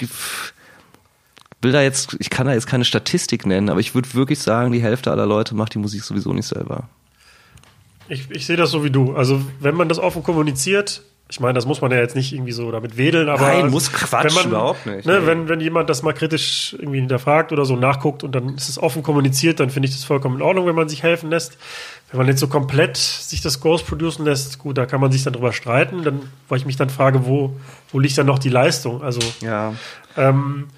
[1.62, 4.72] will da jetzt, ich kann da jetzt keine Statistik nennen, aber ich würde wirklich sagen,
[4.72, 6.88] die Hälfte aller Leute macht die Musik sowieso nicht selber.
[8.08, 9.14] Ich, ich sehe das so wie du.
[9.14, 12.52] Also, wenn man das offen kommuniziert, ich meine, das muss man ja jetzt nicht irgendwie
[12.52, 13.42] so damit wedeln, aber.
[13.42, 15.04] Nein, muss Quatsch, wenn man, überhaupt nicht.
[15.04, 18.70] Ne, wenn, wenn jemand das mal kritisch irgendwie hinterfragt oder so nachguckt und dann ist
[18.70, 21.58] es offen kommuniziert, dann finde ich das vollkommen in Ordnung, wenn man sich helfen lässt.
[22.10, 25.22] Wenn man jetzt so komplett sich das Ghost producen lässt, gut, da kann man sich
[25.22, 27.54] dann drüber streiten, dann, weil ich mich dann frage, wo,
[27.92, 29.02] wo liegt dann noch die Leistung?
[29.02, 29.74] Also, Ja.
[30.16, 30.68] ähm,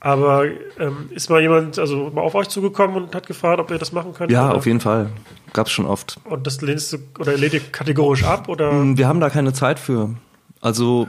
[0.00, 0.46] aber
[0.78, 3.92] ähm, ist mal jemand also mal auf euch zugekommen und hat gefragt, ob ihr das
[3.92, 4.32] machen könnt?
[4.32, 4.56] Ja, oder?
[4.56, 5.10] auf jeden Fall.
[5.52, 6.18] Gab's schon oft.
[6.24, 8.72] Und das lehnst du oder lehnt ihr kategorisch ab oder?
[8.72, 10.14] Mm, Wir haben da keine Zeit für.
[10.60, 11.08] Also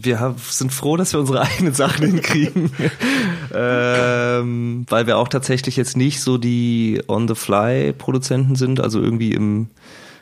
[0.00, 2.72] wir sind froh, dass wir unsere eigenen Sachen hinkriegen,
[3.54, 9.68] ähm, weil wir auch tatsächlich jetzt nicht so die On-the-Fly-Produzenten sind, also irgendwie im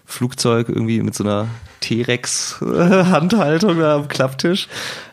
[0.04, 1.48] Flugzeug irgendwie mit so einer
[1.80, 4.68] T-Rex-Handhaltung da am Klapptisch,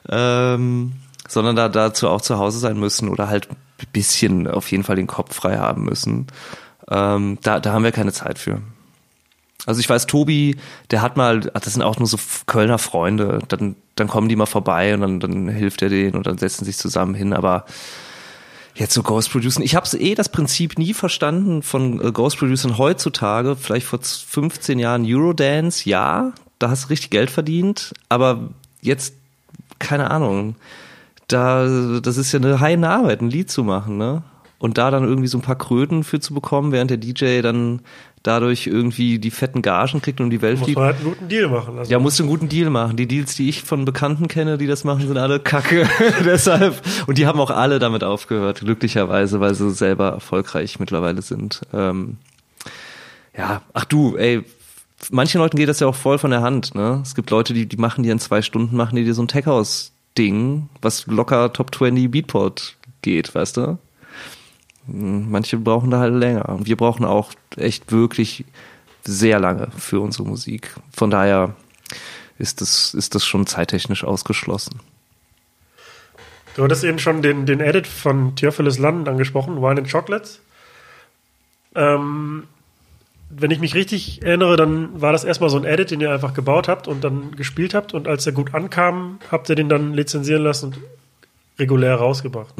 [0.09, 0.93] ähm,
[1.29, 3.55] sondern da dazu auch zu Hause sein müssen oder halt ein
[3.93, 6.27] bisschen auf jeden Fall den Kopf frei haben müssen.
[6.89, 8.61] Ähm, da, da haben wir keine Zeit für.
[9.65, 10.57] Also ich weiß, Tobi,
[10.91, 14.45] der hat mal, das sind auch nur so Kölner Freunde, dann, dann kommen die mal
[14.45, 17.65] vorbei und dann, dann hilft er denen und dann setzen sich zusammen hin, aber
[18.75, 22.77] jetzt so Ghost Producen, ich habe eh das Prinzip nie verstanden von äh, Ghost Producern
[22.77, 28.49] heutzutage, vielleicht vor z- 15 Jahren Eurodance, ja, da hast du richtig Geld verdient, aber
[28.81, 29.13] jetzt,
[29.79, 30.55] keine Ahnung,
[31.31, 34.23] da, das ist ja eine heine Arbeit, ein Lied zu machen, ne?
[34.57, 37.81] Und da dann irgendwie so ein paar Kröten für zu bekommen, während der DJ dann
[38.23, 40.77] dadurch irgendwie die fetten Gagen kriegt und die Welt muss fliegt.
[40.77, 41.77] man halt einen guten Deal machen.
[41.79, 42.97] Also, Ja, musst du einen guten Deal machen.
[42.97, 45.87] Die Deals, die ich von Bekannten kenne, die das machen, sind alle kacke.
[46.25, 46.81] Deshalb.
[47.07, 51.61] Und die haben auch alle damit aufgehört, glücklicherweise, weil sie selber erfolgreich mittlerweile sind.
[51.73, 52.17] Ähm,
[53.37, 54.43] ja, ach du, ey,
[55.09, 56.99] manchen Leuten geht das ja auch voll von der Hand, ne?
[57.01, 59.29] Es gibt Leute, die, die machen dir in zwei Stunden, machen die dir so ein
[60.19, 63.77] Tech-House-Ding, was locker Top 20 Beatport geht, weißt du?
[64.85, 66.49] Hm, Manche brauchen da halt länger.
[66.49, 68.45] Und wir brauchen auch echt wirklich
[69.03, 70.75] sehr lange für unsere Musik.
[70.91, 71.55] Von daher
[72.37, 74.79] ist das, ist das schon zeittechnisch ausgeschlossen.
[76.55, 80.41] Du hattest eben schon den, den Edit von Theophilus London angesprochen, Wine and Chocolates.
[81.75, 82.47] Ähm,
[83.29, 86.33] wenn ich mich richtig erinnere, dann war das erstmal so ein Edit, den ihr einfach
[86.33, 89.93] gebaut habt und dann gespielt habt und als er gut ankam, habt ihr den dann
[89.93, 90.79] lizenzieren lassen und
[91.59, 92.53] regulär rausgebracht.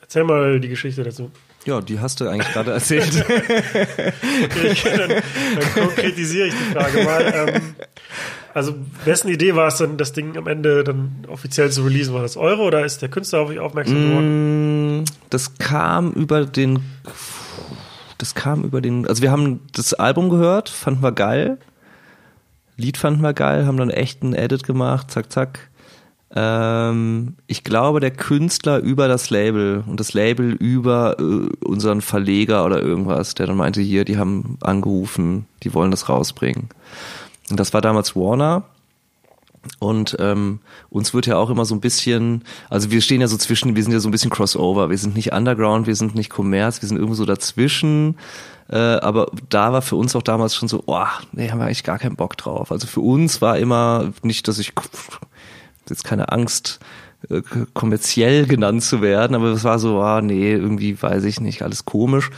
[0.00, 1.30] Erzähl mal die Geschichte dazu.
[1.64, 3.24] Ja, die hast du eigentlich gerade erzählt.
[4.54, 7.34] Okay, dann, dann konkretisiere ich die Frage mal.
[7.34, 7.62] Ähm,
[8.52, 12.14] also, wessen Idee war es dann, das Ding am Ende dann offiziell zu releasen?
[12.14, 15.00] War das eure oder ist der Künstler auf euch aufmerksam geworden?
[15.00, 16.80] Mm, das kam über den,
[18.24, 21.58] das kam über den, also wir haben das Album gehört, fanden wir geil.
[22.78, 25.68] Lied fanden wir geil, haben dann echt einen Edit gemacht, zack, zack.
[26.34, 32.64] Ähm, ich glaube, der Künstler über das Label und das Label über äh, unseren Verleger
[32.64, 36.70] oder irgendwas, der dann meinte, hier, die haben angerufen, die wollen das rausbringen.
[37.50, 38.64] Und das war damals Warner.
[39.78, 40.60] Und ähm,
[40.90, 43.82] uns wird ja auch immer so ein bisschen, also wir stehen ja so zwischen, wir
[43.82, 44.90] sind ja so ein bisschen Crossover.
[44.90, 48.16] Wir sind nicht Underground, wir sind nicht Commerz, wir sind irgendwo so dazwischen.
[48.68, 51.84] Äh, aber da war für uns auch damals schon so, oh, nee, haben wir eigentlich
[51.84, 52.72] gar keinen Bock drauf.
[52.72, 54.72] Also für uns war immer nicht, dass ich
[55.88, 56.80] jetzt keine Angst,
[57.28, 57.42] äh,
[57.74, 61.84] kommerziell genannt zu werden, aber es war so, ah, nee, irgendwie weiß ich nicht, alles
[61.84, 62.30] komisch.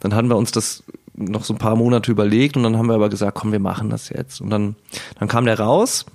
[0.00, 0.84] Dann hatten wir uns das
[1.14, 3.90] noch so ein paar Monate überlegt und dann haben wir aber gesagt, komm, wir machen
[3.90, 4.40] das jetzt.
[4.40, 4.76] Und dann,
[5.18, 6.06] dann kam der raus,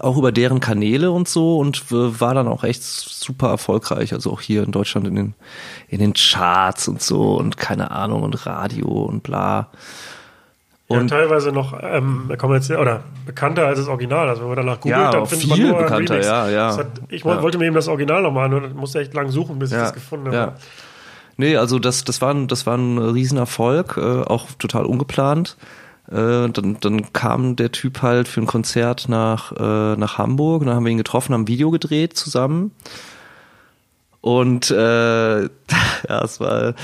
[0.00, 4.12] auch über deren Kanäle und so und war dann auch echt super erfolgreich.
[4.12, 5.34] Also auch hier in Deutschland in den,
[5.88, 9.68] in den Charts und so und keine Ahnung und Radio und bla.
[10.88, 14.28] Ja, Und teilweise noch ähm, kommerziell oder bekannter als das Original.
[14.28, 16.76] Also wenn man danach googelt, Ja, dann findet man viel nur bekannter, ja, ja.
[16.76, 17.40] Hat, ich Ja.
[17.42, 20.26] wollte mir eben das Original nochmal anhören, musste echt lang suchen, bis ich das gefunden
[20.26, 20.36] habe.
[20.36, 20.52] Ja.
[21.36, 25.56] Nee, also das, das, war, ein, das war ein Riesenerfolg, äh, auch total ungeplant.
[26.10, 30.66] Äh, dann, dann kam der Typ halt für ein Konzert nach, äh, nach Hamburg, und
[30.66, 32.72] dann haben wir ihn getroffen, haben ein Video gedreht zusammen.
[34.20, 36.74] Und äh, ja, es war,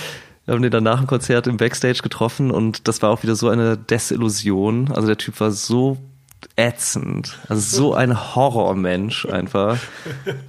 [0.44, 3.36] wir haben den dann nach dem Konzert im Backstage getroffen und das war auch wieder
[3.36, 4.90] so eine Desillusion.
[4.92, 5.98] Also der Typ war so
[6.56, 7.38] ätzend.
[7.48, 9.78] Also so ein Horrormensch einfach.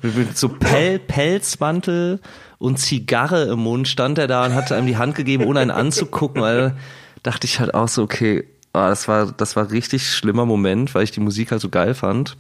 [0.02, 2.20] Mit so Pel Pelzmantel
[2.58, 5.72] und Zigarre im Mund stand er da und hat einem die Hand gegeben, ohne einen
[5.72, 6.76] anzugucken, weil
[7.24, 11.04] dachte ich halt auch so, okay, ah, das war, das war richtig schlimmer Moment, weil
[11.04, 12.38] ich die Musik halt so geil fand.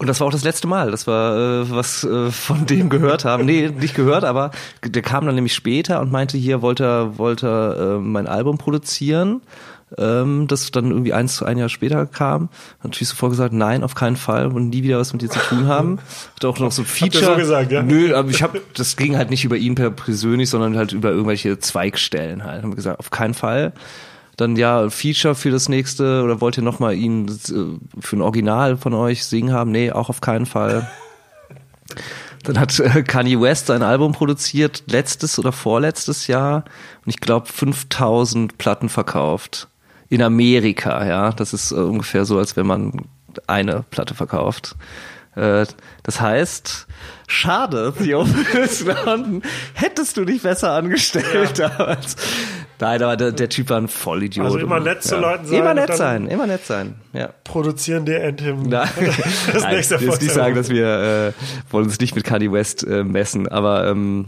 [0.00, 3.24] Und das war auch das letzte Mal, dass wir äh, was äh, von dem gehört
[3.24, 3.44] haben.
[3.44, 4.52] Nee, nicht gehört, aber
[4.84, 8.58] der kam dann nämlich später und meinte, hier wollte er, wollte er äh, mein Album
[8.58, 9.42] produzieren
[9.96, 12.48] ähm, das dann irgendwie eins, ein Jahr später kam.
[12.82, 15.66] Natürlich sofort gesagt, nein, auf keinen Fall und nie wieder was mit dir zu tun
[15.66, 15.98] haben.
[16.36, 17.24] Hat auch noch so Feature.
[17.24, 17.82] Hat so gesagt, ja?
[17.82, 21.58] Nö, aber ich habe, das ging halt nicht über ihn persönlich, sondern halt über irgendwelche
[21.58, 22.62] Zweigstellen halt.
[22.62, 23.72] Haben wir gesagt, auf keinen Fall.
[24.38, 28.76] Dann ja, Feature für das nächste oder wollt ihr nochmal ihn äh, für ein Original
[28.76, 29.72] von euch singen haben?
[29.72, 30.88] Nee, auch auf keinen Fall.
[32.44, 36.64] Dann hat äh, Kanye West sein Album produziert, letztes oder vorletztes Jahr.
[37.04, 39.66] Und ich glaube 5000 Platten verkauft
[40.08, 41.32] in Amerika, ja.
[41.32, 43.06] Das ist äh, ungefähr so, als wenn man
[43.48, 44.76] eine Platte verkauft.
[45.34, 46.88] Das heißt,
[47.28, 48.26] schade, Theo
[49.04, 49.42] London,
[49.74, 51.68] hättest du dich besser angestellt ja.
[51.68, 52.16] damals.
[52.80, 54.46] Nein, aber der, der, Typ war ein Vollidiot.
[54.46, 55.20] Also immer nett zu ja.
[55.20, 55.58] Leuten sein.
[55.58, 56.94] Immer nett sein, immer nett sein.
[57.12, 57.30] Ja.
[57.44, 58.62] Produzieren der Endhim.
[58.62, 58.88] Nein,
[59.52, 62.52] das Nein, nächste ich will nicht sagen, dass wir äh, wollen uns nicht mit Kanye
[62.52, 64.26] West äh, messen, aber ähm,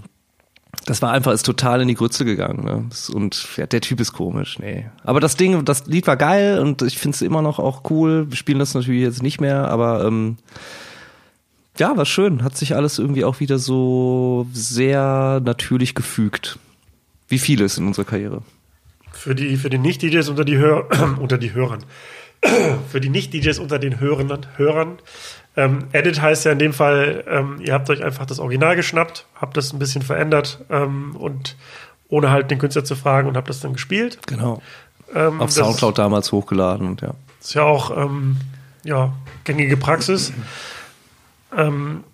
[0.87, 2.65] das war einfach, ist total in die Grütze gegangen.
[2.65, 2.89] Ne?
[3.15, 4.87] Und ja, der Typ ist komisch, nee.
[5.05, 8.27] Aber das Ding, das Lied war geil und ich finde es immer noch auch cool.
[8.31, 10.39] Wir spielen das natürlich jetzt nicht mehr, aber ähm,
[11.79, 12.43] ja, war schön.
[12.43, 16.59] Hat sich alles irgendwie auch wieder so sehr natürlich gefügt.
[17.31, 18.43] Wie vieles in unserer Karriere.
[19.13, 20.87] Für die, für die Nicht-DJs unter die Hör
[21.19, 21.85] unter die Hörern.
[22.91, 24.99] für die Nicht-DJs unter den Hörern, Hörern
[25.57, 29.27] ähm, Edit heißt ja in dem Fall, ähm, ihr habt euch einfach das Original geschnappt,
[29.35, 31.57] habt das ein bisschen verändert ähm, und
[32.09, 34.19] ohne halt den Künstler zu fragen und habt das dann gespielt.
[34.27, 34.63] Genau.
[35.15, 37.15] Ähm, Auf Soundcloud damals hochgeladen und ja.
[37.41, 38.37] Ist ja auch ähm,
[38.85, 39.13] ja,
[39.45, 40.33] gängige Praxis.
[41.57, 42.05] Ähm,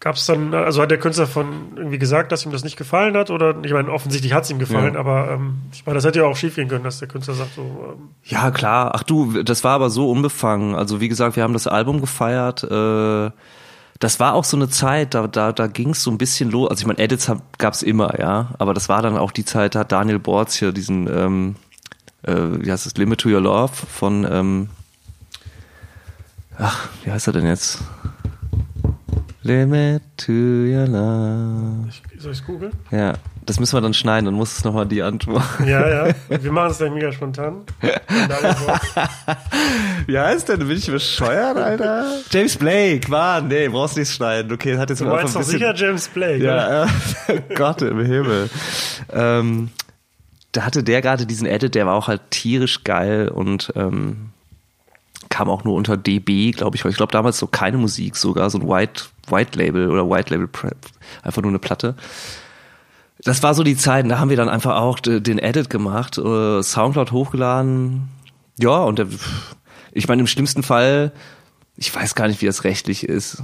[0.00, 3.14] Gab es dann, also hat der Künstler von irgendwie gesagt, dass ihm das nicht gefallen
[3.18, 3.28] hat?
[3.28, 5.00] Oder ich meine, offensichtlich hat es ihm gefallen, ja.
[5.00, 7.54] aber ähm, ich meine, das hätte ja auch schief gehen können, dass der Künstler sagt
[7.54, 7.62] so.
[7.62, 8.92] Ähm, ja, klar.
[8.94, 10.74] Ach du, das war aber so unbefangen.
[10.74, 12.62] Also wie gesagt, wir haben das Album gefeiert.
[12.64, 13.30] Äh,
[13.98, 16.70] das war auch so eine Zeit, da, da, da ging es so ein bisschen los.
[16.70, 18.54] Also ich meine, Edits gab es immer, ja.
[18.58, 21.56] Aber das war dann auch die Zeit, da hat Daniel Borz hier diesen, ähm,
[22.22, 24.70] äh, wie heißt das, Limit to Your Love von, ähm,
[26.58, 27.80] ach, wie heißt er denn jetzt?
[29.42, 31.88] Limit to your love.
[31.88, 32.72] Ich, soll ich es googeln?
[32.90, 33.14] Ja,
[33.46, 35.42] das müssen wir dann schneiden, dann muss es nochmal die Antwort.
[35.66, 36.14] Ja, ja.
[36.28, 37.62] Wir machen es dann mega spontan.
[40.06, 40.58] Wie heißt denn?
[40.58, 42.04] Bin ich bescheuert, Alter?
[42.30, 44.52] James Blake, Mann, nee, brauchst nicht schneiden.
[44.52, 46.88] Okay, hat jetzt du meinst doch sicher James Blake, Ja, äh,
[47.54, 48.50] Gott im Himmel.
[49.10, 49.70] Ähm,
[50.52, 54.32] da hatte der gerade diesen Edit, der war auch halt tierisch geil und ähm,
[55.30, 56.84] kam auch nur unter DB, glaube ich.
[56.84, 60.48] Ich glaube damals so keine Musik, sogar so ein White, White Label oder White Label
[60.48, 60.76] Prep,
[61.22, 61.94] einfach nur eine Platte.
[63.22, 66.62] Das war so die Zeit, da haben wir dann einfach auch den Edit gemacht, äh,
[66.62, 68.08] Soundcloud hochgeladen.
[68.58, 69.06] Ja, und der,
[69.92, 71.12] ich meine, im schlimmsten Fall,
[71.76, 73.42] ich weiß gar nicht, wie das rechtlich ist.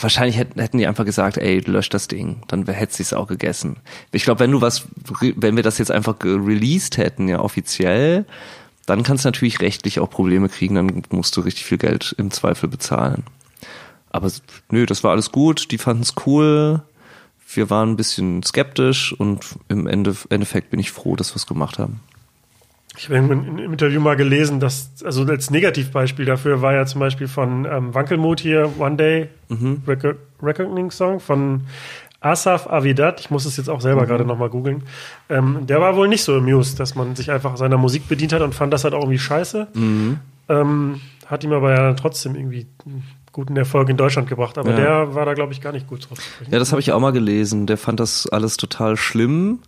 [0.00, 3.76] Wahrscheinlich hätten, hätten die einfach gesagt, ey, lösch das Ding, dann hätte es auch gegessen.
[4.12, 4.84] Ich glaube, wenn du was,
[5.20, 8.26] wenn wir das jetzt einfach released hätten, ja, offiziell,
[8.88, 12.30] dann kannst du natürlich rechtlich auch Probleme kriegen, dann musst du richtig viel Geld im
[12.30, 13.24] Zweifel bezahlen.
[14.10, 14.30] Aber
[14.70, 16.82] nö, das war alles gut, die fanden es cool.
[17.52, 21.46] Wir waren ein bisschen skeptisch und im Ende, Endeffekt bin ich froh, dass wir es
[21.46, 22.00] gemacht haben.
[22.96, 27.28] Ich habe im Interview mal gelesen, dass, also als Negativbeispiel dafür war ja zum Beispiel
[27.28, 29.82] von ähm, Wankelmut hier One Day mhm.
[30.42, 31.62] Reckoning Song von
[32.20, 34.06] Asaf Avidat, ich muss es jetzt auch selber mhm.
[34.06, 34.82] gerade nochmal googeln,
[35.28, 38.42] ähm, der war wohl nicht so amused, dass man sich einfach seiner Musik bedient hat
[38.42, 39.68] und fand das halt auch irgendwie scheiße.
[39.74, 40.18] Mhm.
[40.48, 44.76] Ähm, hat ihm aber ja trotzdem irgendwie einen guten Erfolg in Deutschland gebracht, aber ja.
[44.76, 46.18] der war da, glaube ich, gar nicht gut drauf.
[46.50, 47.66] Ja, das habe ich auch mal gelesen.
[47.66, 49.60] Der fand das alles total schlimm.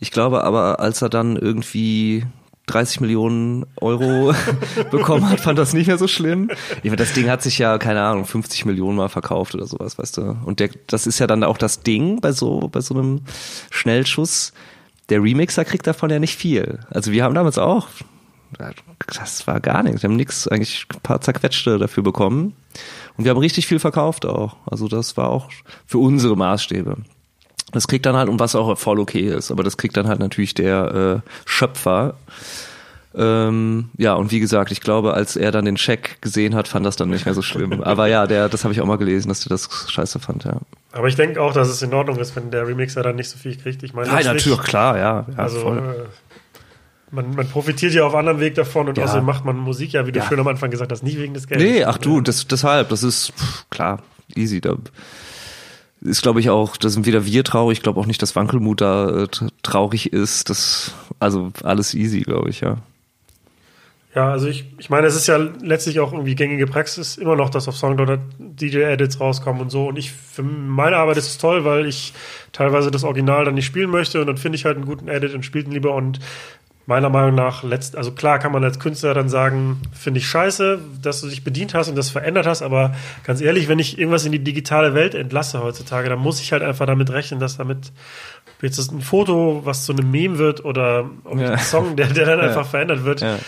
[0.00, 2.24] Ich glaube aber, als er dann irgendwie
[2.66, 4.34] 30 Millionen Euro
[4.90, 6.50] bekommen hat, fand das nicht mehr so schlimm.
[6.78, 9.98] Ich meine, das Ding hat sich ja, keine Ahnung, 50 Millionen mal verkauft oder sowas,
[9.98, 10.36] weißt du.
[10.44, 13.20] Und der, das ist ja dann auch das Ding bei so, bei so einem
[13.70, 14.52] Schnellschuss.
[15.10, 16.80] Der Remixer kriegt davon ja nicht viel.
[16.90, 17.88] Also wir haben damals auch,
[19.06, 20.02] das war gar nichts.
[20.02, 22.54] Wir haben nichts, eigentlich ein paar zerquetschte dafür bekommen.
[23.16, 24.56] Und wir haben richtig viel verkauft auch.
[24.66, 25.50] Also das war auch
[25.86, 26.96] für unsere Maßstäbe.
[27.72, 30.20] Das kriegt dann halt, und was auch voll okay ist, aber das kriegt dann halt
[30.20, 32.14] natürlich der äh, Schöpfer.
[33.16, 36.84] Ähm, ja, und wie gesagt, ich glaube, als er dann den Scheck gesehen hat, fand
[36.84, 37.80] das dann nicht mehr so schlimm.
[37.84, 40.58] Aber ja, der, das habe ich auch mal gelesen, dass der das scheiße fand, ja.
[40.90, 43.38] Aber ich denke auch, dass es in Ordnung ist, wenn der Remixer dann nicht so
[43.38, 43.84] viel kriegt.
[43.84, 45.26] Ich meine, Nein, natürlich, klar, ja.
[45.28, 45.82] ja also, äh,
[47.12, 49.04] Man, man profitiert ja auf anderem Weg davon und Ja.
[49.04, 50.26] außerdem macht man Musik ja, wie du Ja.
[50.26, 51.64] schön am Anfang gesagt hast, nicht wegen des Geldes.
[51.68, 54.02] Nee, ach du, das, deshalb, das ist pff, klar,
[54.34, 54.60] easy.
[54.60, 54.74] Da
[56.04, 58.80] ist, glaube ich, auch, da sind weder wir traurig, ich glaube auch nicht, dass Wankelmut
[58.80, 59.28] da äh,
[59.62, 60.50] traurig ist.
[60.50, 62.76] Das, also alles easy, glaube ich, ja.
[64.14, 67.50] Ja, also ich, ich meine, es ist ja letztlich auch irgendwie gängige Praxis, immer noch,
[67.50, 69.88] dass auf Soundcloud DJ-Edits rauskommen und so.
[69.88, 72.12] Und ich, für meine Arbeit ist es toll, weil ich
[72.52, 75.34] teilweise das Original dann nicht spielen möchte und dann finde ich halt einen guten Edit
[75.34, 76.20] und spiele ihn lieber und
[76.86, 80.78] meiner Meinung nach, letzt, also klar kann man als Künstler dann sagen, finde ich scheiße,
[81.00, 82.94] dass du dich bedient hast und das verändert hast, aber
[83.24, 86.62] ganz ehrlich, wenn ich irgendwas in die digitale Welt entlasse heutzutage, dann muss ich halt
[86.62, 87.92] einfach damit rechnen, dass damit
[88.60, 91.50] jetzt das ein Foto, was zu einem Meme wird oder Ja.
[91.52, 92.46] ein Song, der, der dann Ja.
[92.46, 93.38] einfach verändert wird, Ja.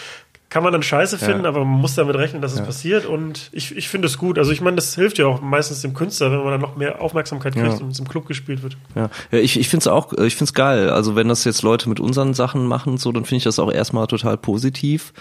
[0.49, 1.49] Kann man dann scheiße finden, Ja.
[1.49, 2.65] aber man muss damit rechnen, dass es Ja.
[2.65, 4.39] passiert und ich, ich finde es gut.
[4.39, 7.01] Also ich meine, das hilft ja auch meistens dem Künstler, wenn man dann noch mehr
[7.01, 7.85] Aufmerksamkeit kriegt Ja.
[7.85, 8.77] und es im Club gespielt wird.
[8.95, 10.89] Ja, ich, ich finde es auch, ich finde es geil.
[10.91, 13.73] Also wenn das jetzt Leute mit unseren Sachen machen, so, dann finde ich das auch
[13.73, 15.13] erstmal total positiv.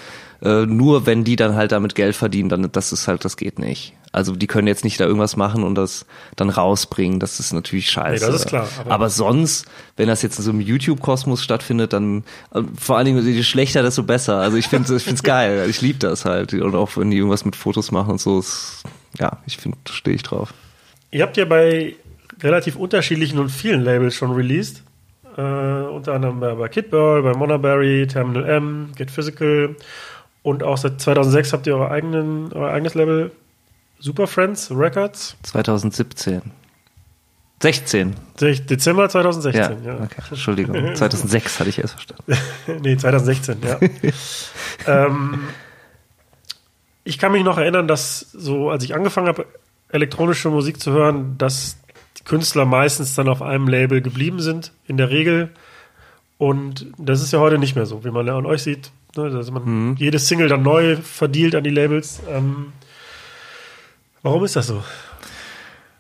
[0.45, 3.57] Äh, nur wenn die dann halt damit Geld verdienen, dann das ist halt, das geht
[3.59, 3.93] nicht.
[4.11, 6.05] Also die können jetzt nicht da irgendwas machen und das
[6.37, 7.19] dann rausbringen.
[7.19, 8.23] Das ist natürlich scheiße.
[8.25, 9.65] Nee, das ist klar, Aber, aber- sonst,
[9.97, 12.23] wenn das jetzt in so einem YouTube-Kosmos stattfindet, dann
[12.53, 14.37] äh, vor allen Dingen je schlechter, desto besser.
[14.37, 15.65] Also ich finde, ich geil.
[15.69, 16.53] Ich liebe das halt.
[16.53, 18.83] Und auch wenn die irgendwas mit Fotos machen und so, ist,
[19.19, 20.53] ja, ich finde, stehe ich drauf.
[21.11, 21.95] Ihr habt ja bei
[22.41, 24.83] relativ unterschiedlichen und vielen Labels schon released.
[25.37, 29.75] Äh, unter anderem bei, bei Kid Burl, bei Monaberry, Terminal M, Get Physical
[30.45, 33.31] und auch seit 2006 habt ihr eure eigenen, euer eigenes Label
[33.97, 35.35] Super Friends Records.
[35.41, 36.43] 2017.
[37.63, 38.15] 16.
[38.37, 39.95] Sech- Dezember 2016, ja.
[39.95, 40.75] Okay, Entschuldigung.
[40.95, 42.37] 2006 hatte ich erst verstanden.
[42.83, 43.79] nee, 2016, ja.
[45.07, 45.39] ähm,
[47.03, 49.47] ich kann mich noch erinnern, dass so, als ich angefangen habe,
[49.89, 51.77] elektronische Musik zu hören, dass
[52.19, 55.49] die Künstler meistens dann auf einem Label geblieben sind, in der Regel.
[56.37, 58.91] Und das ist ja heute nicht mehr so, wie man ja an euch sieht.
[59.17, 59.95] Ne, dass man Mhm.
[59.97, 62.21] jede Single dann neu verdealt an die Labels.
[62.29, 62.73] Ähm,
[64.23, 64.83] warum ist das so?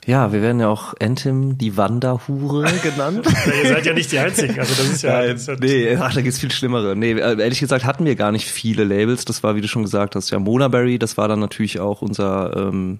[0.05, 3.25] Ja, wir werden ja auch Entim die Wanderhure genannt.
[3.25, 4.59] Ja, ihr seid ja nicht die Einzigen.
[4.59, 6.95] Also das ist ja, Nein, das nee, ach, da gibt's viel Schlimmere.
[6.95, 9.25] Nee, äh, ehrlich gesagt hatten wir gar nicht viele Labels.
[9.25, 10.99] Das war, wie du schon gesagt hast, ja Monaberry.
[10.99, 12.99] Das war dann natürlich auch unser ähm,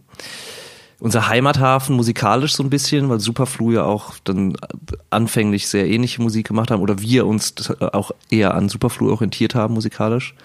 [1.00, 4.56] unser Heimathafen musikalisch so ein bisschen, weil Superflu ja auch dann
[5.10, 9.56] anfänglich sehr ähnliche Musik gemacht haben oder wir uns t- auch eher an Superflu orientiert
[9.56, 10.36] haben musikalisch.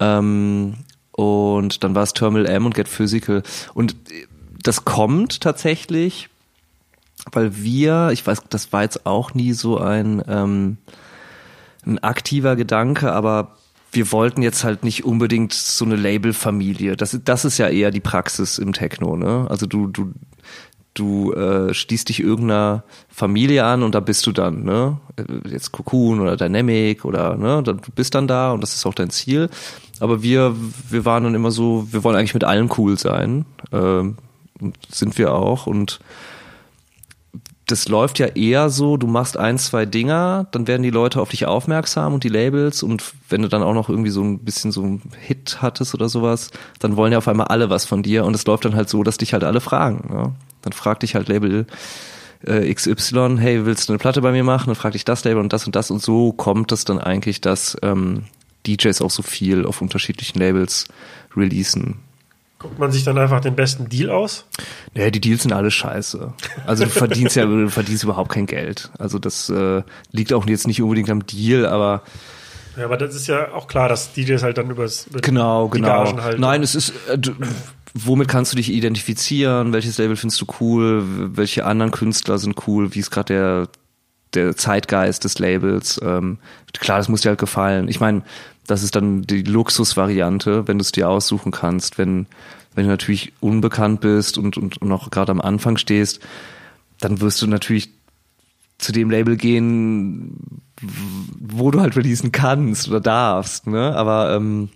[0.00, 0.74] Ähm,
[1.12, 3.42] und dann war es Terminal M und Get Physical.
[3.74, 4.26] Und äh,
[4.62, 6.28] das kommt tatsächlich,
[7.32, 10.76] weil wir, ich weiß, das war jetzt auch nie so ein, ähm,
[11.86, 13.57] ein aktiver Gedanke, aber
[13.92, 16.96] wir wollten jetzt halt nicht unbedingt so eine Labelfamilie.
[16.96, 19.46] Das, das ist ja eher die Praxis im Techno, ne?
[19.48, 20.12] Also du, du,
[20.94, 24.98] du äh, schließt dich irgendeiner Familie an und da bist du dann, ne?
[25.16, 28.94] Äh, Jetzt Cocoon oder Dynamic oder ne, du bist dann da und das ist auch
[28.94, 29.48] dein Ziel.
[30.00, 30.54] Aber wir,
[30.90, 33.46] wir waren dann immer so, wir wollen eigentlich mit allen cool sein.
[33.72, 34.16] Ähm,
[34.90, 36.00] sind wir auch und
[37.70, 41.28] das läuft ja eher so, du machst ein, zwei Dinger, dann werden die Leute auf
[41.28, 44.72] dich aufmerksam und die Labels und wenn du dann auch noch irgendwie so ein bisschen
[44.72, 48.24] so einen Hit hattest oder sowas, dann wollen ja auf einmal alle was von dir
[48.24, 50.08] und es läuft dann halt so, dass dich halt alle fragen.
[50.10, 50.32] Ne?
[50.62, 51.66] Dann fragt dich halt Label
[52.46, 54.68] äh, XY, hey, willst du eine Platte bei mir machen?
[54.68, 57.42] Dann fragt dich das Label und das und das und so kommt es dann eigentlich,
[57.42, 58.24] dass ähm,
[58.66, 60.88] DJs auch so viel auf unterschiedlichen Labels
[61.36, 61.96] releasen.
[62.58, 64.44] Guckt man sich dann einfach den besten Deal aus?
[64.94, 66.32] Ja, die Deals sind alle scheiße.
[66.66, 68.90] Also du verdienst ja du verdienst überhaupt kein Geld.
[68.98, 72.02] Also das äh, liegt auch jetzt nicht unbedingt am Deal, aber
[72.76, 75.80] Ja, aber das ist ja auch klar, dass DJs halt dann übers, über genau, die
[75.80, 76.04] genau.
[76.04, 76.40] Gagen halt.
[76.40, 77.32] Nein, es ist äh, du,
[77.94, 79.72] womit kannst du dich identifizieren?
[79.72, 81.04] Welches Label findest du cool?
[81.36, 82.92] Welche anderen Künstler sind cool?
[82.92, 83.68] Wie ist gerade der
[84.34, 86.00] der Zeitgeist des Labels?
[86.02, 86.38] Ähm,
[86.72, 87.86] klar, das muss dir halt gefallen.
[87.86, 88.22] Ich meine,
[88.68, 92.26] das ist dann die Luxusvariante, wenn du es dir aussuchen kannst, wenn
[92.78, 96.20] wenn du natürlich unbekannt bist und, und, und noch gerade am Anfang stehst,
[97.00, 97.90] dann wirst du natürlich
[98.78, 103.96] zu dem Label gehen, wo du halt releasen kannst oder darfst, ne?
[103.96, 104.68] Aber ähm,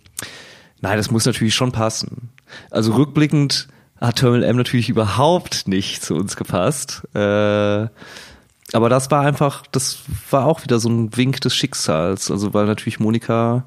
[0.80, 2.30] nein, das muss natürlich schon passen.
[2.72, 3.68] Also rückblickend
[4.00, 7.02] hat Terminal M natürlich überhaupt nicht zu uns gepasst.
[7.14, 7.86] Äh,
[8.74, 9.98] aber das war einfach, das
[10.30, 12.32] war auch wieder so ein Wink des Schicksals.
[12.32, 13.64] Also weil natürlich Monika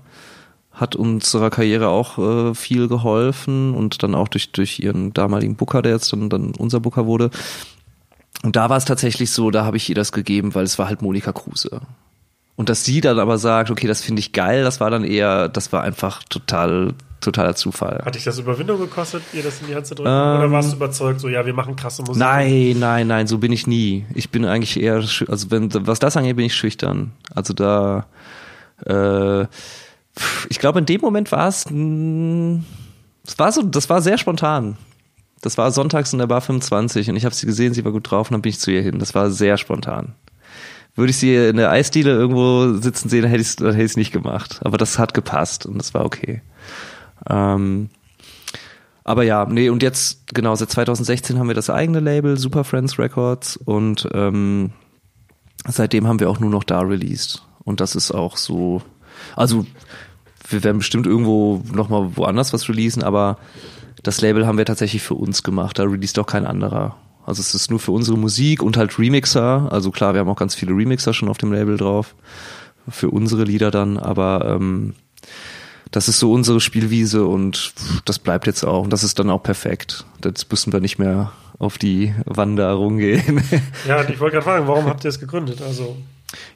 [0.75, 5.81] hat unserer Karriere auch äh, viel geholfen und dann auch durch, durch ihren damaligen Booker,
[5.81, 7.29] der jetzt dann, dann unser Booker wurde.
[8.43, 10.87] Und da war es tatsächlich so, da habe ich ihr das gegeben, weil es war
[10.87, 11.81] halt Monika Kruse.
[12.57, 15.49] Und dass sie dann aber sagt, okay, das finde ich geil, das war dann eher,
[15.49, 18.01] das war einfach total, totaler Zufall.
[18.05, 20.09] Hat dich das Überwindung gekostet, ihr das in die Hand zu drücken?
[20.09, 22.19] Ähm, Oder warst du überzeugt, so, ja, wir machen krasse Musik?
[22.19, 24.05] Nein, nein, nein, so bin ich nie.
[24.13, 27.11] Ich bin eigentlich eher, also wenn, was das angeht, bin ich schüchtern.
[27.33, 28.05] Also da,
[28.85, 29.47] Äh,
[30.49, 34.77] ich glaube, in dem Moment war es, es war so, das war sehr spontan.
[35.41, 38.09] Das war sonntags in der Bar 25 und ich habe sie gesehen, sie war gut
[38.09, 38.99] drauf und dann bin ich zu ihr hin.
[38.99, 40.15] Das war sehr spontan.
[40.95, 44.61] Würde ich sie in der Eisdiele irgendwo sitzen sehen, hätte ich es nicht gemacht.
[44.63, 46.41] Aber das hat gepasst und das war okay.
[47.29, 47.89] Ähm,
[49.03, 52.97] aber ja, nee, und jetzt, genau, seit 2016 haben wir das eigene Label, Super Friends
[52.97, 54.71] Records, und ähm,
[55.67, 57.43] seitdem haben wir auch nur noch da released.
[57.63, 58.81] Und das ist auch so,
[59.35, 59.65] also
[60.49, 63.37] wir werden bestimmt irgendwo nochmal woanders was releasen, aber
[64.03, 65.79] das Label haben wir tatsächlich für uns gemacht.
[65.79, 66.95] Da released auch kein anderer.
[67.25, 69.67] Also es ist nur für unsere Musik und halt Remixer.
[69.71, 72.15] Also klar, wir haben auch ganz viele Remixer schon auf dem Label drauf.
[72.87, 74.93] Für unsere Lieder dann, aber ähm,
[75.89, 77.73] das ist so unsere Spielwiese und
[78.05, 78.83] das bleibt jetzt auch.
[78.83, 80.05] Und das ist dann auch perfekt.
[80.23, 83.43] Jetzt müssen wir nicht mehr auf die Wanderung gehen.
[83.87, 85.61] Ja, und ich wollte gerade fragen, warum habt ihr es gegründet?
[85.61, 85.97] Also.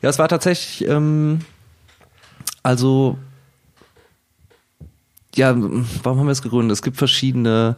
[0.01, 1.39] Ja, es war tatsächlich, ähm,
[2.63, 3.17] also
[5.35, 6.73] ja, warum haben wir es gegründet?
[6.73, 7.77] Es gibt verschiedene,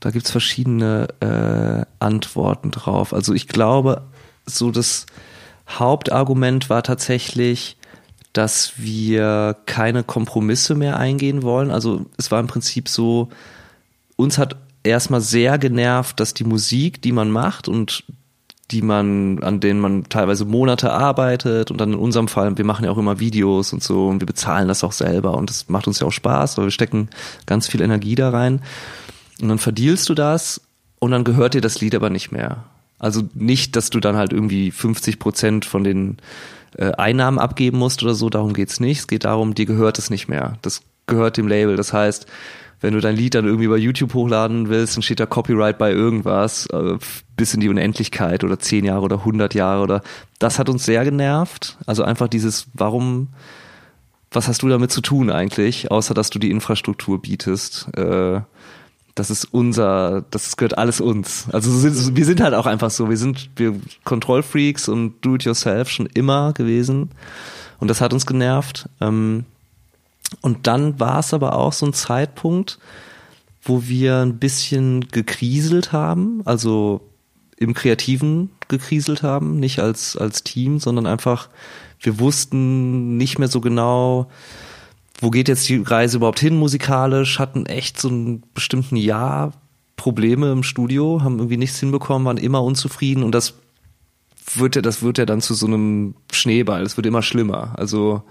[0.00, 3.12] da gibt es verschiedene äh, Antworten drauf.
[3.12, 4.02] Also ich glaube,
[4.46, 5.06] so das
[5.68, 7.76] Hauptargument war tatsächlich,
[8.32, 11.70] dass wir keine Kompromisse mehr eingehen wollen.
[11.70, 13.28] Also es war im Prinzip so,
[14.16, 18.04] uns hat erstmal sehr genervt, dass die Musik, die man macht und
[18.70, 22.84] die man, an denen man teilweise Monate arbeitet und dann in unserem Fall, wir machen
[22.84, 25.86] ja auch immer Videos und so und wir bezahlen das auch selber und das macht
[25.86, 27.08] uns ja auch Spaß, weil wir stecken
[27.46, 28.62] ganz viel Energie da rein
[29.40, 30.60] und dann verdielst du das
[30.98, 32.64] und dann gehört dir das Lied aber nicht mehr.
[32.98, 36.18] Also nicht, dass du dann halt irgendwie 50 Prozent von den
[36.76, 39.00] äh, Einnahmen abgeben musst oder so, darum geht's nicht.
[39.00, 40.58] Es geht darum, dir gehört es nicht mehr.
[40.60, 41.76] Das gehört dem Label.
[41.76, 42.26] Das heißt,
[42.80, 45.92] wenn du dein Lied dann irgendwie bei YouTube hochladen willst, dann steht da Copyright bei
[45.92, 46.98] irgendwas, äh,
[47.36, 50.02] bis in die Unendlichkeit oder zehn Jahre oder hundert Jahre oder
[50.38, 51.76] das hat uns sehr genervt.
[51.86, 53.28] Also einfach dieses, warum,
[54.30, 57.88] was hast du damit zu tun eigentlich, außer dass du die Infrastruktur bietest?
[57.96, 58.40] Äh,
[59.14, 61.48] das ist unser, das gehört alles uns.
[61.52, 61.82] Also
[62.14, 67.10] wir sind halt auch einfach so, wir sind wir Kontrollfreaks und Do-it-yourself schon immer gewesen
[67.78, 68.88] und das hat uns genervt.
[69.00, 69.44] Ähm,
[70.40, 72.78] und dann war es aber auch so ein Zeitpunkt,
[73.62, 77.00] wo wir ein bisschen gekriselt haben, also
[77.56, 81.50] im Kreativen gekriselt haben, nicht als, als Team, sondern einfach,
[82.00, 84.30] wir wussten nicht mehr so genau,
[85.20, 89.52] wo geht jetzt die Reise überhaupt hin musikalisch, hatten echt so einen bestimmten Jahr
[89.96, 93.54] Probleme im Studio, haben irgendwie nichts hinbekommen, waren immer unzufrieden und das
[94.54, 97.74] wird ja, das wird ja dann zu so einem Schneeball, es wird immer schlimmer.
[97.76, 98.22] Also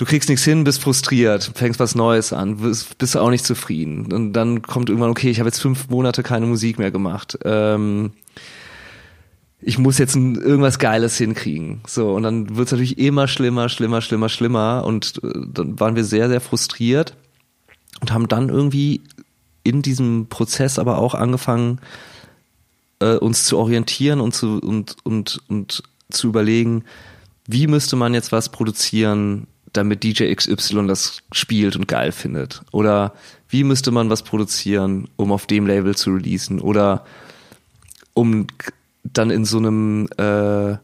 [0.00, 4.10] du kriegst nichts hin, bist frustriert, fängst was Neues an, bist, bist auch nicht zufrieden.
[4.10, 7.38] Und dann kommt irgendwann, okay, ich habe jetzt fünf Monate keine Musik mehr gemacht.
[7.44, 8.12] Ähm,
[9.60, 11.82] ich muss jetzt ein, irgendwas Geiles hinkriegen.
[11.86, 14.84] So, und dann wird es natürlich immer schlimmer, schlimmer, schlimmer, schlimmer.
[14.86, 17.14] Und äh, dann waren wir sehr, sehr frustriert
[18.00, 19.02] und haben dann irgendwie
[19.64, 21.78] in diesem Prozess aber auch angefangen,
[23.00, 26.84] äh, uns zu orientieren und zu, und, und, und zu überlegen,
[27.46, 32.62] wie müsste man jetzt was produzieren, damit DJ XY das spielt und geil findet?
[32.72, 33.14] Oder
[33.48, 36.60] wie müsste man was produzieren, um auf dem Label zu releasen?
[36.60, 37.04] Oder
[38.14, 38.46] um
[39.04, 40.76] dann in so einem äh,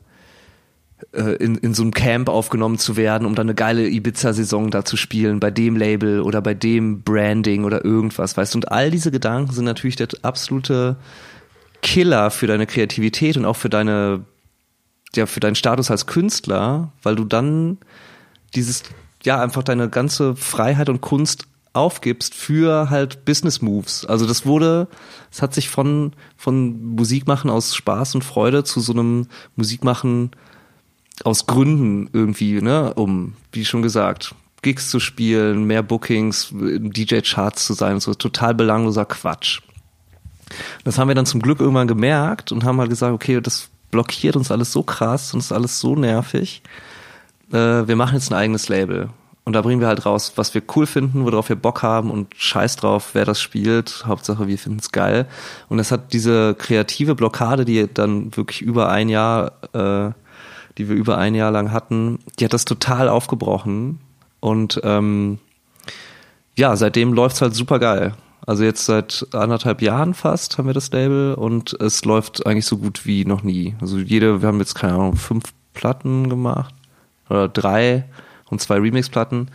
[1.12, 4.84] äh, in, in so einem Camp aufgenommen zu werden, um dann eine geile Ibiza-Saison da
[4.84, 8.58] zu spielen, bei dem Label oder bei dem Branding oder irgendwas, weißt du?
[8.58, 10.96] Und all diese Gedanken sind natürlich der absolute
[11.82, 14.24] Killer für deine Kreativität und auch für deine,
[15.14, 17.78] ja, für deinen Status als Künstler, weil du dann
[18.56, 18.82] dieses,
[19.22, 24.04] ja, einfach deine ganze Freiheit und Kunst aufgibst für halt Business Moves.
[24.06, 24.88] Also das wurde,
[25.30, 29.26] es hat sich von, von Musikmachen aus Spaß und Freude zu so einem
[29.56, 30.30] Musikmachen
[31.22, 37.74] aus Gründen irgendwie, ne, um, wie schon gesagt, Gigs zu spielen, mehr Bookings, DJ-Charts zu
[37.74, 39.60] sein so, total belangloser Quatsch.
[40.84, 44.36] Das haben wir dann zum Glück irgendwann gemerkt und haben halt gesagt, okay, das blockiert
[44.36, 46.62] uns alles so krass und ist alles so nervig.
[47.52, 49.10] Äh, wir machen jetzt ein eigenes Label.
[49.46, 52.34] Und da bringen wir halt raus, was wir cool finden, worauf wir Bock haben und
[52.36, 54.04] scheiß drauf, wer das spielt.
[54.04, 55.28] Hauptsache, wir finden es geil.
[55.68, 60.10] Und es hat diese kreative Blockade, die dann wirklich über ein Jahr, äh,
[60.78, 64.00] die wir über ein Jahr lang hatten, die hat das total aufgebrochen.
[64.40, 65.38] Und ähm,
[66.56, 68.14] ja, seitdem läuft's halt super geil.
[68.46, 72.78] Also jetzt seit anderthalb Jahren fast haben wir das Label und es läuft eigentlich so
[72.78, 73.76] gut wie noch nie.
[73.80, 76.74] Also jede, wir haben jetzt keine Ahnung, fünf Platten gemacht
[77.28, 78.04] oder drei
[78.50, 79.50] und zwei Remix-Platten.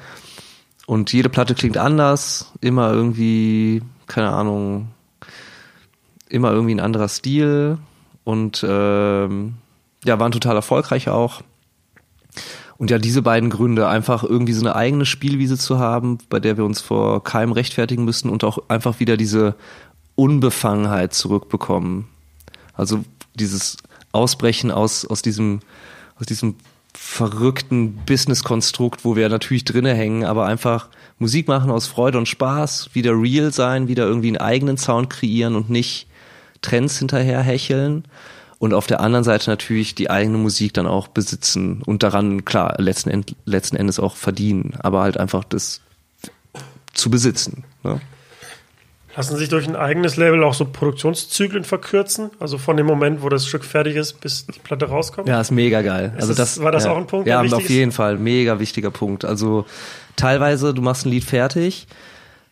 [0.88, 4.90] Und jede Platte klingt anders, immer irgendwie, keine Ahnung,
[6.28, 7.78] immer irgendwie ein anderer Stil
[8.24, 9.56] und ähm,
[10.04, 11.42] ja, waren total erfolgreich auch.
[12.78, 16.58] Und ja, diese beiden Gründe, einfach irgendwie so eine eigene Spielwiese zu haben, bei der
[16.58, 19.56] wir uns vor keinem rechtfertigen müssen und auch einfach wieder diese
[20.16, 22.08] Unbefangenheit zurückbekommen.
[22.74, 23.04] Also
[23.36, 23.78] dieses
[24.12, 25.60] Ausbrechen aus, aus diesem,
[26.20, 26.56] aus diesem
[27.04, 30.88] verrückten Business-Konstrukt, wo wir natürlich drinne hängen, aber einfach
[31.18, 35.56] Musik machen aus Freude und Spaß, wieder real sein, wieder irgendwie einen eigenen Sound kreieren
[35.56, 36.06] und nicht
[36.62, 38.06] Trends hinterher hecheln
[38.60, 42.76] und auf der anderen Seite natürlich die eigene Musik dann auch besitzen und daran, klar,
[42.78, 45.82] letzten, End, letzten Endes auch verdienen, aber halt einfach das
[46.94, 47.64] zu besitzen.
[47.84, 48.00] Ne?
[49.16, 52.32] Lassen sich durch ein eigenes Label auch so Produktionszyklen verkürzen?
[52.40, 55.28] Also von dem Moment, wo das Stück fertig ist, bis die Platte rauskommt?
[55.28, 56.14] Ja, ist mega geil.
[56.16, 57.28] Ist also das, das war das ja, auch ein Punkt?
[57.28, 58.18] Ja, auf jeden Fall.
[58.18, 59.26] Mega wichtiger Punkt.
[59.26, 59.66] Also
[60.16, 61.88] teilweise, du machst ein Lied fertig,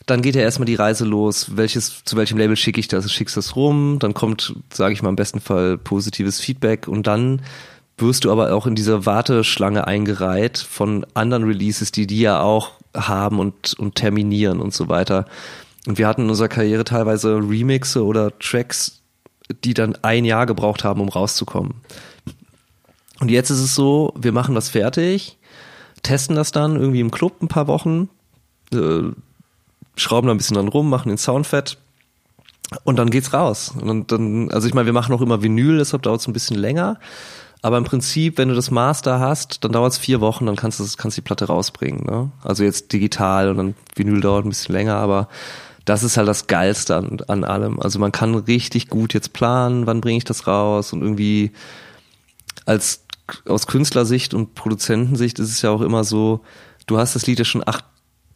[0.05, 1.55] dann geht ja erstmal die Reise los.
[1.55, 3.09] Welches, zu welchem Label schicke ich das?
[3.11, 7.41] Schickst das rum, dann kommt, sage ich mal, im besten Fall positives Feedback und dann
[7.97, 12.71] wirst du aber auch in dieser Warteschlange eingereiht von anderen Releases, die die ja auch
[12.95, 15.25] haben und, und terminieren und so weiter.
[15.89, 19.01] Und wir hatten in unserer Karriere teilweise Remixe oder Tracks,
[19.63, 21.73] die dann ein Jahr gebraucht haben, um rauszukommen.
[23.19, 25.39] Und jetzt ist es so, wir machen das fertig,
[26.03, 28.07] testen das dann irgendwie im Club ein paar Wochen,
[28.71, 29.01] äh,
[29.95, 31.79] schrauben da ein bisschen dran rum, machen den Sound fett
[32.83, 33.73] und dann geht's raus.
[33.81, 36.59] Und dann, also ich meine, wir machen auch immer Vinyl, deshalb dauert es ein bisschen
[36.59, 36.99] länger.
[37.63, 40.79] Aber im Prinzip, wenn du das Master hast, dann dauert es vier Wochen, dann kannst
[40.79, 42.05] du kannst die Platte rausbringen.
[42.05, 42.29] Ne?
[42.43, 45.29] Also jetzt digital und dann Vinyl dauert ein bisschen länger, aber
[45.89, 47.79] das ist halt das Geilste an, an allem.
[47.79, 51.51] Also man kann richtig gut jetzt planen, wann bringe ich das raus und irgendwie
[52.65, 53.05] als
[53.47, 56.41] aus Künstlersicht und Produzentensicht ist es ja auch immer so,
[56.85, 57.85] du hast das Lied ja schon acht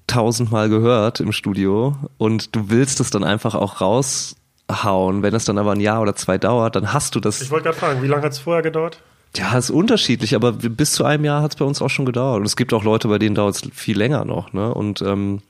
[0.08, 5.22] tausendmal gehört im Studio und du willst es dann einfach auch raushauen.
[5.22, 7.40] Wenn es dann aber ein Jahr oder zwei dauert, dann hast du das.
[7.40, 9.00] Ich wollte gerade fragen, wie lange hat es vorher gedauert?
[9.36, 12.40] Ja, ist unterschiedlich, aber bis zu einem Jahr hat es bei uns auch schon gedauert.
[12.40, 14.54] Und es gibt auch Leute, bei denen dauert es viel länger noch.
[14.54, 14.74] Ne?
[14.74, 15.42] Und ähm,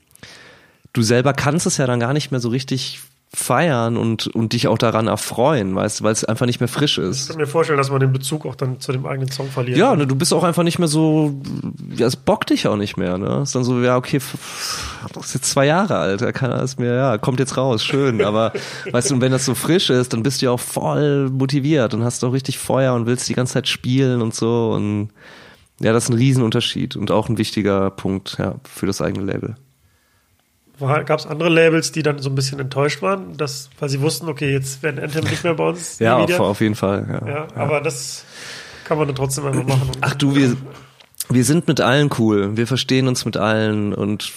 [0.93, 3.01] du selber kannst es ja dann gar nicht mehr so richtig
[3.35, 6.99] feiern und, und dich auch daran erfreuen, weißt du, weil es einfach nicht mehr frisch
[6.99, 7.27] Ich ist.
[7.29, 9.75] kann mir vorstellen, dass man den Bezug auch dann zu dem eigenen Song verliert.
[9.75, 11.33] Ja, ne, du bist auch einfach nicht mehr so,
[11.95, 13.41] ja, es bockt dich auch nicht mehr, ne?
[13.41, 14.21] Ist dann so, ja, okay,
[15.13, 18.21] das ist jetzt zwei Jahre alt, da kann alles mehr, ja, kommt jetzt raus, schön,
[18.25, 18.53] aber,
[18.91, 21.95] weißt du, und wenn das so frisch ist, dann bist du ja auch voll motiviert
[21.95, 25.09] und hast auch richtig Feuer und willst die ganze Zeit spielen und so und,
[25.79, 29.55] ja, das ist ein Riesenunterschied und auch ein wichtiger Punkt, ja, für das eigene Label.
[30.87, 34.27] Gab es andere Labels, die dann so ein bisschen enttäuscht waren, dass, weil sie wussten,
[34.27, 35.99] okay, jetzt werden Anthem nicht mehr bei uns.
[35.99, 37.27] Ja, auf, auf jeden Fall, ja.
[37.27, 38.25] ja, aber das
[38.83, 39.91] kann man dann trotzdem einfach machen.
[40.01, 40.55] Ach du, wir,
[41.29, 42.57] wir sind mit allen cool.
[42.57, 44.31] Wir verstehen uns mit allen und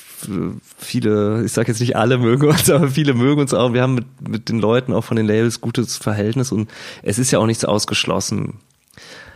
[0.78, 3.73] viele, ich sag jetzt nicht alle mögen uns, aber viele mögen uns auch.
[3.73, 6.70] Wir haben mit, mit den Leuten auch von den Labels gutes Verhältnis und
[7.02, 8.55] es ist ja auch nichts ausgeschlossen.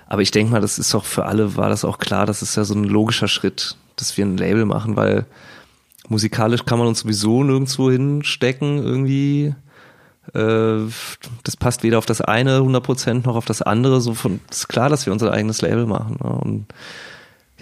[0.06, 2.56] Aber ich denke mal, das ist doch für alle war das auch klar, das ist
[2.56, 5.26] ja so ein logischer Schritt, dass wir ein Label machen, weil
[6.10, 9.54] musikalisch kann man uns sowieso nirgendwo hinstecken irgendwie.
[10.34, 10.90] Äh,
[11.44, 14.00] Das passt weder auf das eine 100% noch auf das andere.
[14.00, 16.18] So von, ist klar, dass wir unser eigenes Label machen.
[16.22, 16.30] Ne?
[16.30, 16.66] Und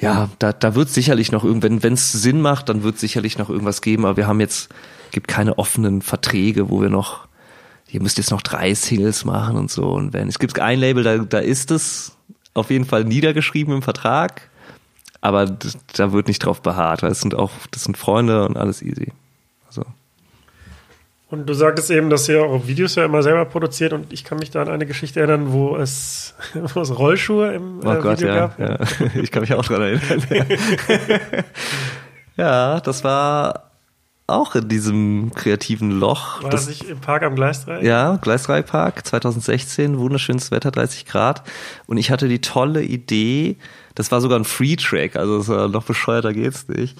[0.01, 3.51] ja, da, da wird sicherlich noch irgendwann, wenn es Sinn macht, dann wird sicherlich noch
[3.51, 4.05] irgendwas geben.
[4.07, 4.71] Aber wir haben jetzt,
[5.11, 7.27] gibt keine offenen Verträge, wo wir noch,
[7.91, 9.91] ihr müsst jetzt noch drei Singles machen und so.
[9.91, 12.17] Und wenn es gibt ein Label, da, da ist es
[12.55, 14.51] auf jeden Fall niedergeschrieben im Vertrag.
[15.21, 18.83] Aber da wird nicht drauf beharrt, weil es sind auch, das sind Freunde und alles
[18.83, 19.13] easy.
[19.67, 19.85] Also.
[21.31, 24.39] Und du sagtest eben, dass ihr eure Videos ja immer selber produziert und ich kann
[24.39, 28.21] mich da an eine Geschichte erinnern, wo es, wo es Rollschuhe im Oh äh, Gott,
[28.21, 28.59] Video ja, gab.
[28.59, 28.79] ja.
[29.23, 30.23] Ich kann mich auch dran erinnern.
[32.37, 33.69] ja, das war
[34.29, 36.43] auch in diesem kreativen Loch.
[36.43, 37.83] War das, das nicht im Park am Gleisdreieck?
[37.83, 41.43] ja, Gleisdreieckpark 2016, wunderschönes Wetter, 30 Grad.
[41.87, 43.57] Und ich hatte die tolle Idee,
[43.99, 46.97] das war sogar ein Free-Track, also war noch bescheuerter geht's nicht.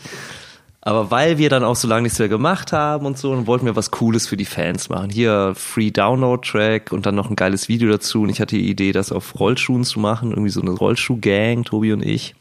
[0.81, 3.67] Aber weil wir dann auch so lange nichts mehr gemacht haben und so, dann wollten
[3.67, 5.11] wir was Cooles für die Fans machen.
[5.11, 8.23] Hier Free Download Track und dann noch ein geiles Video dazu.
[8.23, 11.93] Und ich hatte die Idee, das auf Rollschuhen zu machen, irgendwie so eine Rollschuh-Gang, Tobi
[11.93, 12.35] und ich.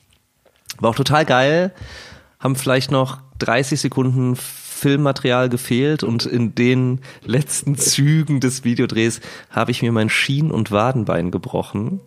[0.80, 1.72] War auch total geil.
[2.40, 9.22] Haben vielleicht noch 30 Sekunden Filmmaterial gefehlt und in den letzten Zügen des Videodrehs
[9.52, 12.00] habe ich mir mein Schien- und Wadenbein gebrochen.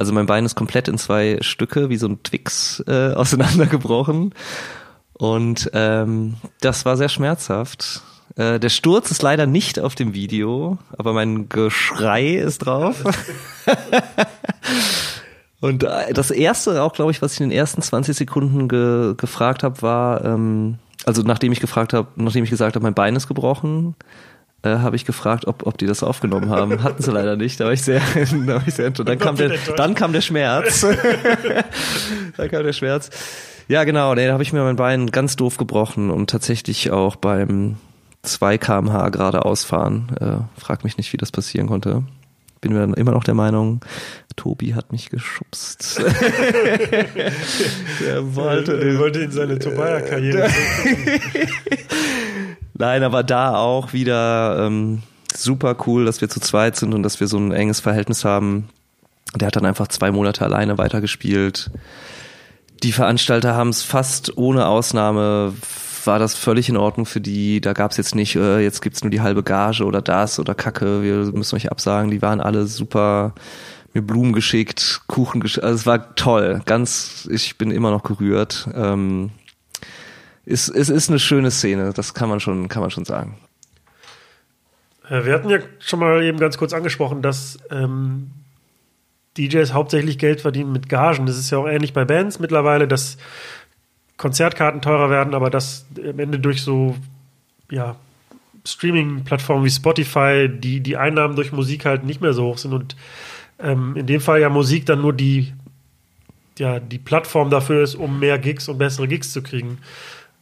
[0.00, 4.34] Also mein Bein ist komplett in zwei Stücke, wie so ein Twix, äh, auseinandergebrochen.
[5.12, 8.00] Und ähm, das war sehr schmerzhaft.
[8.34, 13.04] Äh, der Sturz ist leider nicht auf dem Video, aber mein Geschrei ist drauf.
[15.60, 19.12] Und äh, das erste auch, glaube ich, was ich in den ersten 20 Sekunden ge
[19.18, 23.16] gefragt habe, war, ähm, also nachdem ich gefragt habe, nachdem ich gesagt habe, mein Bein
[23.16, 23.96] ist gebrochen,
[24.62, 26.82] äh, habe ich gefragt, ob, ob die das aufgenommen haben.
[26.84, 27.60] Hatten sie leider nicht.
[27.60, 28.00] Da war ich sehr,
[28.46, 29.08] da war ich sehr enttäuscht.
[29.08, 30.80] Dann kam der, dann kam der Schmerz.
[32.36, 33.10] dann kam der Schmerz.
[33.68, 34.14] Ja, genau.
[34.14, 37.76] Nee, da habe ich mir mein Bein ganz doof gebrochen und tatsächlich auch beim
[38.22, 40.08] 2 kmh geradeaus fahren.
[40.20, 42.02] Äh, frag mich nicht, wie das passieren konnte.
[42.60, 43.80] Bin mir dann immer noch der Meinung,
[44.36, 45.98] Tobi hat mich geschubst.
[48.06, 50.50] er wollte, wollte in seine Tobias-Karriere.
[52.80, 55.02] Nein, aber da auch wieder ähm,
[55.34, 58.70] super cool, dass wir zu zweit sind und dass wir so ein enges Verhältnis haben.
[59.34, 61.70] Der hat dann einfach zwei Monate alleine weitergespielt.
[62.82, 65.52] Die Veranstalter haben es fast ohne Ausnahme
[66.06, 67.60] war das völlig in Ordnung für die.
[67.60, 70.54] Da gab es jetzt nicht, äh, jetzt gibt's nur die halbe Gage oder das oder
[70.54, 72.10] Kacke, wir müssen euch absagen.
[72.10, 73.34] Die waren alle super,
[73.92, 75.64] mir Blumen geschickt, Kuchen geschickt.
[75.64, 76.62] Also es war toll.
[76.64, 78.70] Ganz, ich bin immer noch gerührt.
[78.74, 79.32] Ähm,
[80.46, 83.38] es, es ist eine schöne Szene, das kann man schon, kann man schon sagen.
[85.08, 88.30] Äh, wir hatten ja schon mal eben ganz kurz angesprochen, dass ähm,
[89.36, 91.26] DJs hauptsächlich Geld verdienen mit Gagen.
[91.26, 93.18] Das ist ja auch ähnlich bei Bands mittlerweile, dass
[94.16, 96.96] Konzertkarten teurer werden, aber dass am Ende durch so
[97.70, 97.96] ja,
[98.66, 102.96] Streaming-Plattformen wie Spotify die, die Einnahmen durch Musik halt nicht mehr so hoch sind und
[103.58, 105.52] ähm, in dem Fall ja Musik dann nur die,
[106.58, 109.78] ja, die Plattform dafür ist, um mehr Gigs und bessere Gigs zu kriegen.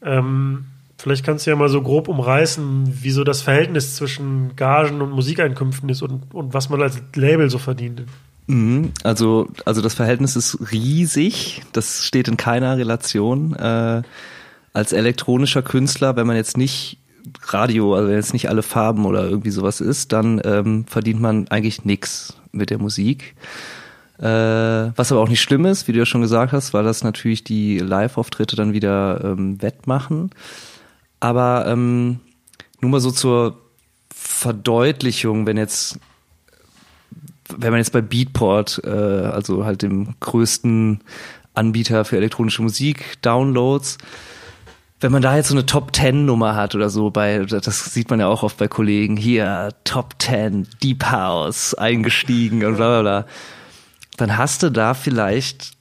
[0.03, 0.67] Ähm,
[0.97, 5.11] vielleicht kannst du ja mal so grob umreißen, wie so das Verhältnis zwischen Gagen und
[5.11, 8.05] Musikeinkünften ist und, und was man als Label so verdient.
[8.47, 11.63] Mhm, also, also das Verhältnis ist riesig.
[11.73, 13.55] Das steht in keiner Relation.
[13.55, 14.03] Äh,
[14.73, 16.99] als elektronischer Künstler, wenn man jetzt nicht
[17.49, 21.49] Radio, also wenn jetzt nicht alle Farben oder irgendwie sowas ist, dann ähm, verdient man
[21.49, 23.35] eigentlich nichts mit der Musik.
[24.19, 27.05] Äh, was aber auch nicht schlimm ist, wie du ja schon gesagt hast, weil das
[27.05, 30.31] natürlich die Live-Auftritte dann wieder ähm, wettmachen.
[31.21, 32.21] Aber ähm,
[32.81, 33.59] nur mal so zur
[34.13, 35.99] Verdeutlichung, wenn jetzt
[37.57, 41.01] wenn man jetzt bei Beatport, äh, also halt dem größten
[41.55, 43.99] Anbieter für elektronische Musik, Downloads,
[45.01, 48.11] wenn man da jetzt so eine Top 10 Nummer hat oder so, bei, das sieht
[48.11, 53.03] man ja auch oft bei Kollegen, hier, Top 10, Deep House, eingestiegen und bla bla
[53.03, 53.27] bla,
[54.19, 55.73] dann hast du da vielleicht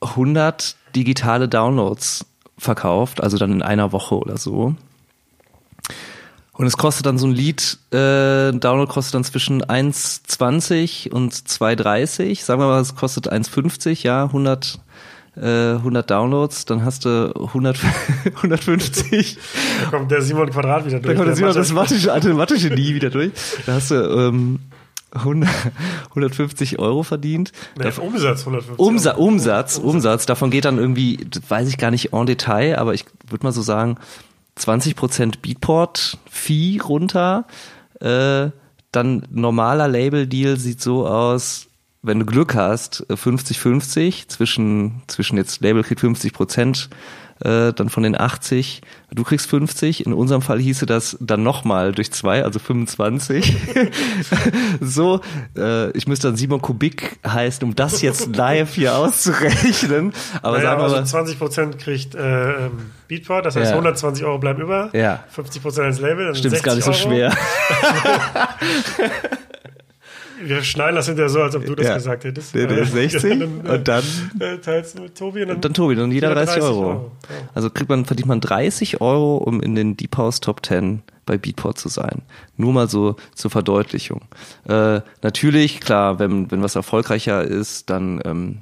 [0.00, 2.24] 100 digitale Downloads
[2.56, 4.74] verkauft, also dann in einer Woche oder so.
[6.52, 12.44] Und es kostet dann so ein Lied, äh, Download kostet dann zwischen 1,20 und 2,30.
[12.44, 14.78] Sagen wir mal, es kostet 1,50, ja, 100,
[15.36, 17.78] äh, 100 Downloads, dann hast du 100,
[18.36, 19.38] 150.
[19.80, 21.06] Da kommt der Simon Quadrat wieder durch.
[21.06, 23.32] Da kommt der, Simon das Mathe, Mathe-Genie wieder durch.
[23.64, 24.58] Da hast du ähm,
[25.12, 25.48] 100,
[26.10, 27.52] 150 Euro verdient.
[27.78, 30.26] Nee, Umsatz 150 Umsa Umsatz, Umsatz.
[30.26, 33.62] Davon geht dann irgendwie, weiß ich gar nicht en Detail, aber ich würde mal so
[33.62, 33.96] sagen,
[34.58, 37.46] 20% Beatport-Fee runter.
[38.00, 38.50] Äh,
[38.92, 41.68] dann normaler Label-Deal sieht so aus,
[42.02, 46.90] wenn du Glück hast, 50-50 äh, zwischen, zwischen jetzt Label kriegt 50 Prozent
[47.44, 50.06] äh, dann von den 80, du kriegst 50.
[50.06, 53.56] In unserem Fall hieße das dann nochmal durch zwei, also 25.
[54.80, 55.20] so,
[55.56, 60.12] äh, ich müsste dann Simon Kubik heißen, um das jetzt live hier auszurechnen.
[60.42, 63.76] Aber naja, sagen wir also mal, 20 Prozent kriegt äh, ähm, Beatport, das heißt Ja.
[63.76, 64.90] 120 Euro bleiben über.
[64.92, 65.24] Ja.
[65.30, 66.26] 50 Prozent als Label.
[66.26, 67.16] Dann stimmt, ist gar nicht so 60 Euro.
[67.16, 67.32] schwer.
[70.42, 71.94] Wir schneiden das hinterher so, als ob du das Ja.
[71.94, 72.54] gesagt hättest.
[72.54, 74.04] Der, der Äh, ist 60 dann, äh, und dann
[74.38, 76.86] äh, teilst du mit Tobi und dann, dann Tobi, dann jeder jeder 30, 30 Euro.
[76.88, 77.36] Euro, ja.
[77.54, 81.38] Also kriegt man, verdient man 30 Euro, um in den Deep House Top 10 bei
[81.38, 82.22] Beatport zu sein.
[82.56, 84.22] Nur mal so zur Verdeutlichung.
[84.68, 88.58] Äh, natürlich, klar, wenn, wenn was erfolgreicher ist, dann, ähm,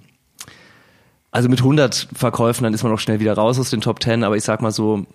[1.31, 4.25] also mit 100 Verkäufen, dann ist man auch schnell wieder raus aus den Top 10,
[4.25, 5.07] aber ich sag mal so,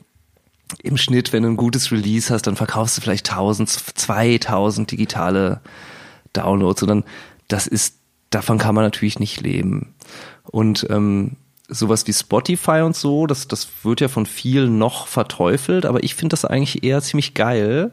[0.81, 5.61] im Schnitt, wenn du ein gutes Release hast, dann verkaufst du vielleicht 1000, 2000 digitale
[6.34, 7.03] Downloads dann,
[7.47, 7.97] das ist,
[8.30, 9.93] davon kann man natürlich nicht leben.
[10.43, 11.38] Und ähm,
[11.68, 16.15] sowas wie Spotify und so, das, das wird ja von vielen noch verteufelt, aber ich
[16.15, 17.91] finde das eigentlich eher ziemlich geil,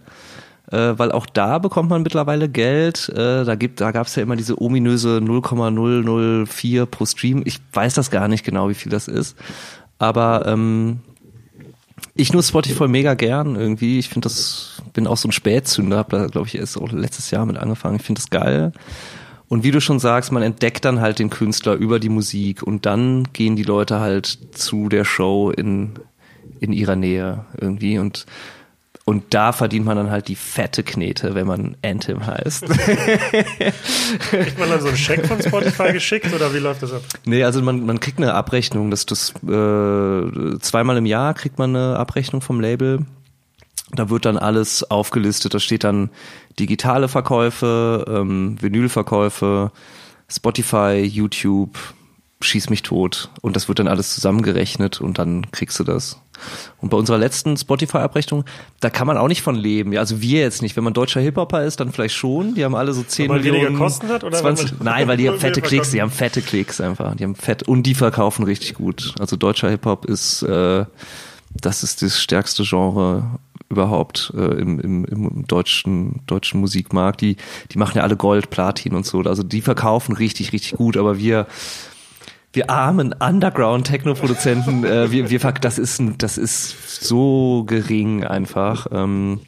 [0.71, 3.09] äh, weil auch da bekommt man mittlerweile Geld.
[3.11, 7.43] Äh, da gibt, da gab es ja immer diese ominöse 0,004 pro Stream.
[7.45, 9.37] Ich weiß das gar nicht genau, wie viel das ist,
[9.99, 11.01] aber ähm,
[12.15, 13.99] ich nutze Spotify mega gern irgendwie.
[13.99, 17.31] Ich finde das, bin auch so ein Spätzünder, habe da, glaube ich, erst auch letztes
[17.31, 17.97] Jahr mit angefangen.
[17.97, 18.73] Ich finde das geil.
[19.49, 22.87] Und wie du schon sagst, man entdeckt dann halt den Künstler über die Musik und
[22.87, 25.95] dann gehen die Leute halt zu der Show in,
[26.61, 28.27] in ihrer Nähe irgendwie und
[29.07, 32.65] und da verdient man dann halt die fette Knete, wenn man Anthem heißt.
[34.31, 37.03] Kriegt man dann so einen Scheck von Spotify geschickt oder wie läuft das ab?
[37.25, 41.75] Nee, also man, man kriegt eine Abrechnung, das, das äh, zweimal im Jahr kriegt man
[41.75, 43.05] eine Abrechnung vom Label
[43.93, 45.55] Da wird dann alles aufgelistet.
[45.55, 46.11] Da steht dann
[46.59, 49.73] digitale Verkäufe, ähm, Vinylverkäufe,
[50.29, 51.77] Spotify, YouTube,
[52.41, 53.31] schieß mich tot.
[53.41, 56.21] Und das wird dann alles zusammengerechnet und dann kriegst du das.
[56.79, 58.45] Und bei unserer letzten Spotify-Abrechnung,
[58.81, 59.93] da kann man auch nicht von leben.
[59.93, 60.75] Ja, also wir jetzt nicht.
[60.77, 62.55] Wenn man deutscher Hip-Hopper ist, dann vielleicht schon.
[62.55, 63.77] Die haben alle so 10 Weil Millionen.
[63.77, 65.91] Kosten hat, oder 20, weil nein, weil die haben fette Klicks.
[65.91, 67.15] Die haben fette Klicks einfach.
[67.15, 69.15] Die haben fett und die verkaufen richtig gut.
[69.19, 70.87] Also deutscher Hip-Hop ist, äh,
[71.61, 73.39] das ist das stärkste Genre
[73.71, 77.21] überhaupt äh, im, im, im deutschen deutschen Musikmarkt.
[77.23, 77.37] Die
[77.71, 79.21] die machen ja alle Gold, Platin und so.
[79.21, 80.97] Also die verkaufen richtig richtig gut.
[80.97, 81.47] Aber wir
[82.53, 88.89] wir armen Underground-Techno-Produzenten, äh, wir, wir, das ist, das ist so gering einfach.
[88.91, 89.41] Ähm,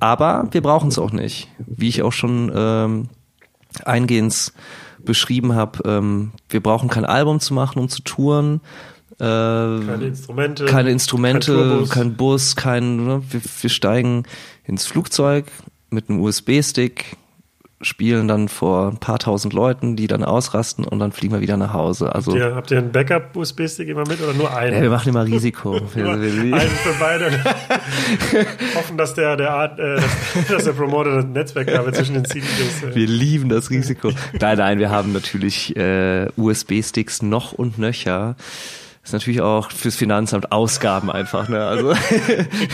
[0.00, 1.48] aber wir brauchen es auch nicht.
[1.66, 3.08] Wie ich auch schon ähm,
[3.84, 4.52] eingehend
[5.02, 8.60] beschrieben habe, ähm, wir brauchen kein Album zu machen, um zu touren.
[9.20, 10.64] Äh, Keine Instrumente.
[10.64, 14.24] keine Instrumente, kein kein Bus, kein, ne, wir, wir steigen
[14.64, 15.46] ins Flugzeug
[15.90, 17.16] mit einem USB-Stick,
[17.80, 21.56] spielen dann vor ein paar tausend Leuten, die dann ausrasten und dann fliegen wir wieder
[21.56, 22.14] nach Hause.
[22.14, 24.74] Also Ihr, habt ihr einen Backup-USB-Stick immer mit oder nur einen?
[24.74, 25.74] ja, wir machen immer Risiko.
[25.94, 27.30] Einen für beide.
[28.74, 32.82] Hoffen, dass der, der Art, äh, dass, dass der Promoter das Netzwerkkabel zwischen den CDs.
[32.82, 34.10] Äh, wir lieben das Risiko.
[34.40, 38.36] Nein, nein, wir haben natürlich äh, USB-Sticks noch und nöcher.
[39.04, 41.64] Ist natürlich auch fürs Finanzamt Ausgaben einfach, ne?
[41.64, 41.92] Also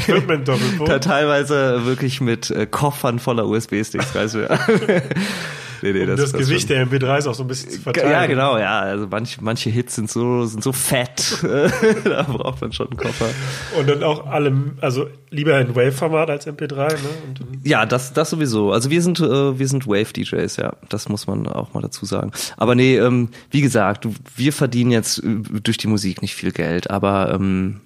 [0.86, 4.48] da teilweise wirklich mit äh, Koffern voller USB-Sticks, weißt du.
[5.82, 8.10] nee, nee, Um das, das Gewicht der MP3s auch so ein bisschen zu verteilen.
[8.10, 8.80] Ja, genau, ja.
[8.80, 11.38] Also manch, manche Hits sind so, sind so fett.
[12.04, 13.28] da braucht man schon einen Koffer.
[13.78, 16.98] Und dann auch alle, also lieber in Wave-Format als MP3, ne?
[17.28, 18.72] Und, Ja, das, das sowieso.
[18.72, 20.74] Also wir sind, äh, wir sind Wave-DJs, ja.
[20.88, 22.32] Das muss man auch mal dazu sagen.
[22.56, 26.90] Aber nee, ähm, wie gesagt, wir verdienen jetzt äh, durch die Musik nicht viel Geld,
[26.90, 27.80] aber ähm,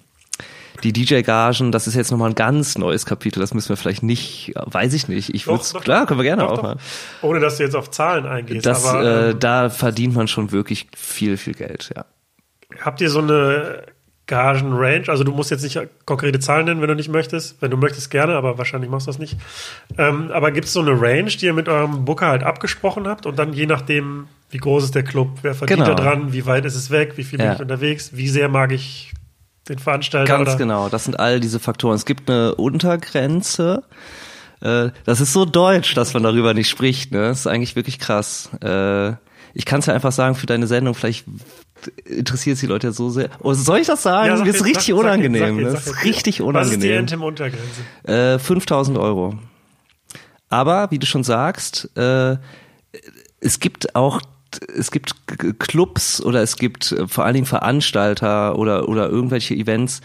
[0.83, 4.53] die DJ-Gagen, das ist jetzt nochmal ein ganz neues Kapitel, das müssen wir vielleicht nicht,
[4.55, 5.33] weiß ich nicht.
[5.33, 6.63] Ich würde klar, können wir gerne doch, auch doch.
[6.63, 6.77] mal.
[7.21, 8.65] Ohne dass du jetzt auf Zahlen eingehst.
[8.65, 12.05] Das, aber äh, ähm, da verdient man schon wirklich viel, viel Geld, ja.
[12.81, 13.83] habt ihr so eine
[14.27, 15.03] Gagen-Range?
[15.07, 17.61] Also du musst jetzt nicht konkrete Zahlen nennen, wenn du nicht möchtest.
[17.61, 19.37] Wenn du möchtest, gerne, aber wahrscheinlich machst du das nicht.
[19.97, 23.25] Ähm, aber gibt es so eine Range, die ihr mit eurem Booker halt abgesprochen habt
[23.27, 25.93] und dann je nachdem, wie groß ist der Club, wer verdient Genau.
[25.95, 27.53] da dran, wie weit ist es weg, wie viel bin Ja.
[27.53, 29.13] ich unterwegs, wie sehr mag ich
[29.69, 31.95] den Veranstalter Ganz oder genau, das sind all diese Faktoren.
[31.95, 33.83] Es gibt eine Untergrenze.
[34.61, 37.11] Äh, Das ist so deutsch, dass man darüber nicht spricht.
[37.11, 37.21] Ne?
[37.29, 38.49] Das ist eigentlich wirklich krass.
[38.61, 39.13] Äh,
[39.57, 41.25] Ich kann es ja einfach sagen für deine Sendung, vielleicht
[42.05, 43.29] interessiert es die Leute ja so sehr.
[43.39, 44.27] Oh, soll ich das sagen?
[44.27, 45.55] Ja, sag das ist richtig sag- unangenehm.
[45.63, 46.05] sag das sag ist jetzt.
[46.05, 46.99] richtig Was ist die unangenehm.
[46.99, 47.81] Anthem-Untergrenze?
[48.35, 49.35] Äh, 5000 Euro.
[50.49, 52.37] Aber, wie du schon sagst, äh,
[53.39, 54.21] es gibt auch
[54.75, 55.15] es gibt
[55.59, 60.01] Clubs oder es gibt äh, vor allen Dingen Veranstalter oder oder irgendwelche Events.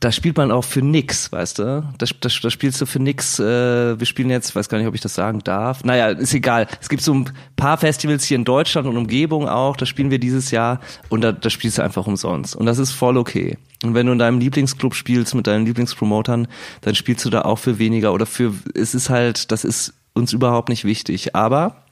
[0.00, 1.62] Da spielt man auch für nix, weißt du?
[1.62, 3.38] Da, da, da spielst du für nix.
[3.38, 5.84] Äh, wir spielen jetzt, weiß gar nicht, ob ich das sagen darf.
[5.84, 6.66] Naja, ist egal.
[6.80, 9.76] Es gibt so ein paar Festivals hier in Deutschland und Umgebung auch.
[9.76, 10.80] Da spielen wir dieses Jahr
[11.10, 12.56] und da, da spielst du einfach umsonst.
[12.56, 13.56] Und das ist voll okay.
[13.84, 16.48] Und wenn du in deinem Lieblingsclub spielst mit deinen Lieblingspromotern,
[16.80, 18.52] dann spielst du da auch für weniger oder für.
[18.74, 21.36] Es ist halt, das ist uns überhaupt nicht wichtig.
[21.36, 21.83] Aber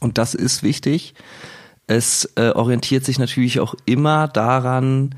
[0.00, 1.14] und das ist wichtig.
[1.86, 5.14] Es äh, orientiert sich natürlich auch immer daran,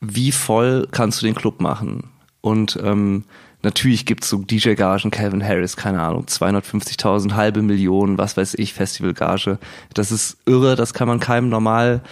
[0.00, 2.10] wie voll kannst du den Club machen.
[2.40, 3.24] Und ähm,
[3.62, 9.58] natürlich gibt's so DJ-Gagen, Calvin Harris, keine Ahnung, 250.000, halbe Million, was weiß ich, Festivalgage.
[9.92, 12.02] Das ist irre, das kann man keinem normal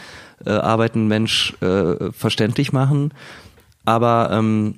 [0.45, 3.13] äh, arbeitenden Mensch äh, verständlich machen.
[3.85, 4.75] Aber ähm,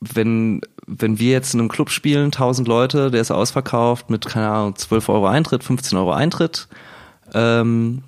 [0.00, 4.48] wenn, wenn wir jetzt in einem Club spielen, 1000 Leute, der ist ausverkauft mit, keine
[4.48, 6.68] Ahnung, 12 Euro Eintritt, 15 Euro Eintritt,
[7.34, 8.02] ähm,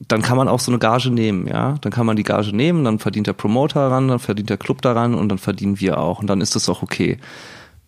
[0.00, 1.74] dann kann man auch so eine Gage nehmen, ja.
[1.80, 4.80] Dann kann man die Gage nehmen, dann verdient der Promoter daran, dann verdient der Club
[4.80, 6.20] daran und dann verdienen wir auch.
[6.20, 7.18] Und dann ist das auch okay.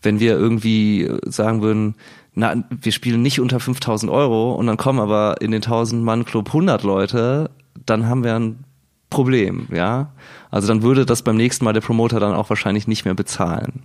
[0.03, 1.95] Wenn wir irgendwie sagen würden,
[2.35, 6.25] na, wir spielen nicht unter 5000 Euro und dann kommen aber in den 1000 Mann
[6.25, 7.51] Club 100 Leute,
[7.87, 8.65] dann haben wir ein
[9.09, 10.13] Problem, ja.
[10.51, 13.83] Also dann würde das beim nächsten Mal der Promoter dann auch wahrscheinlich nicht mehr bezahlen.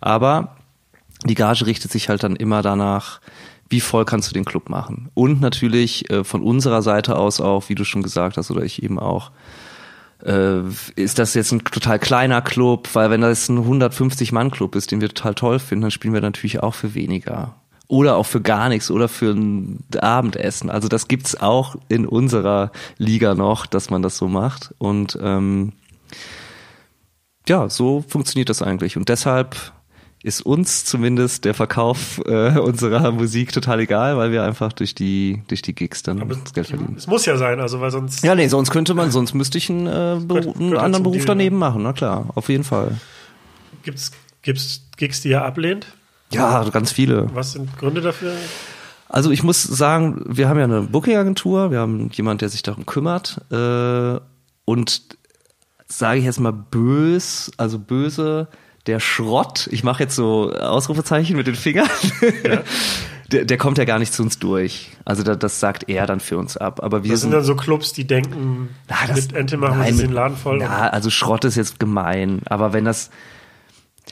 [0.00, 0.56] Aber
[1.24, 3.20] die Gage richtet sich halt dann immer danach,
[3.68, 5.10] wie voll kannst du den Club machen.
[5.14, 8.82] Und natürlich äh, von unserer Seite aus auch, wie du schon gesagt hast, oder ich
[8.82, 9.32] eben auch,
[10.24, 10.60] äh,
[10.94, 15.08] ist das jetzt ein total kleiner Club, weil wenn das ein 150-Mann-Club ist, den wir
[15.08, 17.54] total toll finden, dann spielen wir natürlich auch für weniger.
[17.88, 20.70] Oder auch für gar nichts oder für ein Abendessen.
[20.70, 24.74] Also das gibt's auch in unserer Liga noch, dass man das so macht.
[24.78, 25.72] Und ähm,
[27.48, 28.96] ja, so funktioniert das eigentlich.
[28.96, 29.56] Und deshalb
[30.22, 35.42] ist uns zumindest der Verkauf äh, unserer Musik total egal, weil wir einfach durch die
[35.46, 36.94] durch die Gigs dann Aber das Geld verdienen.
[36.96, 39.70] Es muss ja sein, also weil sonst Ja, nee, sonst könnte man, sonst müsste ich
[39.70, 42.96] einen, äh, Beru- einen anderen Beruf daneben machen, na klar, auf jeden Fall.
[43.84, 44.10] Gibt's,
[44.42, 45.86] gibt's Gigs, die ihr ablehnt?
[46.32, 47.30] Ja, ganz viele.
[47.34, 48.32] Was sind Gründe dafür?
[49.08, 52.84] Also ich muss sagen, wir haben ja eine Booking-Agentur, wir haben jemand, der sich darum
[52.84, 53.40] kümmert.
[53.52, 54.18] Äh,
[54.64, 55.15] und
[55.88, 58.48] sage ich jetzt mal bös, also böse,
[58.86, 61.88] der Schrott, ich mache jetzt so Ausrufezeichen mit den Fingern,
[62.44, 62.62] ja.
[63.32, 64.90] der, der kommt ja gar nicht zu uns durch.
[65.04, 66.82] Also da, das sagt er dann für uns ab.
[66.82, 69.96] Aber wir das sind dann so Clubs, die denken, na, das, mit Ente machen nein,
[69.96, 70.60] wir den Laden voll.
[70.60, 72.42] Ja, also Schrott ist jetzt gemein.
[72.46, 73.10] Aber wenn das,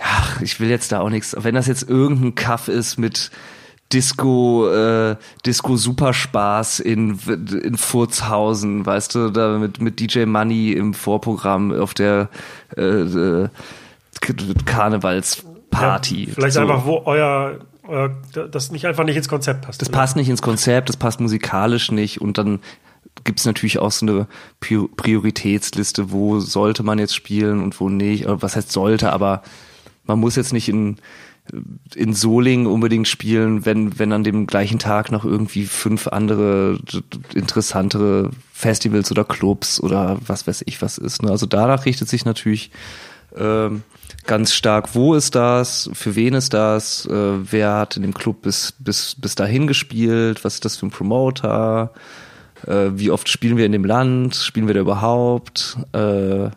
[0.00, 3.30] ach, ich will jetzt da auch nichts, wenn das jetzt irgendein Kaff ist mit
[3.92, 5.16] Disco, äh,
[5.46, 7.18] Disco Superspaß in,
[7.62, 12.28] in Furzhausen, weißt du, da mit, mit DJ Money im Vorprogramm auf der
[12.76, 13.48] äh, äh,
[14.64, 16.24] Karnevalsparty.
[16.24, 16.60] Ja, vielleicht so.
[16.60, 18.10] einfach, wo euer, euer,
[18.50, 19.80] das nicht einfach nicht ins Konzept passt.
[19.80, 19.98] Das oder?
[19.98, 22.60] passt nicht ins Konzept, das passt musikalisch nicht und dann
[23.22, 24.26] gibt es natürlich auch so eine
[24.60, 28.24] Prioritätsliste, wo sollte man jetzt spielen und wo nicht.
[28.26, 29.42] Was heißt sollte, aber
[30.04, 30.96] man muss jetzt nicht in
[31.94, 36.78] in Soling unbedingt spielen, wenn, wenn an dem gleichen Tag noch irgendwie fünf andere
[37.34, 41.22] interessantere Festivals oder Clubs oder was weiß ich was ist.
[41.22, 41.30] Ne?
[41.30, 42.70] Also danach richtet sich natürlich
[43.36, 43.82] ähm,
[44.26, 48.42] ganz stark, wo ist das, für wen ist das, äh, wer hat in dem Club
[48.42, 51.92] bis, bis, bis dahin gespielt, was ist das für ein Promoter,
[52.66, 56.48] äh, wie oft spielen wir in dem Land, spielen wir da überhaupt, äh,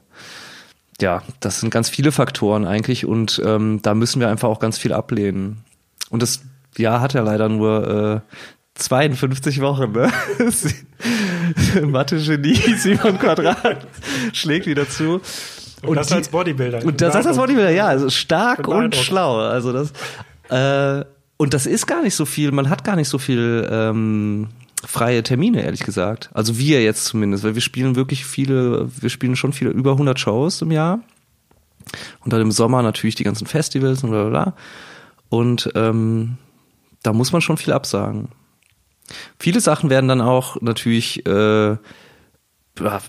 [1.02, 4.78] ja, das sind ganz viele Faktoren eigentlich und ähm, da müssen wir einfach auch ganz
[4.78, 5.64] viel ablehnen.
[6.10, 6.41] Und das
[6.78, 8.34] Jahr hat ja leider nur äh,
[8.76, 10.11] 52 Wochen, ne?
[11.88, 13.88] Mathe-Genie, Simon Quadrat
[14.34, 15.22] schlägt wieder zu.
[15.82, 16.84] Und, und das die, als Bodybuilder.
[16.86, 19.38] Und das als Bodybuilder, ja, also stark und schlau.
[19.38, 19.94] Also das,
[20.49, 21.06] äh,
[21.38, 24.49] und das ist gar nicht so viel, man hat gar nicht so viel ähm,
[24.86, 26.30] freie Termine, ehrlich gesagt.
[26.34, 30.20] Also wir jetzt zumindest, weil wir spielen wirklich viele, wir spielen schon viele, über 100
[30.20, 30.99] Shows im Jahr.
[32.24, 34.54] Und dann im Sommer natürlich die ganzen Festivals und bla bla.
[35.30, 36.38] Und ähm,
[37.02, 38.30] da muss man schon viel absagen.
[39.40, 41.78] Viele Sachen werden dann auch natürlich äh,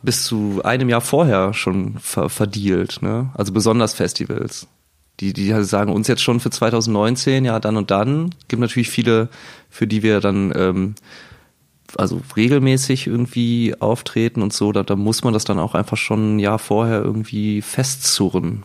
[0.02, 3.30] bis zu einem Jahr vorher schon ver verdealt, ne?
[3.34, 4.68] Also besonders Festivals.
[5.20, 8.34] Die, die sagen uns jetzt schon für 2019, ja, dann und dann.
[8.46, 9.28] Gibt natürlich viele,
[9.68, 10.94] für die wir dann ähm,
[11.96, 16.36] also regelmäßig irgendwie auftreten und so, da, da muss man das dann auch einfach schon
[16.36, 18.64] ein Jahr vorher irgendwie festzurren.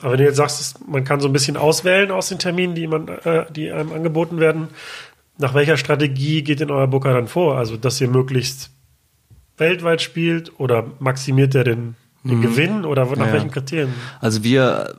[0.00, 2.86] Aber wenn du jetzt sagst, man kann so ein bisschen auswählen aus den Terminen, die,
[2.86, 4.68] man, äh, die einem angeboten werden,
[5.38, 7.56] nach welcher Strategie geht denn euer Booker dann vor?
[7.56, 8.70] Also, dass ihr möglichst
[9.58, 12.42] weltweit spielt oder maximiert er den, den mhm.
[12.42, 13.32] Gewinn oder nach ja.
[13.32, 13.94] welchen Kriterien?
[14.20, 14.96] Also wir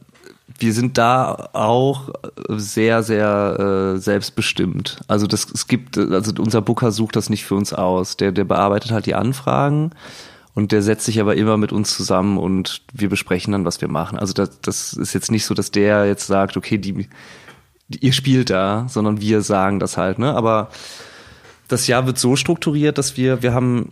[0.59, 2.09] wir sind da auch
[2.49, 5.01] sehr, sehr äh, selbstbestimmt.
[5.07, 8.17] Also das, es gibt, also unser Booker sucht das nicht für uns aus.
[8.17, 9.91] Der, der bearbeitet halt die Anfragen
[10.53, 13.89] und der setzt sich aber immer mit uns zusammen und wir besprechen dann, was wir
[13.89, 14.17] machen.
[14.17, 17.07] Also das, das ist jetzt nicht so, dass der jetzt sagt, okay, die,
[17.89, 20.33] die ihr spielt da, sondern wir sagen das halt, ne?
[20.33, 20.69] Aber
[21.67, 23.91] das Jahr wird so strukturiert, dass wir, wir haben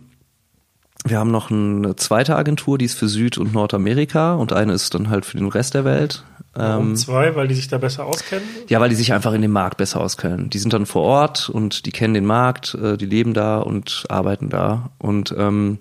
[1.04, 4.92] wir haben noch eine zweite Agentur, die ist für Süd- und Nordamerika und eine ist
[4.94, 6.24] dann halt für den Rest der Welt.
[6.56, 8.48] Warum ähm, zwei, weil die sich da besser auskennen?
[8.68, 10.48] Ja, weil die sich einfach in dem Markt besser auskennen.
[10.48, 14.04] Die sind dann vor Ort und die kennen den Markt, äh, die leben da und
[14.08, 14.90] arbeiten da.
[14.98, 15.78] Und ähm,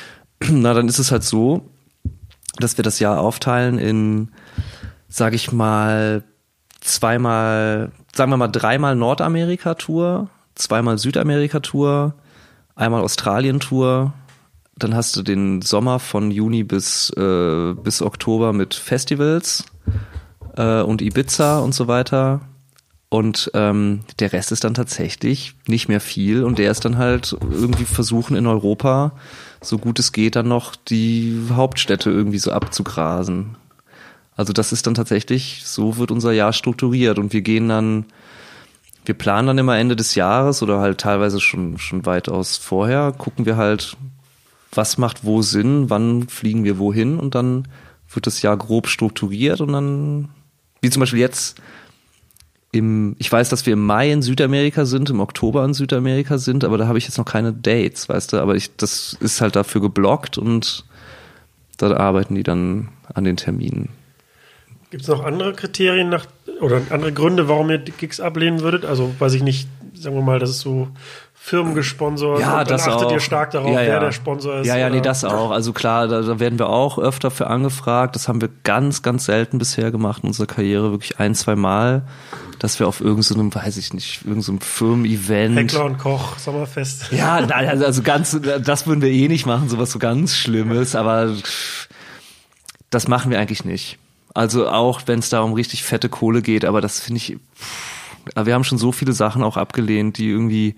[0.40, 1.68] na, dann ist es halt so,
[2.58, 4.28] dass wir das Jahr aufteilen in,
[5.08, 6.24] sag ich mal,
[6.80, 12.14] zweimal, sagen wir mal dreimal Nordamerika-Tour, zweimal Südamerika-Tour,
[12.74, 14.14] einmal Australien-Tour.
[14.76, 19.64] Dann hast du den Sommer von Juni bis, äh, bis Oktober mit Festivals
[20.56, 22.40] äh, und Ibiza und so weiter.
[23.08, 27.36] Und ähm, der Rest ist dann tatsächlich nicht mehr viel und der ist dann halt
[27.40, 29.12] irgendwie versuchen in Europa,
[29.60, 33.56] so gut es geht, dann noch die Hauptstädte irgendwie so abzugrasen.
[34.36, 38.06] Also das ist dann tatsächlich, so wird unser Jahr strukturiert und wir gehen dann,
[39.04, 43.46] wir planen dann immer Ende des Jahres oder halt teilweise schon, schon weitaus vorher, gucken
[43.46, 43.96] wir halt,
[44.72, 47.68] was macht wo Sinn, wann fliegen wir wohin und dann
[48.12, 50.28] wird das Jahr grob strukturiert und dann
[50.84, 51.60] wie zum Beispiel jetzt
[52.70, 56.64] im, ich weiß, dass wir im Mai in Südamerika sind, im Oktober in Südamerika sind,
[56.64, 59.56] aber da habe ich jetzt noch keine Dates, weißt du, aber ich, das ist halt
[59.56, 60.84] dafür geblockt und
[61.78, 63.88] da arbeiten die dann an den Terminen.
[64.90, 66.26] Gibt es noch andere Kriterien nach,
[66.60, 68.84] oder andere Gründe, warum ihr Gigs ablehnen würdet?
[68.84, 70.88] Also weiß ich nicht, sagen wir mal, das ist so
[71.46, 72.40] Firmen gesponsert.
[72.40, 73.12] Ja, und das achtet auch.
[73.12, 73.88] ihr stark darauf, ja, ja.
[73.88, 74.66] wer der Sponsor ist.
[74.66, 75.50] Ja, ja, nee, das auch.
[75.50, 78.14] Also klar, da, da werden wir auch öfter für angefragt.
[78.14, 82.04] Das haben wir ganz, ganz selten bisher gemacht in unserer Karriere, wirklich ein, zwei Mal,
[82.60, 85.58] dass wir auf irgendeinem, so weiß ich nicht, irgendeinem so Firmen-Event.
[85.58, 87.12] Heckler und Koch, Sommerfest.
[87.12, 91.30] Ja, also, also ganz, das würden wir eh nicht machen, sowas so ganz Schlimmes, aber
[92.88, 93.98] das machen wir eigentlich nicht.
[94.32, 98.46] Also auch wenn es da um richtig fette Kohle geht, aber das finde ich, pff,
[98.46, 100.76] wir haben schon so viele Sachen auch abgelehnt, die irgendwie,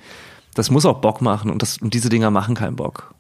[0.57, 3.15] das muss auch Bock machen und, das, und diese Dinger machen keinen Bock.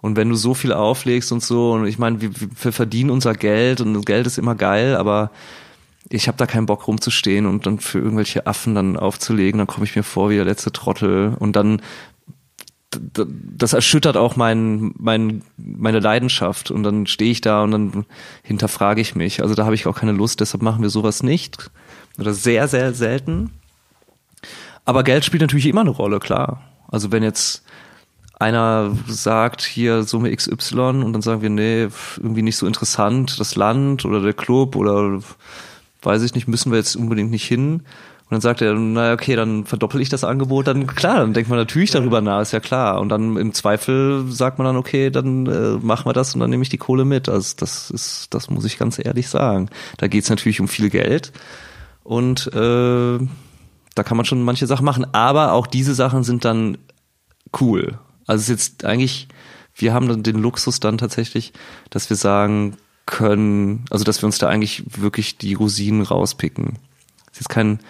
[0.00, 3.34] Und wenn du so viel auflegst und so, und ich meine, wir, wir verdienen unser
[3.34, 5.30] Geld und Geld ist immer geil, aber
[6.10, 9.84] ich habe da keinen Bock rumzustehen und dann für irgendwelche Affen dann aufzulegen, dann komme
[9.84, 11.80] ich mir vor wie der letzte Trottel und dann
[13.12, 18.06] das erschüttert auch mein, mein, meine Leidenschaft und dann stehe ich da und dann
[18.44, 19.42] hinterfrage ich mich.
[19.42, 21.70] Also da habe ich auch keine Lust, deshalb machen wir sowas nicht.
[22.18, 23.50] Oder sehr, sehr selten.
[24.84, 26.62] Aber Geld spielt natürlich immer eine Rolle, klar.
[26.88, 27.64] Also wenn jetzt
[28.38, 33.56] einer sagt, hier Summe XY und dann sagen wir, nee, irgendwie nicht so interessant, das
[33.56, 35.20] Land oder der Club oder
[36.02, 37.82] weiß ich nicht, müssen wir jetzt unbedingt nicht hin
[38.24, 41.50] und dann sagt er, naja, okay, dann verdoppel ich das Angebot, dann klar, dann denkt
[41.50, 43.00] man natürlich darüber nach, ist ja klar.
[43.00, 46.48] Und dann im Zweifel sagt man dann, okay, dann äh, machen wir das und dann
[46.48, 47.28] nehme ich die Kohle mit.
[47.28, 49.68] Also das ist, das muss ich ganz ehrlich sagen.
[49.98, 51.32] Da geht's natürlich um viel Geld.
[52.02, 53.18] Und äh,
[53.94, 55.06] da kann man schon manche Sachen machen.
[55.12, 56.78] Aber auch diese Sachen sind dann
[57.60, 57.98] cool.
[58.26, 59.28] Also es ist jetzt eigentlich,
[59.74, 61.52] wir haben dann den Luxus dann tatsächlich,
[61.90, 62.76] dass wir sagen
[63.06, 66.78] können, also dass wir uns da eigentlich wirklich die Rosinen rauspicken.
[67.32, 67.80] Es ist kein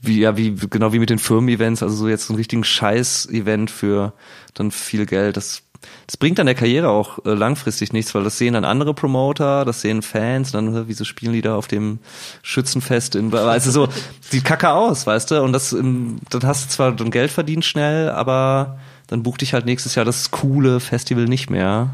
[0.00, 3.70] wie, ja, wie, genau wie mit den Firmen-Events, also so jetzt so ein richtigen Scheiß-Event
[3.70, 4.14] für
[4.54, 5.36] dann viel Geld.
[5.36, 5.62] Das,
[6.06, 9.64] das bringt dann der Karriere auch äh, langfristig nichts, weil das sehen dann andere Promoter,
[9.64, 11.98] das sehen Fans, dann, wie so spielen die da auf dem
[12.42, 13.88] Schützenfest in, weißt du, so,
[14.20, 18.10] sieht kacke aus, weißt du, und das, dann hast du zwar dann Geld verdient schnell,
[18.10, 21.90] aber dann buch dich halt nächstes Jahr das coole Festival nicht mehr.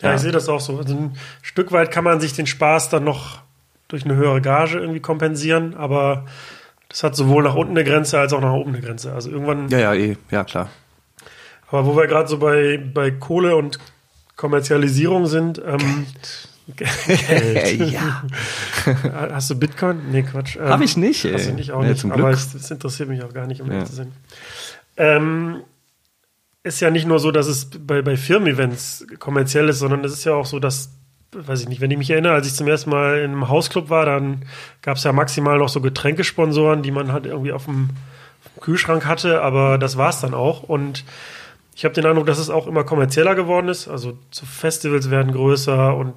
[0.00, 0.14] Ja, ja.
[0.14, 0.78] ich sehe das auch so.
[0.78, 3.40] Also ein Stück weit kann man sich den Spaß dann noch
[3.88, 6.26] durch eine höhere Gage irgendwie kompensieren, aber
[6.88, 9.12] das hat sowohl nach unten eine Grenze als auch nach oben eine Grenze.
[9.12, 9.68] Also irgendwann.
[9.68, 10.68] Ja, ja, eh, ja, klar.
[11.70, 13.78] Aber wo wir gerade so bei, bei Kohle und
[14.36, 16.06] Kommerzialisierung sind, ähm,
[16.76, 16.90] Geld.
[17.92, 18.22] ja.
[19.32, 20.10] Hast du Bitcoin?
[20.10, 20.56] Nee, Quatsch.
[20.56, 21.24] Ähm, Habe ich nicht.
[21.24, 21.32] Ey.
[21.32, 22.04] Hast du nicht auch nee, nicht.
[22.04, 23.84] Aber es, es, interessiert mich auch gar nicht, um ja.
[23.84, 24.12] zu sein.
[24.98, 25.62] Ähm,
[26.62, 30.24] ist ja nicht nur so, dass es bei, bei Firmen-Events kommerziell ist, sondern es ist
[30.24, 30.90] ja auch so, dass
[31.32, 33.90] weiß ich nicht, wenn ich mich erinnere, als ich zum ersten Mal in einem Hausclub
[33.90, 34.46] war, dann
[34.80, 37.90] gab es ja maximal noch so Getränkesponsoren, die man halt irgendwie auf dem,
[38.60, 40.62] Kühlschrank hatte, aber das war es dann auch.
[40.62, 41.04] Und
[41.78, 43.86] ich habe den Eindruck, dass es auch immer kommerzieller geworden ist.
[43.86, 46.12] Also so Festivals werden größer und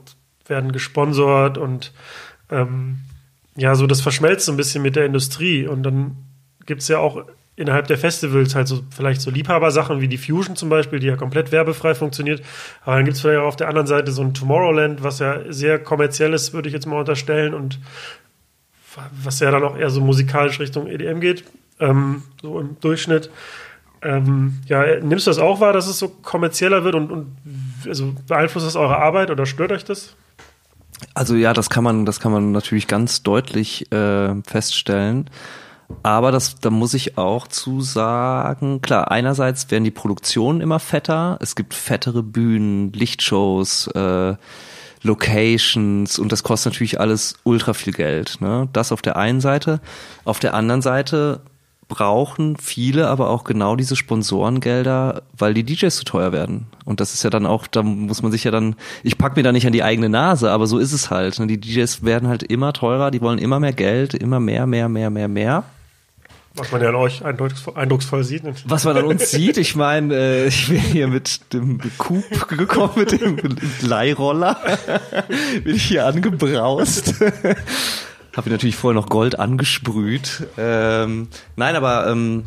[0.48, 1.94] werden gesponsert und
[2.50, 3.02] ähm,
[3.56, 5.68] ja, so das verschmelzt so ein bisschen mit der Industrie.
[5.68, 6.18] Und dann
[6.66, 7.26] gibt es ja auch
[7.56, 11.16] innerhalb der Festivals halt so vielleicht so Liebhabersachen wie die Fusion zum Beispiel, die ja
[11.16, 12.42] komplett werbefrei funktioniert.
[12.84, 15.42] Aber dann gibt es vielleicht auch auf der anderen Seite so ein Tomorrowland, was ja
[15.54, 17.78] sehr kommerziell ist, würde ich jetzt mal unterstellen und
[19.24, 21.44] was ja dann auch eher so musikalisch Richtung EDM geht,
[21.80, 23.30] ähm, so im Durchschnitt.
[24.04, 27.36] Ähm, ja, nimmst du das auch wahr, dass es so kommerzieller wird und, und
[27.88, 30.16] also beeinflusst das eure Arbeit oder stört euch das?
[31.14, 35.30] Also ja, das kann man, das kann man natürlich ganz deutlich äh, feststellen.
[36.04, 41.38] Aber das, da muss ich auch zu sagen, klar, einerseits werden die Produktionen immer fetter,
[41.42, 44.36] es gibt fettere Bühnen, Lichtshows, äh,
[45.04, 48.38] Locations und das kostet natürlich alles ultra viel Geld.
[48.40, 48.70] Ne?
[48.72, 49.82] Das auf der einen Seite.
[50.26, 51.42] Auf der anderen Seite
[51.92, 56.68] brauchen viele aber auch genau diese Sponsorengelder, weil die DJs zu teuer werden.
[56.86, 59.44] Und das ist ja dann auch, da muss man sich ja dann, ich pack mir
[59.44, 61.38] da nicht an die eigene Nase, aber so ist es halt.
[61.40, 61.48] Ne?
[61.48, 65.10] Die DJs werden halt immer teurer, die wollen immer mehr Geld, immer mehr, mehr, mehr,
[65.10, 65.66] mehr, mehr.
[66.56, 68.44] Was man ja an euch eindrucksvoll sieht.
[68.66, 72.94] Was man an uns sieht, ich meine, äh, ich bin hier mit dem Coupe gekommen,
[72.96, 73.38] mit dem
[73.82, 74.58] Leihroller,
[75.66, 77.16] bin ich hier angebraust.
[78.36, 80.48] Habe ich natürlich vorher noch Gold angesprüht.
[80.58, 82.46] Ähm, nein, aber ähm,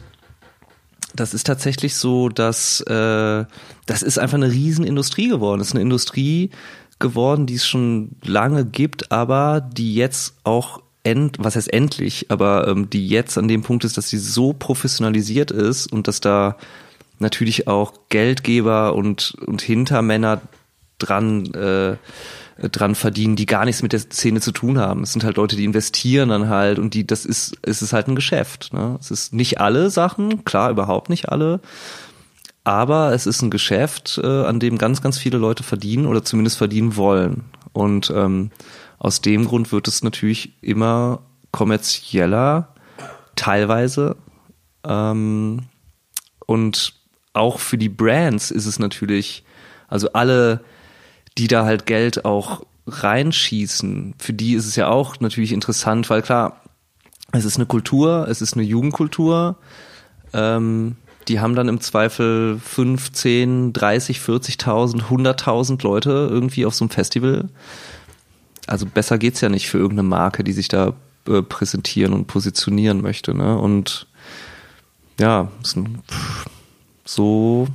[1.14, 3.44] das ist tatsächlich so, dass äh,
[3.86, 5.58] das ist einfach eine Riesenindustrie geworden.
[5.58, 6.50] Das ist eine Industrie
[6.98, 12.66] geworden, die es schon lange gibt, aber die jetzt auch end, was heißt endlich, aber
[12.66, 16.56] ähm, die jetzt an dem Punkt ist, dass sie so professionalisiert ist und dass da
[17.18, 20.40] natürlich auch Geldgeber und, und Hintermänner
[20.98, 21.96] dran, äh,
[22.58, 25.02] dran verdienen, die gar nichts mit der Szene zu tun haben.
[25.02, 28.08] Es sind halt Leute, die investieren dann halt und die, das ist, es ist halt
[28.08, 28.72] ein Geschäft.
[28.72, 28.96] Ne?
[29.00, 31.60] Es ist nicht alle Sachen, klar, überhaupt nicht alle.
[32.62, 36.56] Aber es ist ein Geschäft, äh, an dem ganz, ganz viele Leute verdienen oder zumindest
[36.56, 37.44] verdienen wollen.
[37.72, 38.50] Und ähm,
[38.98, 42.68] aus dem Grund wird es natürlich immer kommerzieller,
[43.36, 44.16] teilweise.
[44.84, 45.64] Ähm,
[46.46, 46.94] und
[47.32, 49.44] auch für die Brands ist es natürlich,
[49.88, 50.64] also alle,
[51.38, 56.22] die da halt Geld auch reinschießen, für die ist es ja auch natürlich interessant, weil
[56.22, 56.60] klar,
[57.32, 59.56] es ist eine Kultur, es ist eine Jugendkultur.
[60.32, 60.96] Ähm,
[61.26, 67.48] die haben dann im Zweifel 15, 30, 40.000, 100.000 Leute irgendwie auf so einem Festival
[68.66, 70.94] also besser geht's ja nicht für irgendeine Marke, die sich da
[71.28, 73.34] äh, präsentieren und positionieren möchte.
[73.34, 73.58] Ne?
[73.58, 74.06] Und
[75.18, 75.50] ja,
[77.04, 77.66] so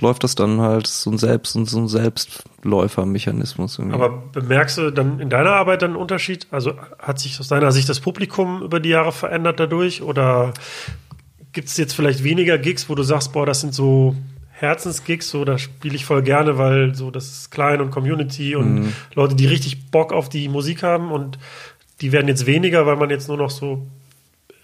[0.00, 3.78] läuft das dann halt so ein Selbst und so ein Selbstläufermechanismus.
[3.78, 3.94] Irgendwie.
[3.94, 6.46] Aber bemerkst du dann in deiner Arbeit dann einen Unterschied?
[6.50, 10.02] Also hat sich aus deiner Sicht das Publikum über die Jahre verändert dadurch?
[10.02, 10.52] Oder
[11.52, 14.16] gibt es jetzt vielleicht weniger Gigs, wo du sagst, boah, das sind so
[14.50, 18.74] Herzensgigs, so da spiele ich voll gerne, weil so das ist klein und Community und
[18.74, 18.92] mhm.
[19.14, 21.38] Leute, die richtig Bock auf die Musik haben und
[22.00, 23.86] die werden jetzt weniger, weil man jetzt nur noch so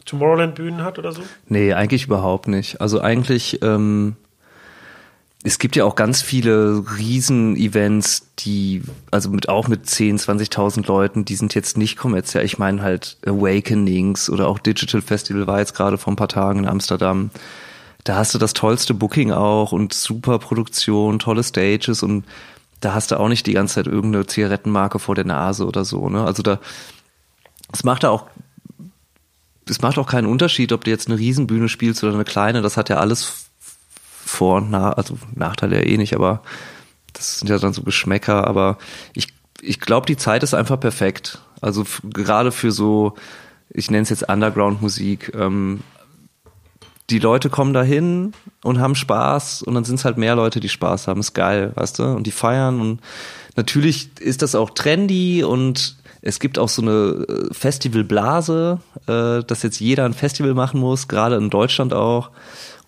[0.04, 1.22] Tomorrowland-Bühnen hat oder so?
[1.48, 2.80] Nee, eigentlich überhaupt nicht.
[2.80, 4.16] Also eigentlich, ähm,
[5.42, 11.24] es gibt ja auch ganz viele Riesen-Events, die, also mit auch mit 10, 20.000 Leuten,
[11.24, 12.44] die sind jetzt nicht kommerziell.
[12.44, 16.60] Ich meine halt Awakenings oder auch Digital Festival war jetzt gerade vor ein paar Tagen
[16.60, 17.30] in Amsterdam.
[18.04, 22.24] Da hast du das tollste Booking auch und super Produktion, tolle Stages und
[22.80, 26.10] da hast du auch nicht die ganze Zeit irgendeine Zigarettenmarke vor der Nase oder so.
[26.10, 26.22] Ne?
[26.22, 26.60] Also da,
[27.72, 28.26] es macht da auch
[29.68, 32.60] es macht auch keinen Unterschied, ob du jetzt eine Riesenbühne spielst oder eine kleine.
[32.60, 33.49] Das hat ja alles
[34.30, 36.42] vor- und Nach, also Nachteile ja eh nicht, aber
[37.12, 38.46] das sind ja dann so Geschmäcker.
[38.46, 38.78] Aber
[39.14, 39.28] ich,
[39.60, 41.38] ich glaube, die Zeit ist einfach perfekt.
[41.60, 43.14] Also gerade für so,
[43.70, 45.32] ich nenne es jetzt Underground-Musik.
[45.34, 45.80] Ähm,
[47.10, 48.32] die Leute kommen dahin
[48.62, 51.20] und haben Spaß und dann sind es halt mehr Leute, die Spaß haben.
[51.20, 52.04] Ist geil, weißt du?
[52.04, 53.00] Und die feiern und
[53.56, 59.62] natürlich ist das auch trendy und es gibt auch so eine äh, Festivalblase, äh, dass
[59.62, 62.30] jetzt jeder ein Festival machen muss, gerade in Deutschland auch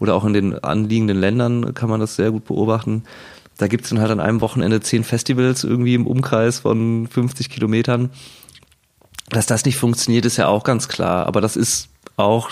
[0.02, 3.04] oder auch in den anliegenden Ländern kann man das sehr gut beobachten.
[3.56, 8.10] Da gibt's dann halt an einem Wochenende zehn Festivals irgendwie im Umkreis von 50 Kilometern.
[9.28, 11.28] Dass das nicht funktioniert, ist ja auch ganz klar.
[11.28, 12.50] Aber das ist auch,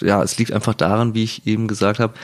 [0.00, 2.14] ja, es liegt einfach daran, wie ich eben gesagt habe,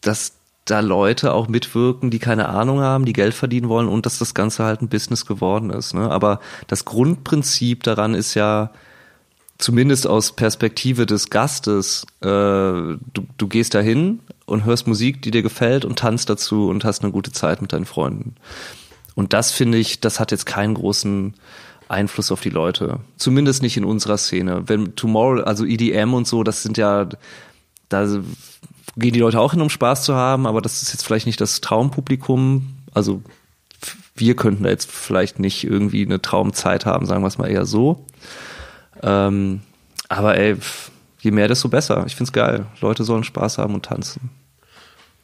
[0.00, 0.34] dass
[0.64, 4.32] da Leute auch mitwirken, die keine Ahnung haben, die Geld verdienen wollen und dass das
[4.32, 5.92] Ganze halt ein Business geworden ist.
[5.92, 6.08] Ne?
[6.08, 6.38] Aber
[6.68, 8.70] das Grundprinzip daran ist ja,
[9.58, 12.98] zumindest aus Perspektive des Gastes, äh, du,
[13.36, 17.12] du gehst dahin und hörst Musik, die dir gefällt und tanzt dazu und hast eine
[17.12, 18.34] gute Zeit mit deinen Freunden.
[19.14, 21.34] Und das finde ich, das hat jetzt keinen großen
[21.88, 23.00] Einfluss auf die Leute.
[23.16, 24.64] Zumindest nicht in unserer Szene.
[24.66, 27.08] Wenn Tomorrow, also EDM und so, das sind ja,
[27.88, 28.06] da
[28.96, 31.40] gehen die Leute auch hin, um Spaß zu haben, aber das ist jetzt vielleicht nicht
[31.40, 32.74] das Traumpublikum.
[32.92, 33.22] Also
[34.16, 37.66] wir könnten da jetzt vielleicht nicht irgendwie eine Traumzeit haben, sagen wir es mal eher
[37.66, 38.04] so.
[39.02, 39.60] Ähm,
[40.08, 40.56] aber ey,
[41.20, 42.04] je mehr, desto besser.
[42.06, 42.66] Ich find's geil.
[42.80, 44.30] Leute sollen Spaß haben und tanzen.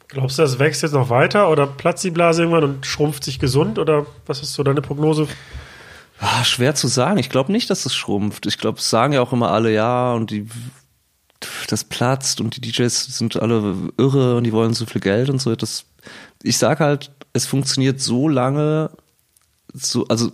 [0.07, 3.39] Glaubst du, das wächst jetzt noch weiter oder platzt die Blase irgendwann und schrumpft sich
[3.39, 3.79] gesund?
[3.79, 5.27] Oder was ist so deine Prognose?
[6.19, 7.17] Ah, schwer zu sagen.
[7.17, 8.45] Ich glaube nicht, dass es schrumpft.
[8.45, 10.47] Ich glaube, es sagen ja auch immer alle ja und die
[11.67, 15.41] das platzt und die DJs sind alle irre und die wollen so viel Geld und
[15.41, 15.55] so.
[15.55, 15.85] Das,
[16.43, 18.91] ich sag halt, es funktioniert so lange,
[19.73, 20.31] so, also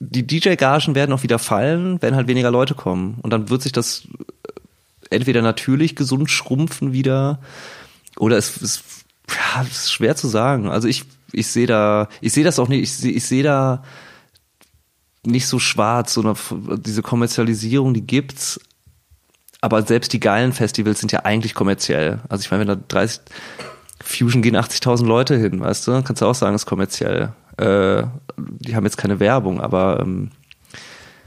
[0.00, 3.18] die DJ-Gagen werden auch wieder fallen, wenn halt weniger Leute kommen.
[3.22, 4.08] Und dann wird sich das
[5.10, 7.40] entweder natürlich gesund schrumpfen wieder
[8.16, 8.82] oder es ist,
[9.28, 10.68] ja, ist schwer zu sagen.
[10.68, 13.84] Also ich, ich sehe da, ich sehe das auch nicht, ich sehe ich seh da
[15.22, 16.36] nicht so schwarz, sondern
[16.82, 18.58] diese Kommerzialisierung, die gibt's,
[19.60, 22.20] aber selbst die geilen Festivals sind ja eigentlich kommerziell.
[22.30, 23.20] Also ich meine, wenn da 30
[24.02, 27.34] Fusion gehen 80.000 Leute hin, weißt du, kannst du auch sagen, ist kommerziell.
[27.60, 28.06] Äh,
[28.36, 30.30] die haben jetzt keine Werbung, aber ähm,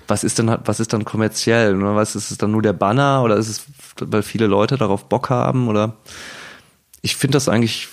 [0.07, 1.76] was ist denn was ist dann kommerziell?
[1.76, 3.65] Oder was ist es dann nur der Banner oder ist es,
[3.99, 5.68] weil viele Leute darauf Bock haben?
[5.68, 5.97] Oder
[7.01, 7.88] ich finde das eigentlich,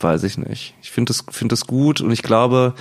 [0.00, 0.74] weiß ich nicht.
[0.82, 2.74] Ich finde das finde das gut und ich glaube,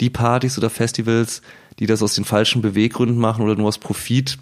[0.00, 1.42] die Partys oder Festivals,
[1.78, 4.38] die das aus den falschen Beweggründen machen oder nur aus Profit,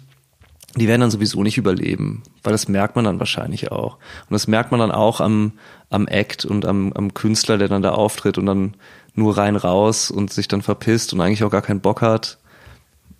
[0.75, 3.95] die werden dann sowieso nicht überleben, weil das merkt man dann wahrscheinlich auch.
[3.95, 5.53] Und das merkt man dann auch am,
[5.89, 8.75] am Act und am, am Künstler, der dann da auftritt und dann
[9.13, 12.37] nur rein raus und sich dann verpisst und eigentlich auch gar keinen Bock hat.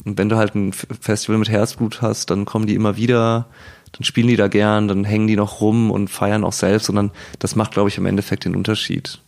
[0.06, 3.48] Und wenn du halt ein Festival mit Herzblut hast, dann kommen die immer wieder,
[3.92, 6.96] dann spielen die da gern, dann hängen die noch rum und feiern auch selbst und
[6.96, 9.20] dann, das macht, glaube ich, im Endeffekt den Unterschied.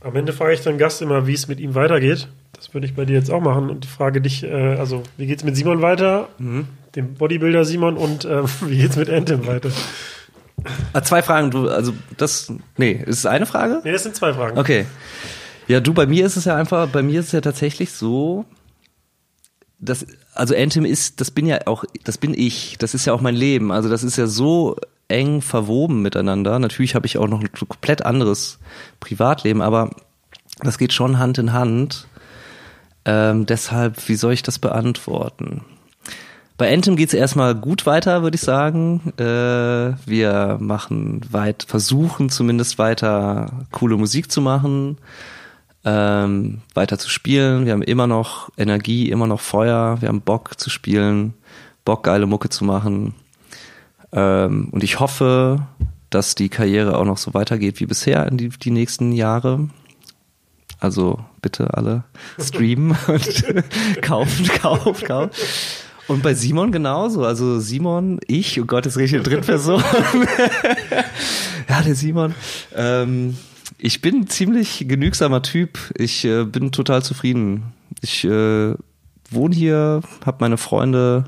[0.00, 2.28] Am Ende frage ich den Gast immer, wie es mit ihm weitergeht.
[2.52, 5.44] Das würde ich bei dir jetzt auch machen und frage dich, äh, also wie geht's
[5.44, 6.66] mit Simon weiter, mhm.
[6.96, 9.70] dem Bodybuilder Simon und äh, wie geht's mit Anthem weiter?
[10.92, 13.80] Ah, zwei Fragen, du, also das, nee, ist es eine Frage?
[13.84, 14.58] Nee, das sind zwei Fragen.
[14.58, 14.86] Okay.
[15.66, 18.44] Ja, du, bei mir ist es ja einfach, bei mir ist es ja tatsächlich so,
[19.78, 23.20] dass, also Anthem ist, das bin ja auch, das bin ich, das ist ja auch
[23.20, 24.76] mein Leben, also das ist ja so
[25.08, 26.58] eng verwoben miteinander.
[26.58, 28.58] Natürlich habe ich auch noch ein komplett anderes
[29.00, 29.90] Privatleben, aber
[30.62, 32.08] das geht schon Hand in Hand.
[33.04, 35.64] Ähm, deshalb, wie soll ich das beantworten?
[36.58, 39.12] Bei Anthem geht's erstmal gut weiter, würde ich sagen.
[39.16, 44.98] Äh, wir machen weit, versuchen zumindest weiter coole Musik zu machen.
[45.84, 47.64] ähm, weiter zu spielen.
[47.64, 49.98] Wir haben immer noch Energie, immer noch Feuer.
[50.00, 51.34] Wir haben Bock zu spielen,
[51.84, 53.14] Bock geile Mucke zu machen.
[54.12, 55.66] Ähm, und ich hoffe,
[56.10, 59.68] dass die Karriere auch noch so weitergeht wie bisher in die, die nächsten Jahre.
[60.80, 62.02] Also bitte alle
[62.40, 63.44] streamen und
[64.02, 65.30] kaufen, kaufen, kaufen.
[66.08, 67.24] Und bei Simon genauso.
[67.24, 69.82] Also Simon, ich, oh Gott, jetzt rede ich in Drittperson.
[71.68, 72.34] ja, der Simon.
[72.74, 73.36] Ähm,
[73.76, 75.78] ich bin ein ziemlich genügsamer Typ.
[75.96, 77.74] Ich äh, bin total zufrieden.
[78.00, 78.74] Ich äh,
[79.30, 81.24] wohne hier, hab meine Freunde,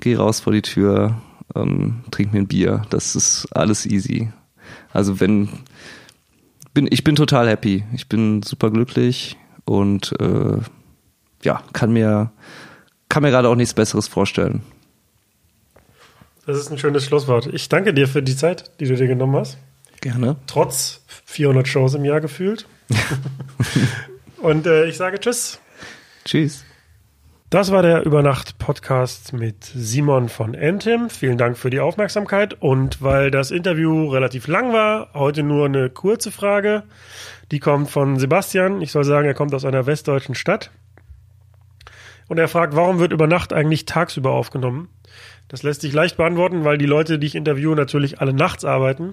[0.00, 1.20] gehe raus vor die Tür,
[1.54, 2.82] ähm, trink mir ein Bier.
[2.90, 4.30] Das ist alles easy.
[4.92, 5.48] Also wenn
[6.74, 7.84] bin ich bin total happy.
[7.94, 10.58] Ich bin super glücklich und äh,
[11.42, 12.32] ja kann mir
[13.12, 14.62] kann mir gerade auch nichts Besseres vorstellen.
[16.46, 17.46] Das ist ein schönes Schlusswort.
[17.52, 19.58] Ich danke dir für die Zeit, die du dir genommen hast.
[20.00, 20.36] Gerne.
[20.46, 22.66] Trotz 400 Shows im Jahr gefühlt.
[24.38, 25.60] und äh, ich sage Tschüss.
[26.24, 26.64] Tschüss.
[27.50, 31.10] Das war der Übernacht-Podcast mit Simon von Entim.
[31.10, 32.62] Vielen Dank für die Aufmerksamkeit.
[32.62, 36.84] Und weil das Interview relativ lang war, heute nur eine kurze Frage.
[37.50, 38.80] Die kommt von Sebastian.
[38.80, 40.70] Ich soll sagen, er kommt aus einer westdeutschen Stadt.
[42.32, 44.88] Und er fragt, warum wird über Nacht eigentlich tagsüber aufgenommen?
[45.48, 49.12] Das lässt sich leicht beantworten, weil die Leute, die ich interviewe, natürlich alle nachts arbeiten.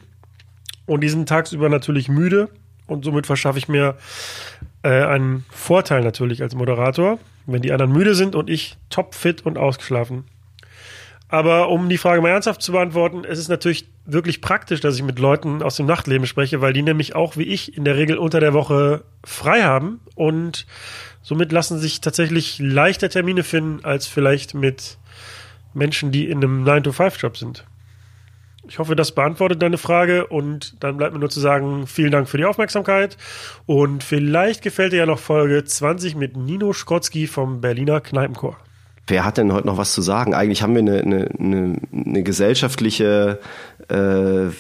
[0.85, 2.47] Und die sind tagsüber natürlich müde.
[2.87, 3.97] Und somit verschaffe ich mir
[4.83, 9.57] äh, einen Vorteil natürlich als Moderator wenn die anderen müde sind und ich topfit und
[9.57, 10.23] ausgeschlafen.
[11.27, 15.03] Aber um die Frage mal ernsthaft zu beantworten, es ist natürlich wirklich praktisch, dass ich
[15.03, 18.17] mit Leuten aus dem Nachtleben spreche, weil die nämlich auch wie ich in der Regel
[18.17, 20.65] unter der Woche frei haben und
[21.21, 24.97] somit lassen sich tatsächlich leichter Termine finden als vielleicht mit
[25.73, 27.65] Menschen, die in einem 9-to-5-Job sind.
[28.67, 32.29] Ich hoffe, das beantwortet deine Frage und dann bleibt mir nur zu sagen, vielen Dank
[32.29, 33.17] für die Aufmerksamkeit
[33.65, 38.57] und vielleicht gefällt dir ja noch Folge 20 mit Nino Schrotzky vom Berliner Kneipenchor.
[39.07, 40.35] Wer hat denn heute noch was zu sagen?
[40.35, 43.39] Eigentlich haben wir eine, eine, eine, eine gesellschaftliche
[43.87, 44.51] äh,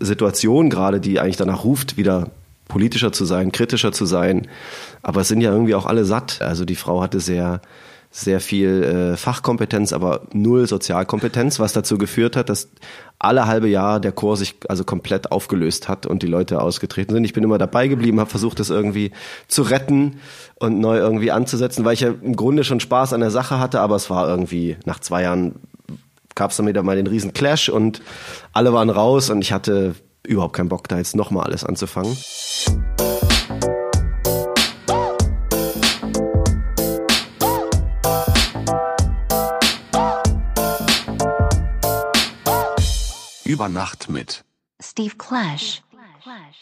[0.00, 2.30] Situation gerade, die eigentlich danach ruft, wieder
[2.70, 4.48] politischer zu sein, kritischer zu sein.
[5.02, 6.40] Aber es sind ja irgendwie auch alle satt.
[6.40, 7.60] Also die Frau hatte sehr
[8.12, 12.68] sehr viel äh, Fachkompetenz, aber null Sozialkompetenz, was dazu geführt hat, dass
[13.20, 17.24] alle halbe Jahr der Chor sich also komplett aufgelöst hat und die Leute ausgetreten sind.
[17.24, 19.12] Ich bin immer dabei geblieben, habe versucht, das irgendwie
[19.46, 20.18] zu retten
[20.56, 23.80] und neu irgendwie anzusetzen, weil ich ja im Grunde schon Spaß an der Sache hatte,
[23.80, 25.54] aber es war irgendwie nach zwei Jahren
[26.34, 28.02] gab es dann wieder mal den riesen Clash und
[28.52, 29.94] alle waren raus und ich hatte
[30.26, 32.16] überhaupt keinen Bock, da jetzt nochmal alles anzufangen.
[43.44, 44.44] Über Nacht mit
[44.80, 45.82] Steve Clash.
[46.22, 46.59] Clash.